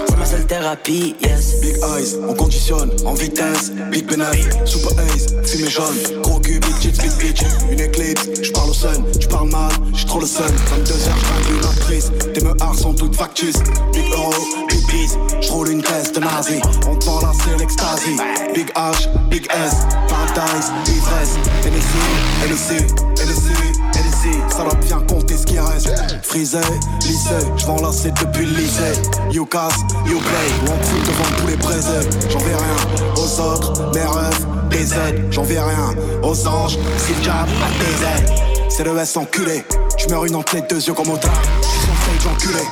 C'est 0.08 0.16
ma 0.16 0.24
seule 0.24 0.46
thérapie, 0.46 1.16
yes. 1.22 1.60
Big 1.60 1.76
eyes, 1.76 2.16
on 2.28 2.34
conditionne, 2.34 2.90
en 3.04 3.14
vitesse, 3.14 3.72
big 3.90 4.06
bénéf, 4.06 4.48
super 4.64 4.92
ace, 5.04 5.26
fumée 5.44 5.68
jaune, 5.68 5.94
gros 6.22 6.40
cul, 6.40 6.58
big 6.58 6.78
tits, 6.78 7.00
big 7.00 7.12
bitch, 7.18 7.42
une 7.70 7.80
éclipse, 7.80 8.28
j'parle 8.42 8.70
au 8.70 8.74
sun, 8.74 9.04
j'parle 9.18 9.50
mal, 9.50 9.70
j'suis 9.92 10.06
trop 10.06 10.20
le 10.20 10.26
sun, 10.26 10.44
22 10.70 10.92
heures, 10.92 10.98
j'ringue 11.18 11.58
une 11.58 11.64
actrice, 11.64 12.12
tes 12.32 12.40
meurs 12.40 12.74
sont 12.74 12.94
toutes 12.94 13.14
factus, 13.14 13.56
big 13.92 14.10
euro, 14.12 14.32
big 14.68 14.86
bees, 14.86 15.18
j'roule 15.40 15.70
une 15.70 15.82
caisse 15.82 16.12
de 16.12 16.20
nazi, 16.20 16.60
on 16.88 16.96
te 16.96 17.04
vend 17.04 17.20
là 17.20 17.32
c'est 17.44 17.58
l'extasie, 17.58 18.16
big 18.54 18.70
H, 18.74 19.08
big 19.28 19.46
S, 19.50 19.74
paradise, 20.08 20.72
ivresse, 20.86 21.36
NSI, 21.64 22.48
NSI, 22.48 22.84
NSI, 23.16 23.80
NSI, 23.94 24.38
ça 24.48 24.64
doit 24.64 24.74
bien 24.86 25.00
compter 25.00 25.29
qui 25.50 25.58
reste, 25.58 25.90
frisé, 26.22 26.58
lycée, 27.02 27.46
j'vends 27.56 27.80
lasser 27.82 28.12
depuis 28.12 28.46
le 28.46 28.52
lycée, 28.52 28.92
you 29.32 29.44
casse, 29.44 29.80
you 30.06 30.18
play, 30.18 30.48
on 30.62 30.84
fout 30.84 31.06
devant 31.06 31.36
tous 31.38 31.46
les 31.48 31.56
présents, 31.56 32.08
j'en 32.30 32.38
vais 32.38 32.54
rien 32.54 33.16
aux 33.16 33.40
autres, 33.40 33.90
mes 33.92 34.00
rêves, 34.00 34.46
des 34.70 34.94
aides, 34.94 35.26
j'en 35.32 35.42
vais 35.42 35.58
rien 35.58 35.94
aux 36.22 36.46
anges, 36.46 36.78
si 36.98 37.12
le 37.14 37.30
a 37.30 37.46
des 37.80 38.04
ailes, 38.04 38.36
c'est 38.68 38.84
le 38.84 38.96
S 38.96 39.16
enculé, 39.16 39.64
j'meurs 39.98 40.24
une 40.24 40.36
entre 40.36 40.54
les 40.54 40.62
deux 40.62 40.80
yeux 40.86 40.94
comme 40.94 41.10
au 41.10 41.16
drap, 41.16 41.32
j'suis 41.62 41.80
son 41.80 41.94
stage 41.94 42.32
enculé, 42.32 42.64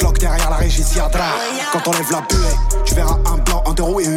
Glock 0.00 0.18
derrière 0.18 0.50
la 0.50 0.56
régie 0.56 0.82
quand 1.72 1.88
on 1.88 1.92
lève 1.92 2.10
la 2.10 2.20
buée, 2.22 2.56
tu 2.84 2.94
verras 2.94 3.18
un 3.26 3.38
blanc, 3.38 3.62
un 3.66 3.72
deux 3.74 3.82
roues 3.84 4.00
et 4.00 4.06
une 4.06 4.13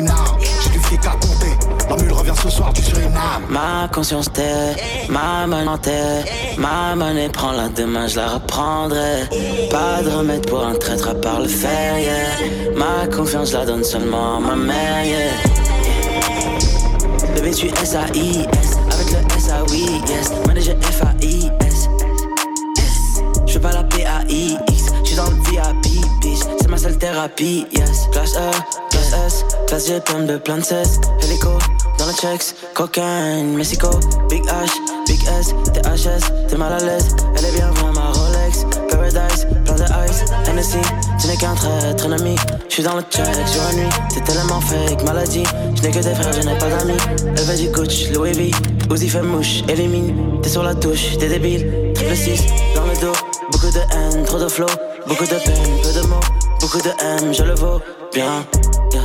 Ma 3.50 3.88
conscience 3.94 4.32
tait, 4.32 4.76
ma 5.10 5.46
tait, 5.82 6.26
ma 6.58 6.96
monnaie 6.96 7.30
prend 7.30 7.52
la 7.54 7.70
demain, 7.70 8.08
je 8.08 8.18
la 8.18 8.28
reprendrai. 8.28 9.24
Pas 9.72 10.02
de 10.04 10.10
remède 10.10 10.46
pour 10.50 10.66
un 10.66 10.76
traître 10.76 11.10
à 11.10 11.16
part 11.16 11.40
le 11.40 11.48
fer, 11.48 11.98
yeah. 11.98 12.76
Ma 12.76 13.08
confiance, 13.08 13.52
je 13.52 13.58
la 13.58 13.66
donne 13.66 13.84
seulement 13.84 14.38
à 14.38 14.40
ma 14.40 14.56
mère, 14.56 15.06
yeah. 15.06 15.32
Bébé, 17.36 17.52
tu 17.52 17.68
S-A-I-S, 17.68 18.78
avec 18.92 19.12
le 19.12 19.20
S-A-Oui, 19.38 20.02
yes. 20.10 20.32
Manager 20.46 20.76
F-A-I-S. 20.82 21.90
Je 23.46 23.54
fais 23.54 23.60
pas 23.60 23.72
la 23.72 23.84
P-A-I-X, 23.84 24.84
je 25.04 25.08
suis 25.08 25.16
dans 25.16 25.30
le 25.30 25.36
VIP, 25.50 26.02
bitch. 26.22 26.40
C'est 26.60 26.70
ma 26.70 26.78
seule 26.78 26.98
thérapie, 26.98 27.66
yes. 27.72 28.08
Classe 28.12 28.36
E, 28.36 28.52
classe 28.90 29.14
S, 29.26 29.46
classe 29.68 29.88
G, 29.88 30.02
plein 30.02 30.24
de 30.24 30.38
plein 30.38 30.58
de 30.58 30.64
cesse. 30.64 31.00
Hélico, 31.24 31.50
le 32.08 32.14
checks, 32.14 32.56
cocaine, 32.74 33.56
Mexico. 33.56 33.90
Big 34.30 34.44
H, 34.46 34.72
Big 35.08 35.20
S, 35.40 35.54
t'es 35.74 35.82
HS, 35.82 36.48
t'es 36.48 36.56
mal 36.56 36.74
à 36.74 36.80
l'aise. 36.80 37.16
Elle 37.38 37.46
est 37.46 37.52
bien 37.52 37.70
vraie, 37.72 37.92
ma 37.94 38.12
Rolex. 38.12 38.66
Paradise, 38.90 39.48
plein 39.66 39.76
de 39.76 40.10
ice, 40.10 40.24
Hennessy. 40.48 40.78
Tu 41.20 41.28
n'es 41.28 41.36
qu'un 41.36 41.56
traître, 41.56 42.06
un 42.06 42.14
ami. 42.14 42.36
Je 42.70 42.74
suis 42.74 42.84
dans 42.84 42.96
le 42.96 43.02
check, 43.02 43.26
sur 43.48 43.62
la 43.64 43.74
nuit. 43.74 43.90
T'es 44.14 44.22
tellement 44.22 44.62
fake, 44.62 45.04
maladie. 45.04 45.44
Je 45.76 45.82
n'ai 45.82 45.92
que 45.92 46.00
des 46.00 46.16
frères, 46.16 46.34
je 46.34 46.48
n'ai 46.48 46.58
pas 46.58 46.70
d'amis. 46.70 46.98
Elle 47.26 47.58
du 47.58 47.70
Gucci, 47.70 48.12
Louis 48.14 48.32
V. 48.32 48.52
Uzi 48.92 49.10
fait 49.10 49.22
mouche, 49.22 49.64
élimine. 49.68 50.40
T'es 50.42 50.50
sur 50.50 50.64
la 50.64 50.76
touche, 50.76 51.18
t'es 51.18 51.28
débile. 51.28 51.94
Triple 51.94 52.16
6, 52.16 52.46
dans 52.76 52.86
le 52.86 52.96
dos. 53.02 53.18
Beaucoup 53.52 53.72
de 53.72 53.80
haine, 53.80 54.24
trop 54.24 54.40
de 54.40 54.48
flow. 54.48 54.68
Beaucoup 55.08 55.26
de 55.26 55.30
peine, 55.30 55.82
peu 55.84 56.02
de 56.02 56.08
mots. 56.08 56.20
Beaucoup 56.62 56.82
de 56.82 56.90
M, 57.04 57.34
je 57.34 57.44
le 57.44 57.56
vaux 57.56 57.82
bien. 58.14 58.46
Yeah. 58.94 59.02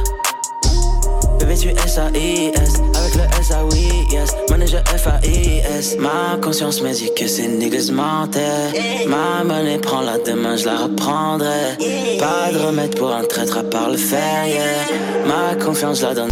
Bébé, 1.39 1.57
tu 1.57 1.69
S-A-I-S, 1.71 2.75
le 3.17 3.25
S-A-Oui, 3.41 4.07
yes. 4.11 4.35
Manager 4.51 4.83
F-A-I-S. 4.87 5.97
Ma 5.99 6.39
conscience 6.41 6.83
me 6.83 6.93
dit 6.93 7.11
que 7.15 7.27
ces 7.27 7.49
niggas 7.49 7.91
mentaient. 7.93 9.07
Ma 9.07 9.45
monnaie 9.45 9.79
prend 9.79 10.01
la 10.01 10.19
demain, 10.19 10.57
je 10.57 10.67
la 10.67 10.77
reprendrai. 10.79 11.77
Pas 12.19 12.53
de 12.53 12.59
remède 12.59 12.97
pour 12.97 13.13
un 13.13 13.25
traître 13.25 13.59
à 13.59 13.63
part 13.63 13.91
le 13.91 13.97
fer, 13.97 14.47
yeah. 14.47 15.27
Ma 15.27 15.55
confiance, 15.63 16.01
je 16.01 16.07
la 16.07 16.15
donne. 16.15 16.31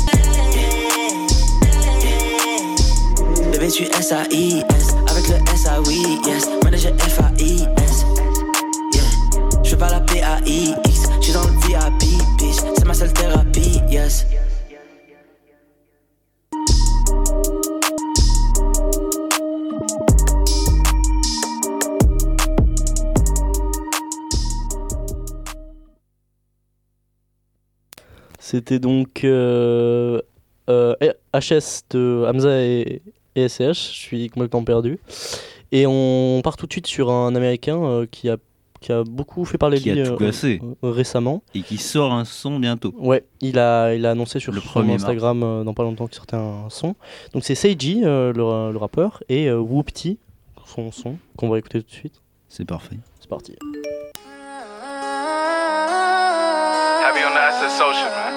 Bébé, 3.53 3.69
tu 3.69 3.85
S-A-I-S, 3.85 4.95
avec 5.11 5.29
le 5.29 5.35
S-A-Oui, 5.55 6.21
yes. 6.27 6.49
Manager 6.65 6.93
F-A-I-S. 6.99 8.07
Je 9.63 9.71
fais 9.71 9.77
pas 9.77 9.91
la 9.91 10.01
P-A-I-X, 10.01 11.01
je 11.21 11.25
suis 11.25 11.33
dans 11.33 11.43
le 11.43 11.53
VIP, 11.67 12.19
bitch. 12.39 12.57
C'est 12.77 12.85
ma 12.85 12.95
seule 12.95 13.13
thérapie, 13.13 13.81
yes. 13.91 14.27
C'était 28.51 28.79
donc 28.81 29.23
euh, 29.25 30.21
euh, 30.69 30.95
HS 31.33 31.83
de 31.91 32.25
Hamza 32.29 32.61
et, 32.63 33.01
et 33.37 33.49
SCH, 33.49 33.61
je 33.61 33.73
suis 33.93 34.29
complètement 34.29 34.65
perdu. 34.65 34.99
Et 35.71 35.87
on 35.87 36.41
part 36.43 36.57
tout 36.57 36.67
de 36.67 36.73
suite 36.73 36.89
sur 36.89 37.11
un 37.13 37.35
américain 37.37 37.81
euh, 37.81 38.07
qui, 38.11 38.29
a, 38.29 38.39
qui 38.81 38.91
a 38.91 39.05
beaucoup 39.05 39.45
fait 39.45 39.57
parler 39.57 39.79
de 39.79 39.83
Qui 39.85 39.91
a 39.91 39.95
lui 39.95 40.03
tout 40.03 40.15
euh, 40.15 40.17
cassé. 40.17 40.61
euh, 40.83 40.91
récemment. 40.91 41.43
Et 41.55 41.63
qui 41.63 41.77
sort 41.77 42.13
un 42.13 42.25
son 42.25 42.59
bientôt. 42.59 42.93
Ouais, 42.99 43.25
il 43.41 43.57
a, 43.61 43.95
il 43.95 44.05
a 44.05 44.11
annoncé 44.11 44.41
sur 44.41 44.53
Le 44.53 44.61
son 44.61 44.81
1er 44.81 44.87
mars. 44.87 45.03
Instagram 45.05 45.43
euh, 45.45 45.63
dans 45.63 45.75
pas 45.75 45.85
longtemps 45.85 46.09
qu'il 46.09 46.17
sortait 46.17 46.35
un 46.37 46.69
son. 46.71 46.97
Donc 47.33 47.45
c'est 47.45 47.55
Seiji, 47.55 48.01
euh, 48.05 48.33
le, 48.33 48.73
le 48.73 48.79
rappeur, 48.79 49.23
et 49.29 49.47
euh, 49.49 49.59
Whoopty, 49.61 50.19
son 50.67 50.91
son, 50.91 51.19
qu'on 51.37 51.49
va 51.49 51.59
écouter 51.61 51.81
tout 51.83 51.87
de 51.89 51.93
suite. 51.95 52.21
C'est 52.49 52.65
parfait. 52.65 52.97
C'est 53.21 53.29
parti. 53.29 53.53
Heavy 57.03 57.23
on 57.25 57.33
the 57.35 57.43
SS 57.53 57.79
social, 57.79 58.11
man. 58.11 58.30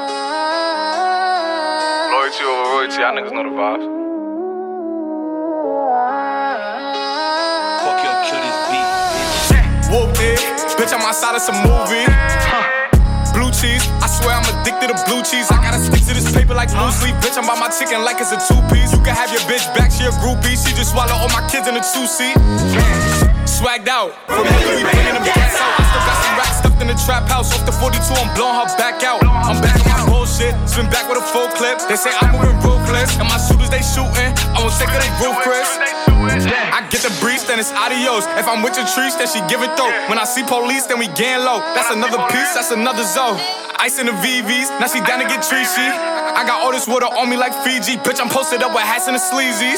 Loyalty 2.84 3.00
y'all 3.00 3.16
niggas 3.16 3.32
know 3.32 3.48
the 3.48 3.56
vibes. 3.56 3.88
Fuck 7.80 8.00
your 8.04 8.18
kill 8.28 8.44
this 8.44 8.60
beat. 8.68 8.88
Whooped 9.88 10.20
it, 10.20 10.40
bitch, 10.76 10.92
I'm 10.92 11.00
outside 11.00 11.32
of 11.32 11.42
some 11.48 11.56
movie. 11.64 12.04
Huh. 12.44 12.84
Blue 13.32 13.56
cheese, 13.56 13.88
I 14.04 14.12
swear 14.12 14.36
I'm 14.36 14.44
addicted 14.52 14.92
to 14.92 15.00
blue 15.08 15.24
cheese. 15.24 15.48
I 15.50 15.64
gotta 15.64 15.80
stick 15.80 16.04
to 16.12 16.14
this 16.14 16.28
paper 16.36 16.54
like 16.54 16.76
blue 16.76 16.92
sleep. 16.92 17.16
Bitch, 17.24 17.40
I'm 17.40 17.48
by 17.48 17.56
my 17.56 17.72
chicken 17.72 18.04
like 18.04 18.20
it's 18.20 18.36
a 18.36 18.40
two 18.52 18.60
piece. 18.68 18.92
You 18.92 19.00
can 19.00 19.16
have 19.16 19.32
your 19.32 19.48
bitch 19.48 19.64
back, 19.80 19.88
she 19.90 20.04
a 20.04 20.12
groupie. 20.20 20.60
She 20.60 20.76
just 20.76 20.92
swallow 20.92 21.16
all 21.16 21.32
my 21.32 21.48
kids 21.48 21.72
in 21.72 21.80
a 21.80 21.84
two 21.88 22.04
seat. 22.04 22.36
Swagged 23.54 23.86
out, 23.86 24.10
from 24.26 24.50
we 24.50 24.82
bringing 24.82 25.14
them 25.14 25.22
gas 25.22 25.54
out. 25.62 25.78
I 25.78 25.86
still 25.86 26.02
got 26.02 26.18
some 26.26 26.36
racks 26.42 26.58
stuffed 26.58 26.82
in 26.82 26.88
the 26.90 26.98
trap 27.06 27.30
house. 27.30 27.54
Off 27.54 27.62
the 27.70 27.72
42, 27.72 28.02
I'm 28.18 28.34
blowing 28.34 28.58
her 28.58 28.66
back 28.82 29.06
out. 29.06 29.22
I'm 29.22 29.62
back 29.62 29.78
on 29.78 29.94
my 29.94 30.02
bullshit, 30.10 30.58
spin 30.66 30.90
back 30.90 31.06
with 31.06 31.22
a 31.22 31.26
full 31.30 31.54
clip. 31.54 31.78
They 31.86 31.94
say 31.94 32.10
I'm 32.18 32.34
moving 32.34 32.58
ruthless, 32.66 33.14
and 33.22 33.30
my 33.30 33.38
shooters 33.38 33.70
they 33.70 33.86
shooting. 33.86 34.34
I 34.52 34.58
won't 34.58 34.74
take 34.82 34.90
of 34.90 34.98
they 34.98 35.14
roof. 35.22 35.38
I 35.38 36.82
get 36.90 37.06
the 37.06 37.14
breeze, 37.22 37.46
then 37.46 37.62
it's 37.62 37.70
adios. 37.70 38.26
If 38.42 38.50
I'm 38.50 38.66
with 38.66 38.74
your 38.74 38.90
trees, 38.90 39.14
then 39.22 39.30
she 39.30 39.38
give 39.46 39.62
it 39.62 39.70
though. 39.78 39.94
When 40.10 40.18
I 40.18 40.26
see 40.26 40.42
police, 40.42 40.90
then 40.90 40.98
we 40.98 41.06
gang 41.14 41.46
low. 41.46 41.62
That's 41.78 41.94
another 41.94 42.26
piece, 42.34 42.58
that's 42.58 42.74
another 42.74 43.06
zone. 43.06 43.38
Ice 43.78 44.02
in 44.02 44.10
the 44.10 44.18
VVs, 44.18 44.82
now 44.82 44.90
she 44.90 44.98
down 45.06 45.22
to 45.22 45.30
get 45.30 45.46
treachy. 45.46 45.86
I 46.34 46.42
got 46.48 46.66
all 46.66 46.72
this 46.72 46.88
water 46.88 47.06
on 47.06 47.30
me 47.30 47.38
like 47.38 47.54
Fiji. 47.62 48.02
Bitch, 48.02 48.18
I'm 48.18 48.30
posted 48.30 48.64
up 48.64 48.74
with 48.74 48.82
hats 48.82 49.06
and 49.06 49.16
the 49.16 49.22
sleazies. 49.22 49.78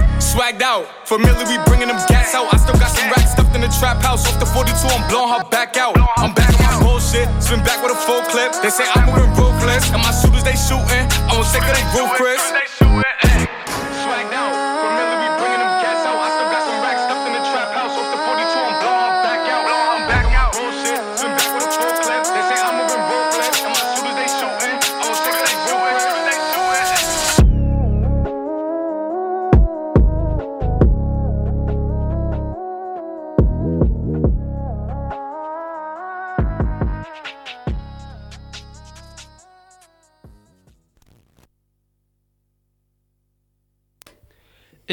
Swagged 0.31 0.61
out, 0.61 0.87
familiar, 1.05 1.43
we 1.43 1.59
bringing 1.65 1.89
them 1.89 1.99
gas 2.07 2.33
out. 2.33 2.47
I 2.53 2.57
still 2.57 2.79
got 2.79 2.95
some 2.95 3.09
racks 3.11 3.33
stuffed 3.33 3.53
in 3.53 3.59
the 3.59 3.67
trap 3.67 4.01
house. 4.01 4.25
Off 4.25 4.39
the 4.39 4.45
42, 4.45 4.71
I'm 4.87 5.03
blowing 5.09 5.27
her 5.27 5.43
back 5.49 5.75
out. 5.75 5.97
I'm 6.15 6.33
back 6.33 6.55
on 6.55 6.79
my 6.79 6.87
bullshit, 6.87 7.27
spin 7.43 7.59
back 7.65 7.83
with 7.83 7.91
a 7.91 7.99
full 8.07 8.21
clip. 8.31 8.53
They 8.63 8.69
say 8.69 8.87
I'm 8.95 9.11
moving 9.11 9.27
ruthless, 9.35 9.91
and 9.91 10.01
my 10.01 10.11
shooters 10.15 10.45
they 10.47 10.55
shooting. 10.55 11.03
I 11.27 11.35
won't 11.35 11.51
take 11.51 11.67
they 11.67 12.07
Chris. 12.15 12.80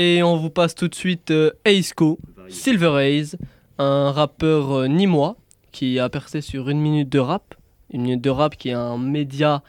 Et 0.01 0.23
on 0.23 0.37
vous 0.37 0.49
passe 0.51 0.77
tout 0.77 0.87
de 0.87 0.95
suite 0.95 1.33
euh, 1.33 1.51
Aisco, 1.65 2.21
Silver 2.49 2.93
Haze, 3.03 3.37
un 3.79 4.13
rappeur 4.13 4.71
euh, 4.73 4.87
nîmois 4.87 5.35
qui 5.73 5.99
a 5.99 6.09
percé 6.09 6.41
sur 6.41 6.69
une 6.69 6.79
minute 6.81 7.09
de 7.09 7.19
rap. 7.19 7.57
Une 7.93 8.03
minute 8.03 8.21
de 8.21 8.31
rap 8.31 8.57
qui 8.57 8.69
est 8.69 8.75
un 8.75 8.97
média 8.97 9.63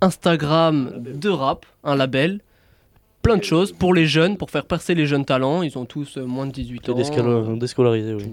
Instagram 0.00 1.02
de 1.02 1.28
rap, 1.28 1.66
un 1.82 1.96
label. 1.96 2.40
Plein 3.22 3.36
de 3.38 3.42
choses 3.44 3.72
pour 3.72 3.92
les 3.92 4.06
jeunes, 4.06 4.36
pour 4.36 4.50
faire 4.50 4.66
percer 4.66 4.94
les 4.94 5.06
jeunes 5.06 5.24
talents. 5.24 5.62
Ils 5.62 5.76
ont 5.76 5.84
tous 5.84 6.16
euh, 6.16 6.24
moins 6.26 6.46
de 6.46 6.52
18 6.52 6.88
ans. 6.90 6.94
Déscalo- 6.96 7.58
Déscolarisé, 7.58 8.14
oui. 8.14 8.32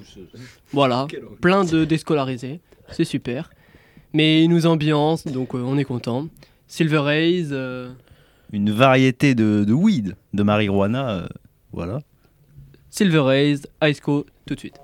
Voilà, 0.71 1.07
plein 1.41 1.63
de 1.65 1.83
déscolarisés. 1.83 2.59
C'est 2.91 3.05
super. 3.05 3.49
Mais 4.13 4.43
ils 4.43 4.49
nous 4.49 4.67
ambiance, 4.67 5.25
donc 5.25 5.55
euh, 5.55 5.63
on 5.65 5.77
est 5.79 5.83
content. 5.83 6.27
Silver 6.67 7.01
euh, 7.51 7.89
Une 8.51 8.71
variété 8.71 9.35
de, 9.35 9.63
de 9.63 9.73
weed, 9.73 10.15
de 10.33 10.43
marijuana. 10.43 11.09
euh, 11.11 11.27
voilà. 11.71 11.99
Silver 12.89 13.29
Haze, 13.31 13.67
Aisco, 13.81 14.25
tout 14.45 14.55
de 14.55 14.59
suite. 14.59 14.79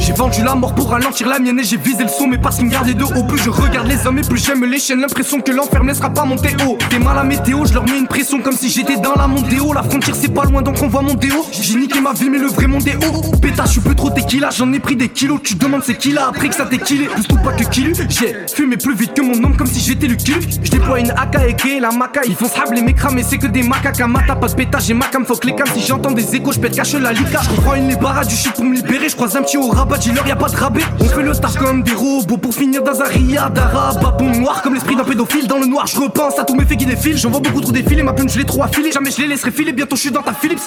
J'ai 0.00 0.12
vendu 0.12 0.42
la 0.42 0.54
mort 0.54 0.74
pour 0.74 0.90
ralentir 0.90 1.28
la 1.28 1.38
mienne 1.38 1.58
et 1.58 1.64
j'ai 1.64 1.76
visé 1.76 2.02
le 2.02 2.08
son 2.08 2.26
mais 2.26 2.38
parce 2.38 2.56
qu'il 2.56 2.66
me 2.66 2.70
gardait 2.70 2.94
de 2.94 3.04
haut. 3.04 3.24
Plus 3.24 3.42
je 3.42 3.50
regarde 3.50 3.86
les 3.86 4.06
hommes 4.06 4.18
et 4.18 4.22
plus 4.22 4.44
j'aime 4.44 4.64
les 4.64 4.78
chaînes. 4.78 5.00
L'impression 5.00 5.40
que 5.40 5.52
l'enfer 5.52 5.84
ne 5.84 5.94
sera 5.94 6.10
pas 6.10 6.24
monté 6.24 6.50
haut 6.66 6.78
T'es 6.88 6.98
mal 6.98 7.18
à 7.18 7.22
météo, 7.22 7.64
je 7.64 7.74
leur 7.74 7.84
mets 7.84 7.98
une 7.98 8.06
pression 8.06 8.40
comme 8.40 8.56
si 8.56 8.70
j'étais 8.70 8.96
dans 8.96 9.14
la 9.14 9.26
mondéo 9.26 9.72
La 9.72 9.82
frontière 9.82 10.16
c'est 10.16 10.32
pas 10.32 10.44
loin 10.44 10.62
donc 10.62 10.82
on 10.82 10.88
voit 10.88 11.02
mon 11.02 11.14
déo 11.14 11.44
J'ai 11.52 11.76
niqué 11.76 12.00
ma 12.00 12.12
vie 12.12 12.30
mais 12.30 12.38
le 12.38 12.48
vrai 12.48 12.66
est 12.86 13.06
haut. 13.06 13.22
Pétasse, 13.40 13.68
je 13.68 13.72
suis 13.72 13.80
plus 13.80 13.94
trop 13.94 14.10
tequila, 14.10 14.50
j'en 14.50 14.72
ai 14.72 14.80
pris 14.80 14.96
des 14.96 15.08
kilos. 15.08 15.40
Tu 15.42 15.54
demandes 15.54 15.82
c'est 15.84 15.96
qui 15.96 16.12
là 16.12 16.28
après 16.28 16.48
que 16.48 16.54
ça 16.54 16.66
t'est 16.66 16.78
killé. 16.78 17.06
Plus 17.06 17.24
tout 17.24 17.38
pas 17.38 17.52
que 17.52 17.64
killu 17.64 17.94
J'ai 18.08 18.36
fumé 18.52 18.76
plus 18.76 18.94
vite 18.94 19.14
que 19.14 19.22
mon 19.22 19.34
homme 19.44 19.56
comme 19.56 19.66
si 19.66 19.80
j'étais 19.80 20.06
le 20.06 20.16
killu 20.16 20.40
Je 20.62 20.70
déploie 20.70 21.00
une 21.00 21.10
AK 21.10 21.66
et 21.66 21.80
la 21.80 21.90
maca 21.90 22.22
Ils 22.26 22.34
font 22.34 22.48
sable 22.48 22.74
les 22.74 22.82
mécras 22.82 23.10
mais 23.12 23.22
c'est 23.22 23.38
que 23.38 23.46
des 23.46 23.62
macaques. 23.62 24.00
Mata 24.00 24.34
pas 24.34 24.48
de 24.48 24.54
pétage 24.54 24.86
j'ai 24.86 24.94
ma 24.94 25.06
cam 25.06 25.24
faut 25.24 25.38
les 25.44 25.54
cams 25.54 25.68
Si 25.74 25.86
j'entends 25.86 26.10
des 26.10 26.34
échos 26.34 26.52
je 26.52 26.58
pète 26.58 26.74
cache 26.74 26.94
la 26.94 27.12
lica 27.12 27.40
Je 27.42 27.78
une 27.78 27.88
les 27.88 27.96
du 28.26 28.34
shit 28.34 28.52
pour 28.54 28.64
me 28.64 28.74
libérer 28.74 29.08
croise 29.20 29.36
un 29.36 29.42
petit 29.42 29.58
au 29.58 29.68
rabat 29.68 29.98
dis-leur 29.98 30.26
y 30.26 30.30
a 30.30 30.36
pas 30.36 30.48
de 30.48 30.56
rabais. 30.56 30.80
On 30.98 31.04
fait 31.04 31.22
le 31.22 31.36
taf 31.36 31.54
comme 31.58 31.82
des 31.82 31.92
robots 31.92 32.38
pour 32.38 32.54
finir 32.54 32.82
dans 32.82 33.02
un 33.02 33.04
riad 33.04 33.58
arabe 33.58 34.02
Babon 34.02 34.30
noir 34.40 34.62
comme 34.62 34.72
l'esprit 34.72 34.96
d'un 34.96 35.04
pédophile. 35.04 35.46
Dans 35.46 35.58
le 35.58 35.66
noir 35.66 35.86
Je 35.86 36.00
repense 36.00 36.38
à 36.38 36.44
tous 36.44 36.54
mes 36.54 36.64
faits 36.64 36.78
qui 36.78 36.86
défilent 36.86 37.18
J'en 37.18 37.28
vois 37.28 37.40
beaucoup 37.40 37.60
trop 37.60 37.70
défiler. 37.70 38.02
Ma 38.02 38.14
plume 38.14 38.30
je 38.30 38.38
l'ai 38.38 38.46
trop 38.46 38.62
affilée. 38.62 38.92
Jamais 38.92 39.10
je 39.10 39.20
les 39.20 39.26
laisserai 39.26 39.50
filer. 39.50 39.74
Bientôt 39.74 39.94
je 39.94 40.00
suis 40.00 40.10
dans 40.10 40.22
ta 40.22 40.32
Philips. 40.32 40.62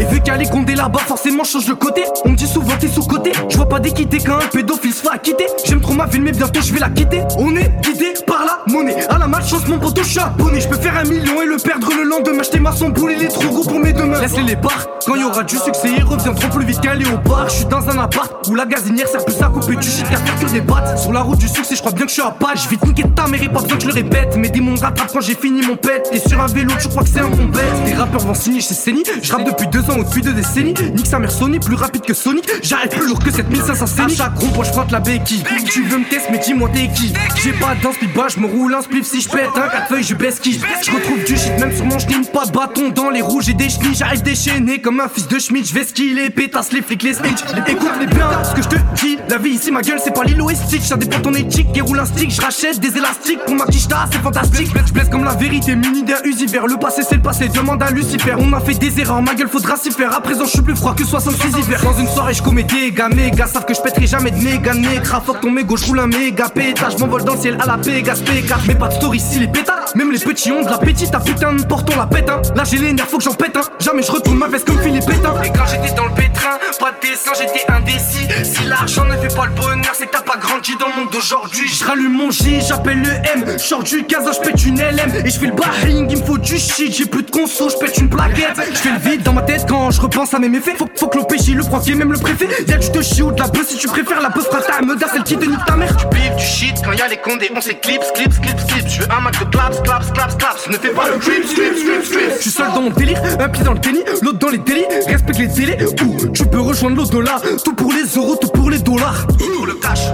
Et 0.00 0.04
vu 0.06 0.20
qu'elle 0.20 0.42
est 0.42 0.50
condé 0.50 0.74
là-bas 0.74 0.98
forcément 0.98 1.44
je 1.44 1.52
change 1.52 1.66
de 1.66 1.74
côté. 1.74 2.02
On 2.24 2.30
me 2.30 2.34
dit 2.34 2.48
souvent 2.48 2.72
t'es 2.76 2.88
sous 2.88 3.04
côté 3.04 3.30
Je 3.48 3.56
vois 3.56 3.68
pas 3.68 3.78
d'équité 3.78 4.18
quand 4.18 4.34
un 4.34 4.48
pédophile 4.52 4.92
se 4.92 5.02
fait 5.02 5.14
acquitter. 5.14 5.46
J'aime 5.64 5.80
trop 5.80 5.94
ma 5.94 6.06
ville 6.06 6.22
mais 6.22 6.32
bientôt 6.32 6.60
je 6.60 6.72
vais 6.72 6.80
la 6.80 6.90
quitter. 6.90 7.22
On 7.38 7.54
est 7.54 7.70
guidé 7.82 8.14
par 8.26 8.44
la 8.44 8.72
monnaie. 8.72 9.06
À 9.10 9.18
la 9.18 9.28
malchance 9.28 9.68
mon 9.68 9.78
poteau 9.78 10.02
je 10.02 10.18
abonné. 10.18 10.60
Je 10.60 10.68
peux 10.68 10.74
faire 10.74 10.96
un 10.96 11.04
million 11.04 11.40
et 11.40 11.46
le 11.46 11.56
perdre 11.56 11.88
le 11.96 12.02
lendemain. 12.02 12.40
Acheter 12.40 12.58
ma 12.58 12.72
son 12.72 12.88
boule 12.88 13.12
il 13.16 13.22
est 13.22 13.28
trop 13.28 13.48
gros 13.48 13.62
pour 13.62 13.78
mes 13.78 13.92
deux 13.92 14.06
mains 14.06 14.20
Laisse-les 14.20 14.42
les 14.42 14.56
barres 14.56 14.88
Quand 15.06 15.14
y 15.14 15.22
aura 15.22 15.44
du 15.44 15.56
succès 15.56 15.90
ils 15.96 16.02
reviendront 16.02 16.48
plus 16.48 16.66
vite 16.66 16.80
qu'un 16.80 16.94
léopard. 16.94 17.48
Je 17.48 17.54
suis 17.54 17.64
dans 17.66 17.88
un 17.88 17.91
appart 17.98 18.48
où 18.48 18.54
la 18.54 18.66
gazinière 18.66 19.08
sert 19.08 19.24
plus 19.24 19.40
à 19.40 19.46
couper 19.46 19.76
du 19.76 19.88
shit 19.88 20.08
qu'à 20.08 20.16
faire 20.16 20.38
que 20.38 20.52
des 20.52 20.60
battes. 20.60 20.98
Sur 20.98 21.12
la 21.12 21.20
route 21.20 21.38
du 21.38 21.48
succès 21.48 21.74
je 21.74 21.80
crois 21.80 21.92
bien 21.92 22.04
que 22.04 22.10
je 22.10 22.14
suis 22.14 22.22
à 22.22 22.30
pas 22.30 22.54
Je 22.54 22.68
vais 22.68 22.76
te 22.76 22.86
niquer 22.86 23.04
ta 23.14 23.26
mère 23.26 23.42
et 23.42 23.48
pas 23.48 23.60
besoin 23.60 23.76
que 23.76 23.82
je 23.82 23.88
le 23.88 23.94
répète. 23.94 24.36
Mes 24.36 24.48
démons 24.48 24.74
rattrapent 24.74 25.12
quand 25.12 25.20
j'ai 25.20 25.34
fini 25.34 25.62
mon 25.62 25.76
pet. 25.76 26.08
T'es 26.10 26.18
sur 26.18 26.40
un 26.40 26.46
vélo 26.46 26.72
tu 26.80 26.88
crois 26.88 27.02
que 27.02 27.08
c'est 27.08 27.20
un 27.20 27.28
bon 27.28 27.46
bête 27.46 27.62
Les 27.86 27.94
rappeurs 27.94 28.20
vont 28.20 28.34
signer 28.34 28.60
chez 28.60 28.74
Seni. 28.74 29.02
Je 29.22 29.32
rappe 29.32 29.44
depuis 29.44 29.66
deux 29.68 29.90
ans 29.90 29.98
ou 29.98 30.04
depuis 30.04 30.22
deux 30.22 30.32
décennies. 30.32 30.74
Nique 30.94 31.06
sa 31.06 31.18
mère 31.18 31.30
Sony 31.30 31.58
plus 31.58 31.74
rapide 31.74 32.02
que 32.02 32.14
Sonic. 32.14 32.48
J'arrive 32.62 32.90
plus 32.90 33.06
lourd 33.06 33.18
que 33.18 33.30
7500 33.30 33.86
scéniques 33.86 34.20
À 34.20 34.24
chaque 34.24 34.38
rond 34.38 34.62
je 34.62 34.70
frotte 34.70 34.90
la 34.90 35.00
béquille. 35.00 35.44
Tu 35.66 35.82
veux 35.84 35.98
me 35.98 36.04
tester 36.04 36.30
mais 36.30 36.38
dis-moi 36.38 36.68
t'es 36.72 36.88
qui. 36.88 37.12
J'ai 37.42 37.52
pas 37.52 37.74
dans 37.82 37.92
ce 37.92 38.06
bas 38.14 38.28
je 38.28 38.40
me 38.40 38.46
roule 38.46 38.74
un 38.74 38.82
spliff. 38.82 39.06
Si 39.06 39.20
je 39.20 39.28
pète 39.28 39.50
un 39.56 39.68
quatre 39.68 39.88
feuilles 39.88 40.02
je 40.02 40.14
baisse 40.14 40.38
qui 40.40 40.60
Je 40.82 40.90
retrouve 40.90 41.24
du 41.24 41.36
shit 41.36 41.58
même 41.58 41.74
sur 41.74 41.84
mon 41.84 41.98
chenille 41.98 42.26
Pas 42.32 42.46
de 42.46 42.52
bâton 42.52 42.90
dans 42.90 43.10
les 43.10 43.22
rouges 43.22 43.48
et 43.48 43.54
des 43.54 43.68
chenilles. 43.68 43.94
J'arrive 43.94 44.22
déchaîné 44.22 44.80
comme 44.80 45.00
un 45.00 45.08
fils 45.08 45.28
de 45.28 45.38
Schmidt 45.38 45.68
Je 45.68 45.74
vais 45.74 45.84
skiller 45.84 46.30
pétasse 46.30 46.72
les 46.72 46.82
flics 46.82 47.02
les 47.02 47.14
snitch 47.14 47.40
Écoute 47.66 47.81
bien 48.06 48.44
ce 48.44 48.54
que 48.54 48.62
je 48.62 48.68
te 48.68 48.76
dis 49.00 49.18
La 49.28 49.38
vie 49.38 49.50
ici 49.50 49.70
ma 49.70 49.82
gueule 49.82 49.98
c'est 50.02 50.14
pas 50.14 50.24
Lilo 50.24 50.50
et 50.50 50.54
Stitch 50.54 50.82
Ça 50.82 50.96
dépend 50.96 51.20
ton 51.20 51.34
éthique 51.34 51.68
et 51.74 51.80
roule 51.80 52.00
un 52.00 52.04
stick. 52.06 52.30
Je 52.30 52.40
rachète 52.40 52.80
des 52.80 52.96
élastiques 52.96 53.40
pour 53.44 53.54
ma 53.54 53.66
quicheta 53.66 54.06
c'est 54.10 54.22
fantastique. 54.22 54.70
Je 54.86 54.92
blesse 54.92 55.08
comme 55.08 55.24
la 55.24 55.34
vérité 55.34 55.74
muni 55.74 56.02
d'un 56.02 56.22
usi 56.24 56.46
vers 56.46 56.66
Le 56.66 56.76
passé 56.76 57.02
c'est 57.08 57.16
le 57.16 57.22
passé 57.22 57.48
demande 57.48 57.82
à 57.82 57.90
Lucifer. 57.90 58.34
On 58.38 58.52
a 58.52 58.60
fait 58.60 58.74
des 58.74 59.00
erreurs 59.00 59.22
ma 59.22 59.34
gueule 59.34 59.48
faudra 59.48 59.76
s'y 59.76 59.90
faire. 59.90 60.14
À 60.14 60.20
présent 60.20 60.44
je 60.44 60.50
suis 60.50 60.62
plus 60.62 60.76
froid 60.76 60.94
que 60.94 61.04
66 61.04 61.58
hivers. 61.58 61.82
Dans 61.82 61.98
une 61.98 62.08
soirée 62.08 62.34
je 62.34 62.42
commets 62.42 62.64
des 62.64 62.92
gars 62.92 63.08
méga. 63.08 63.46
Savent 63.46 63.64
que 63.64 63.74
je 63.74 63.80
pèterai 63.80 64.06
jamais 64.06 64.30
de 64.30 64.42
méga 64.42 64.74
négra. 64.74 65.20
Fuck 65.20 65.40
ton 65.40 65.50
mégo 65.50 65.76
je 65.76 65.86
roule 65.86 66.00
un 66.00 66.06
méga 66.06 66.48
pétage. 66.48 66.98
M'envole 66.98 67.24
dans 67.24 67.34
le 67.34 67.40
ciel 67.40 67.58
à 67.60 67.66
la 67.66 67.78
Pégase 67.78 68.22
P4 68.22 68.60
Mais 68.68 68.74
pas 68.74 68.88
de 68.88 68.94
story 68.94 69.20
si 69.20 69.38
les 69.38 69.48
pétards 69.48 69.92
Même 69.94 70.12
les 70.12 70.18
petits 70.18 70.52
ont 70.52 70.62
de 70.62 70.70
la 70.70 70.78
petite. 70.78 71.10
Ta 71.10 71.20
putain 71.20 71.52
de 71.54 71.62
la 71.96 72.06
pète 72.06 72.30
hein. 72.30 72.42
Là 72.54 72.64
j'ai 72.64 72.78
les 72.78 72.92
nerfs 72.92 73.08
faut 73.08 73.18
que 73.18 73.24
j'en 73.24 73.34
pète 73.34 73.56
hein. 73.56 73.62
Jamais 73.78 74.02
je 74.02 74.12
retourne 74.12 74.38
ma 74.38 74.48
veste 74.48 74.66
comme 74.66 74.80
Philippe 74.80 75.04
Et 75.08 75.48
quand 75.48 75.66
j'étais 75.66 75.94
dans 75.94 76.06
le 76.06 76.14
pétrin 76.14 76.58
Pas 76.78 76.92
de 76.92 77.08
dessin 77.08 77.32
j'étais 77.38 77.71
indécis. 77.72 78.28
Si 78.44 78.64
l'argent 78.64 79.04
ne 79.04 79.16
fait 79.16 79.34
pas 79.34 79.46
le 79.46 79.52
bonheur 79.52 79.92
C'est 79.94 80.06
que 80.06 80.12
t'as 80.12 80.22
pas 80.22 80.36
grandi 80.36 80.72
dans 80.78 80.88
le 80.88 81.02
monde 81.02 81.12
d'aujourd'hui. 81.12 81.68
Je 81.68 81.84
rallume 81.84 82.12
mon 82.12 82.30
J 82.30 82.60
j'appelle 82.66 83.00
le 83.02 83.10
M. 83.10 83.58
Short 83.58 83.84
du 83.84 84.04
15 84.04 84.30
je 84.32 84.48
pète 84.48 84.64
une 84.64 84.80
LM 84.80 85.24
Et 85.24 85.30
je 85.30 85.38
fais 85.38 85.46
le 85.46 85.52
bahing 85.52 86.10
il 86.10 86.18
me 86.18 86.24
faut 86.24 86.38
du 86.38 86.58
shit. 86.58 86.94
J'ai 86.94 87.06
plus 87.06 87.22
de 87.22 87.30
conso 87.30 87.68
je 87.70 87.76
pète 87.76 87.98
une 87.98 88.08
plaquette 88.08 88.56
Je 88.72 88.78
fais 88.78 88.90
le 88.90 88.98
vide 88.98 89.22
dans 89.22 89.32
ma 89.32 89.42
tête 89.42 89.64
quand 89.68 89.90
je 89.90 90.00
repense 90.00 90.34
à 90.34 90.38
mes 90.38 90.48
méfaits. 90.48 90.76
Faut, 90.78 90.88
faut 90.96 91.08
que 91.08 91.18
l'OPJ 91.18 91.54
le 91.54 91.64
proquier 91.64 91.94
même 91.94 92.12
le 92.12 92.18
préfet. 92.18 92.48
Y'a 92.66 92.78
du 92.78 92.90
de 92.90 93.02
chi 93.02 93.22
ou 93.22 93.32
de 93.32 93.40
la 93.40 93.48
bœuf 93.48 93.68
si 93.68 93.76
tu 93.76 93.88
préfères 93.88 94.20
La 94.20 94.28
bœuf 94.28 94.46
fera 94.46 94.60
ta 94.62 94.82
meudre 94.82 95.06
celle 95.12 95.24
qui 95.24 95.36
te 95.36 95.44
nique 95.44 95.64
ta 95.66 95.76
mère. 95.76 95.96
Tu 95.96 96.06
pives 96.06 96.36
du 96.36 96.44
shit 96.44 96.76
quand 96.84 96.92
y'a 96.92 97.08
les 97.08 97.16
condés 97.18 97.50
On 97.54 97.60
s'éclipse 97.60 98.10
clips 98.12 98.40
clips 98.40 98.66
clips. 98.66 98.88
Je 98.88 99.02
veux 99.02 99.12
un 99.12 99.20
max 99.20 99.38
de 99.38 99.44
claps 99.44 99.80
claps 99.82 100.12
claps 100.12 100.36
claps. 100.36 100.68
Ne 100.68 100.76
fais 100.76 100.90
pas 100.90 101.08
le 101.08 101.18
creeps 101.18 101.52
creeps 101.54 101.82
creeps 101.82 102.10
creeps. 102.10 102.36
Je 102.36 102.42
suis 102.42 102.50
seul 102.50 102.72
dans 102.74 102.82
mon 102.82 102.90
délire 102.90 103.20
Un 103.40 103.48
pied 103.48 103.64
dans 103.64 103.74
le 103.74 103.80
tennis 103.80 104.02
L'autre 104.22 104.38
dans 104.38 104.48
les 104.48 104.58
délits. 104.58 104.86
Respecte 105.06 105.38
les 105.38 105.46
délais 105.48 105.78
Ou 106.04 106.28
tu 106.28 106.44
peux 106.46 106.60
rejoindre 106.60 106.96
l'au-delà 106.96 107.40
Tout 107.58 107.74
pour 107.74 107.92
les 107.92 108.04
euros 108.16 108.36
tout 108.36 108.48
pour 108.48 108.70
les 108.70 108.78
dollars. 108.78 109.26
Pour 109.26 109.66
le 109.66 109.74
cash 109.74 110.08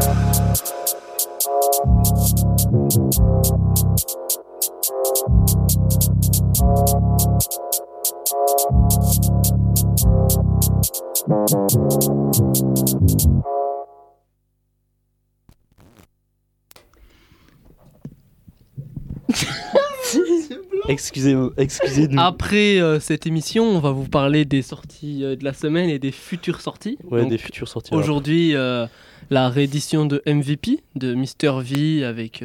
excusez-nous. 20.89 22.19
Après 22.19 22.81
euh, 22.81 23.01
cette 23.01 23.27
émission, 23.27 23.65
on 23.65 23.81
va 23.81 23.93
vous 23.93 24.09
parler 24.09 24.45
des 24.45 24.63
sorties 24.63 25.23
euh, 25.23 25.37
de 25.37 25.45
la 25.45 25.53
semaine 25.53 25.89
et 25.89 25.99
des 25.99 26.13
futures 26.13 26.61
sorties. 26.61 26.99
Ouais, 27.11 27.23
Donc, 27.23 27.31
des 27.31 27.39
futures 27.39 27.69
sorties. 27.69 27.95
Aujourd'hui, 27.95 28.55
euh, 28.55 28.87
la 29.31 29.49
réédition 29.49 30.07
de 30.07 30.23
MVP 30.27 30.81
de 30.97 31.15
Mister 31.15 31.53
V 31.63 32.05
avec 32.05 32.43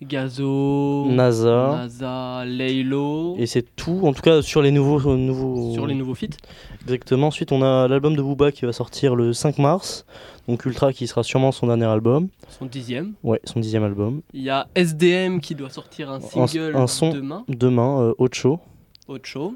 Gazo, 0.00 1.06
NASA. 1.08 1.72
NASA, 1.82 2.44
Laylo. 2.44 3.34
Et 3.38 3.46
c'est 3.46 3.64
tout, 3.74 4.00
en 4.04 4.12
tout 4.12 4.22
cas 4.22 4.42
sur 4.42 4.62
les 4.62 4.70
nouveaux, 4.70 5.00
euh, 5.10 5.16
nouveaux... 5.16 5.72
Sur 5.74 5.86
les 5.86 5.94
nouveaux 5.94 6.14
feats. 6.14 6.36
Exactement. 6.82 7.26
Ensuite, 7.28 7.50
on 7.52 7.62
a 7.62 7.88
l'album 7.88 8.14
de 8.14 8.22
Booba 8.22 8.52
qui 8.52 8.64
va 8.64 8.72
sortir 8.72 9.16
le 9.16 9.32
5 9.32 9.58
mars. 9.58 10.06
Donc 10.46 10.64
Ultra 10.64 10.92
qui 10.92 11.06
sera 11.06 11.22
sûrement 11.22 11.50
son 11.52 11.66
dernier 11.66 11.86
album. 11.86 12.28
Son 12.48 12.66
dixième. 12.66 13.14
Ouais, 13.24 13.40
son 13.44 13.60
dixième 13.60 13.82
album. 13.84 14.22
Il 14.32 14.42
y 14.42 14.50
a 14.50 14.68
SDM 14.74 15.40
qui 15.40 15.54
doit 15.54 15.68
sortir 15.70 16.10
un 16.10 16.16
Un- 16.16 16.20
single 16.46 16.72
un, 16.76 16.86
son 16.86 17.12
demain, 17.12 17.44
Demain, 17.48 18.00
euh, 18.00 18.14
Ocho. 18.18 18.60
Ocho, 19.08 19.54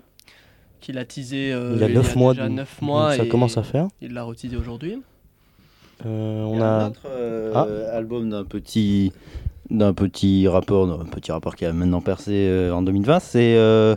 qu'il 0.81 0.99
a 0.99 1.05
teasé 1.05 1.53
euh, 1.53 1.73
Il 1.77 1.81
y 1.81 1.85
a 1.85 1.89
neuf 1.89 2.15
mois, 2.17 2.35
déjà 2.35 2.49
donc- 2.49 2.57
9 2.57 2.83
mois. 2.83 3.09
donc 3.11 3.17
ça 3.19 3.25
et 3.25 3.29
commence 3.29 3.57
à 3.57 3.63
faire. 3.63 3.87
Il 4.03 4.13
l'a 4.13 4.25
reteasé 4.25 4.57
aujourd'hui. 4.57 5.01
Euh, 6.05 6.43
on 6.45 6.55
Il 6.55 6.59
y 6.59 6.63
a 6.63 6.67
un 6.85 6.89
autre, 6.89 7.07
euh, 7.07 7.53
Ah. 7.55 7.97
album 7.97 8.29
d'un 8.31 8.45
petit 8.45 9.13
d'un 9.71 9.93
petit 9.95 10.47
rappeur, 10.49 10.87
d'un 10.87 11.05
petit 11.05 11.33
rappeur 11.33 11.57
qui 11.57 11.65
a 11.65 11.73
maintenant 11.73 12.01
percé 12.01 12.33
euh, 12.49 12.73
en 12.75 12.83
2020, 12.83 13.21
c'est 13.21 13.57
euh, 13.57 13.97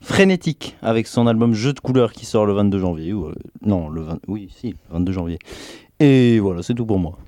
Frénétique 0.00 0.76
avec 0.82 1.06
son 1.06 1.26
album 1.26 1.54
Jeu 1.54 1.72
de 1.72 1.80
couleurs 1.80 2.12
qui 2.12 2.26
sort 2.26 2.46
le 2.46 2.52
22 2.52 2.78
janvier. 2.78 3.12
Ou, 3.12 3.26
euh, 3.26 3.34
non, 3.62 3.88
le 3.88 4.02
20, 4.02 4.18
oui, 4.28 4.48
si, 4.54 4.70
le 4.70 4.76
22 4.90 5.12
janvier. 5.12 5.38
Et 6.00 6.38
voilà, 6.38 6.62
c'est 6.62 6.74
tout 6.74 6.86
pour 6.86 6.98
moi. 6.98 7.18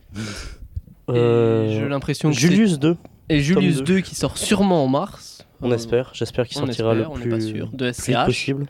Euh, 1.10 1.68
J'ai 1.70 1.88
l'impression 1.88 2.30
que 2.30 2.36
Julius 2.36 2.72
c'est- 2.72 2.78
2. 2.78 2.96
Et 3.30 3.40
Julius 3.40 3.76
Tome 3.76 3.84
2 3.86 4.00
qui 4.00 4.14
sort 4.14 4.36
sûrement 4.38 4.84
en 4.84 4.88
mars. 4.88 5.46
On 5.62 5.70
Euh, 5.70 5.74
espère. 5.74 6.10
J'espère 6.14 6.46
qu'il 6.46 6.56
sortira 6.56 6.92
espère, 6.94 7.14
le 7.14 7.20
plus, 7.20 7.30
pas 7.30 7.40
sûr. 7.40 7.70
De 7.72 7.90
SCH. 7.90 8.26
possible. 8.26 8.66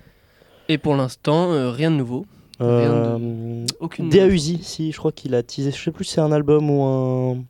Et 0.68 0.78
pour 0.78 0.94
l'instant, 0.96 1.50
euh, 1.52 1.70
rien 1.70 1.90
de 1.90 1.96
nouveau. 1.96 2.26
Rien 2.60 3.18
de- 3.18 3.66
aucune 3.78 4.10
si, 4.62 4.90
je 4.92 4.96
crois 4.98 5.12
qu'il 5.12 5.34
a 5.34 5.42
teasé. 5.42 5.70
Je 5.70 5.76
sais 5.82 5.90
plus 5.92 6.04
si 6.04 6.14
c'est 6.14 6.20
un 6.20 6.32
album 6.32 6.70
ou 6.70 6.82
un 6.82 7.44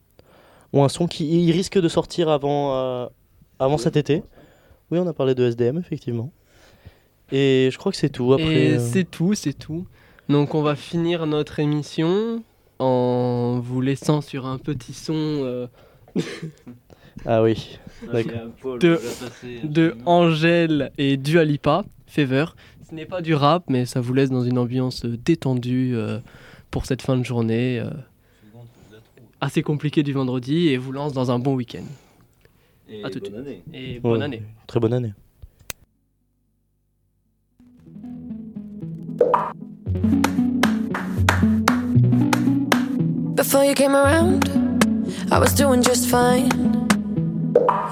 ou 0.73 0.83
un 0.83 0.89
son 0.89 1.07
qui 1.07 1.45
il 1.45 1.51
risque 1.53 1.79
de 1.79 1.89
sortir 1.89 2.29
avant 2.29 2.75
euh, 2.75 3.07
avant 3.59 3.79
cet 3.79 3.97
été. 3.97 4.23
Oui, 4.91 4.99
on 4.99 5.07
a 5.07 5.13
parlé 5.13 5.35
de 5.35 5.45
SDM 5.45 5.79
effectivement. 5.79 6.31
Et 7.31 7.69
je 7.71 7.79
crois 7.79 7.93
que 7.93 7.99
c'est 7.99 8.09
tout. 8.09 8.33
Après, 8.33 8.47
Et 8.47 8.71
euh, 8.75 8.79
c'est 8.79 9.05
tout, 9.05 9.35
c'est 9.35 9.53
tout. 9.53 9.87
Donc 10.29 10.55
on 10.55 10.63
va 10.63 10.77
finir 10.77 11.27
notre 11.27 11.59
émission 11.59 12.43
en 12.79 13.61
vous 13.61 13.81
laissant 13.81 14.21
sur 14.21 14.47
un 14.47 14.59
petit 14.59 14.93
son 14.95 15.15
euh, 15.15 15.67
Ah 17.27 17.43
oui. 17.43 17.79
D'accord. 18.13 18.79
de, 18.79 19.01
de 19.65 19.97
Angèle 20.07 20.93
et 20.99 21.17
Dua 21.17 21.45
Lipa, 21.45 21.85
Fever. 22.07 22.47
Ce 22.89 22.95
n'est 22.95 23.07
pas 23.07 23.21
du 23.21 23.35
rap, 23.35 23.65
mais 23.69 23.85
ça 23.87 24.01
vous 24.01 24.15
laisse 24.15 24.31
dans 24.31 24.45
une 24.45 24.57
ambiance 24.59 25.05
détendue 25.05 25.93
euh, 25.95 26.21
pour 26.71 26.87
cette 26.87 27.03
fin 27.03 27.17
de 27.17 27.25
journée 27.25 27.81
euh, 27.81 27.91
assez 29.41 29.63
compliquée 29.63 30.03
du 30.03 30.13
vendredi 30.13 30.69
et 30.69 30.77
vous 30.77 30.93
lance 30.93 31.13
dans 31.13 31.31
un 31.31 31.39
bon 31.39 31.55
week-end. 31.55 31.85
Et 32.89 33.05
À 33.05 33.11
tout 33.11 33.21
de 33.21 33.29
bonne 33.29 33.45
suite. 33.45 33.63
année. 33.73 33.95
Et 33.95 34.01
bonne 34.01 34.19
Ouais, 34.19 34.25
année. 34.25 34.43
Très 34.67 34.81
bonne 34.81 34.93
année. 34.95 35.13
Before 43.35 43.65
you 43.65 43.75
came 43.75 43.95
around, 43.97 44.45
I 45.33 45.39
was 45.39 45.55
doing 45.55 45.83
just 45.83 46.09
fine. 46.09 46.51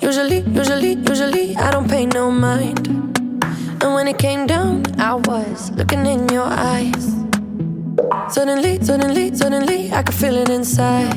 Usually, 0.03 0.41
usually, 0.41 0.95
usually, 1.09 1.57
I 1.57 1.71
don't 1.71 1.89
pay 1.89 2.05
no 2.07 2.31
mind. 2.31 2.87
And 3.83 3.95
when 3.95 4.09
it 4.09 4.19
came 4.19 4.47
down, 4.47 4.83
I 5.01 5.15
was 5.15 5.71
looking 5.73 6.05
in 6.05 6.29
your 6.29 6.45
eyes. 6.45 7.26
Suddenly, 8.29 8.83
suddenly, 8.83 9.35
suddenly, 9.35 9.91
I 9.91 10.03
could 10.03 10.15
feel 10.15 10.37
it 10.37 10.51
inside. 10.51 11.15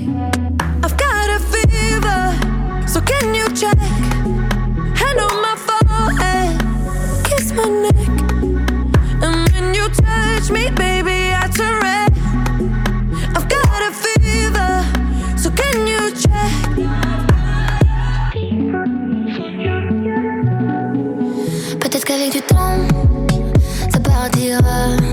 I've 0.81 0.95
got 0.95 1.29
a 1.29 1.39
fever, 1.51 2.87
so 2.87 3.01
can 3.01 3.35
you 3.35 3.47
check? 3.49 3.77
Hand 4.95 5.19
on 5.19 5.41
my 5.41 5.55
forehead, 5.67 6.57
kiss 7.25 7.51
my 7.51 7.65
neck. 7.65 8.07
And 9.21 9.49
when 9.51 9.73
you 9.73 9.89
touch 9.89 10.49
me, 10.51 10.69
baby, 10.71 11.33
I 11.35 11.49
turn 11.51 11.81
red. 11.81 12.13
I've 13.35 13.49
got 13.49 13.81
a 13.81 13.91
fever, 13.91 14.85
so 15.37 15.51
can 15.51 15.85
you 15.85 16.11
check? 16.11 16.53
Peut-être 21.81 22.05
qu'avec 22.05 22.31
du 22.31 22.41
temps, 22.41 22.87
ça 23.91 23.99
partira. 23.99 25.08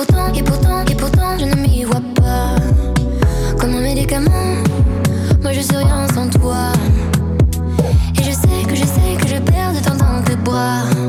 Pourtant, 0.00 0.32
et 0.32 0.42
pourtant, 0.42 0.80
et 0.90 0.94
pourtant, 0.94 1.38
je 1.38 1.44
ne 1.44 1.54
m'y 1.56 1.84
vois 1.84 2.00
pas. 2.14 2.56
Comme 3.58 3.74
un 3.74 3.82
médicament, 3.82 4.54
moi 5.42 5.52
je 5.52 5.60
suis 5.60 5.76
rien 5.76 6.08
sans 6.14 6.30
toi. 6.30 6.72
Et 8.18 8.22
je 8.22 8.30
sais 8.30 8.66
que 8.66 8.74
je 8.74 8.86
sais 8.86 9.16
que 9.20 9.28
je 9.28 9.36
perds 9.42 9.74
de 9.74 9.84
temps 9.84 9.96
dans 9.96 10.22
tes 10.22 10.36
bras. 10.36 10.84
I've 10.84 10.99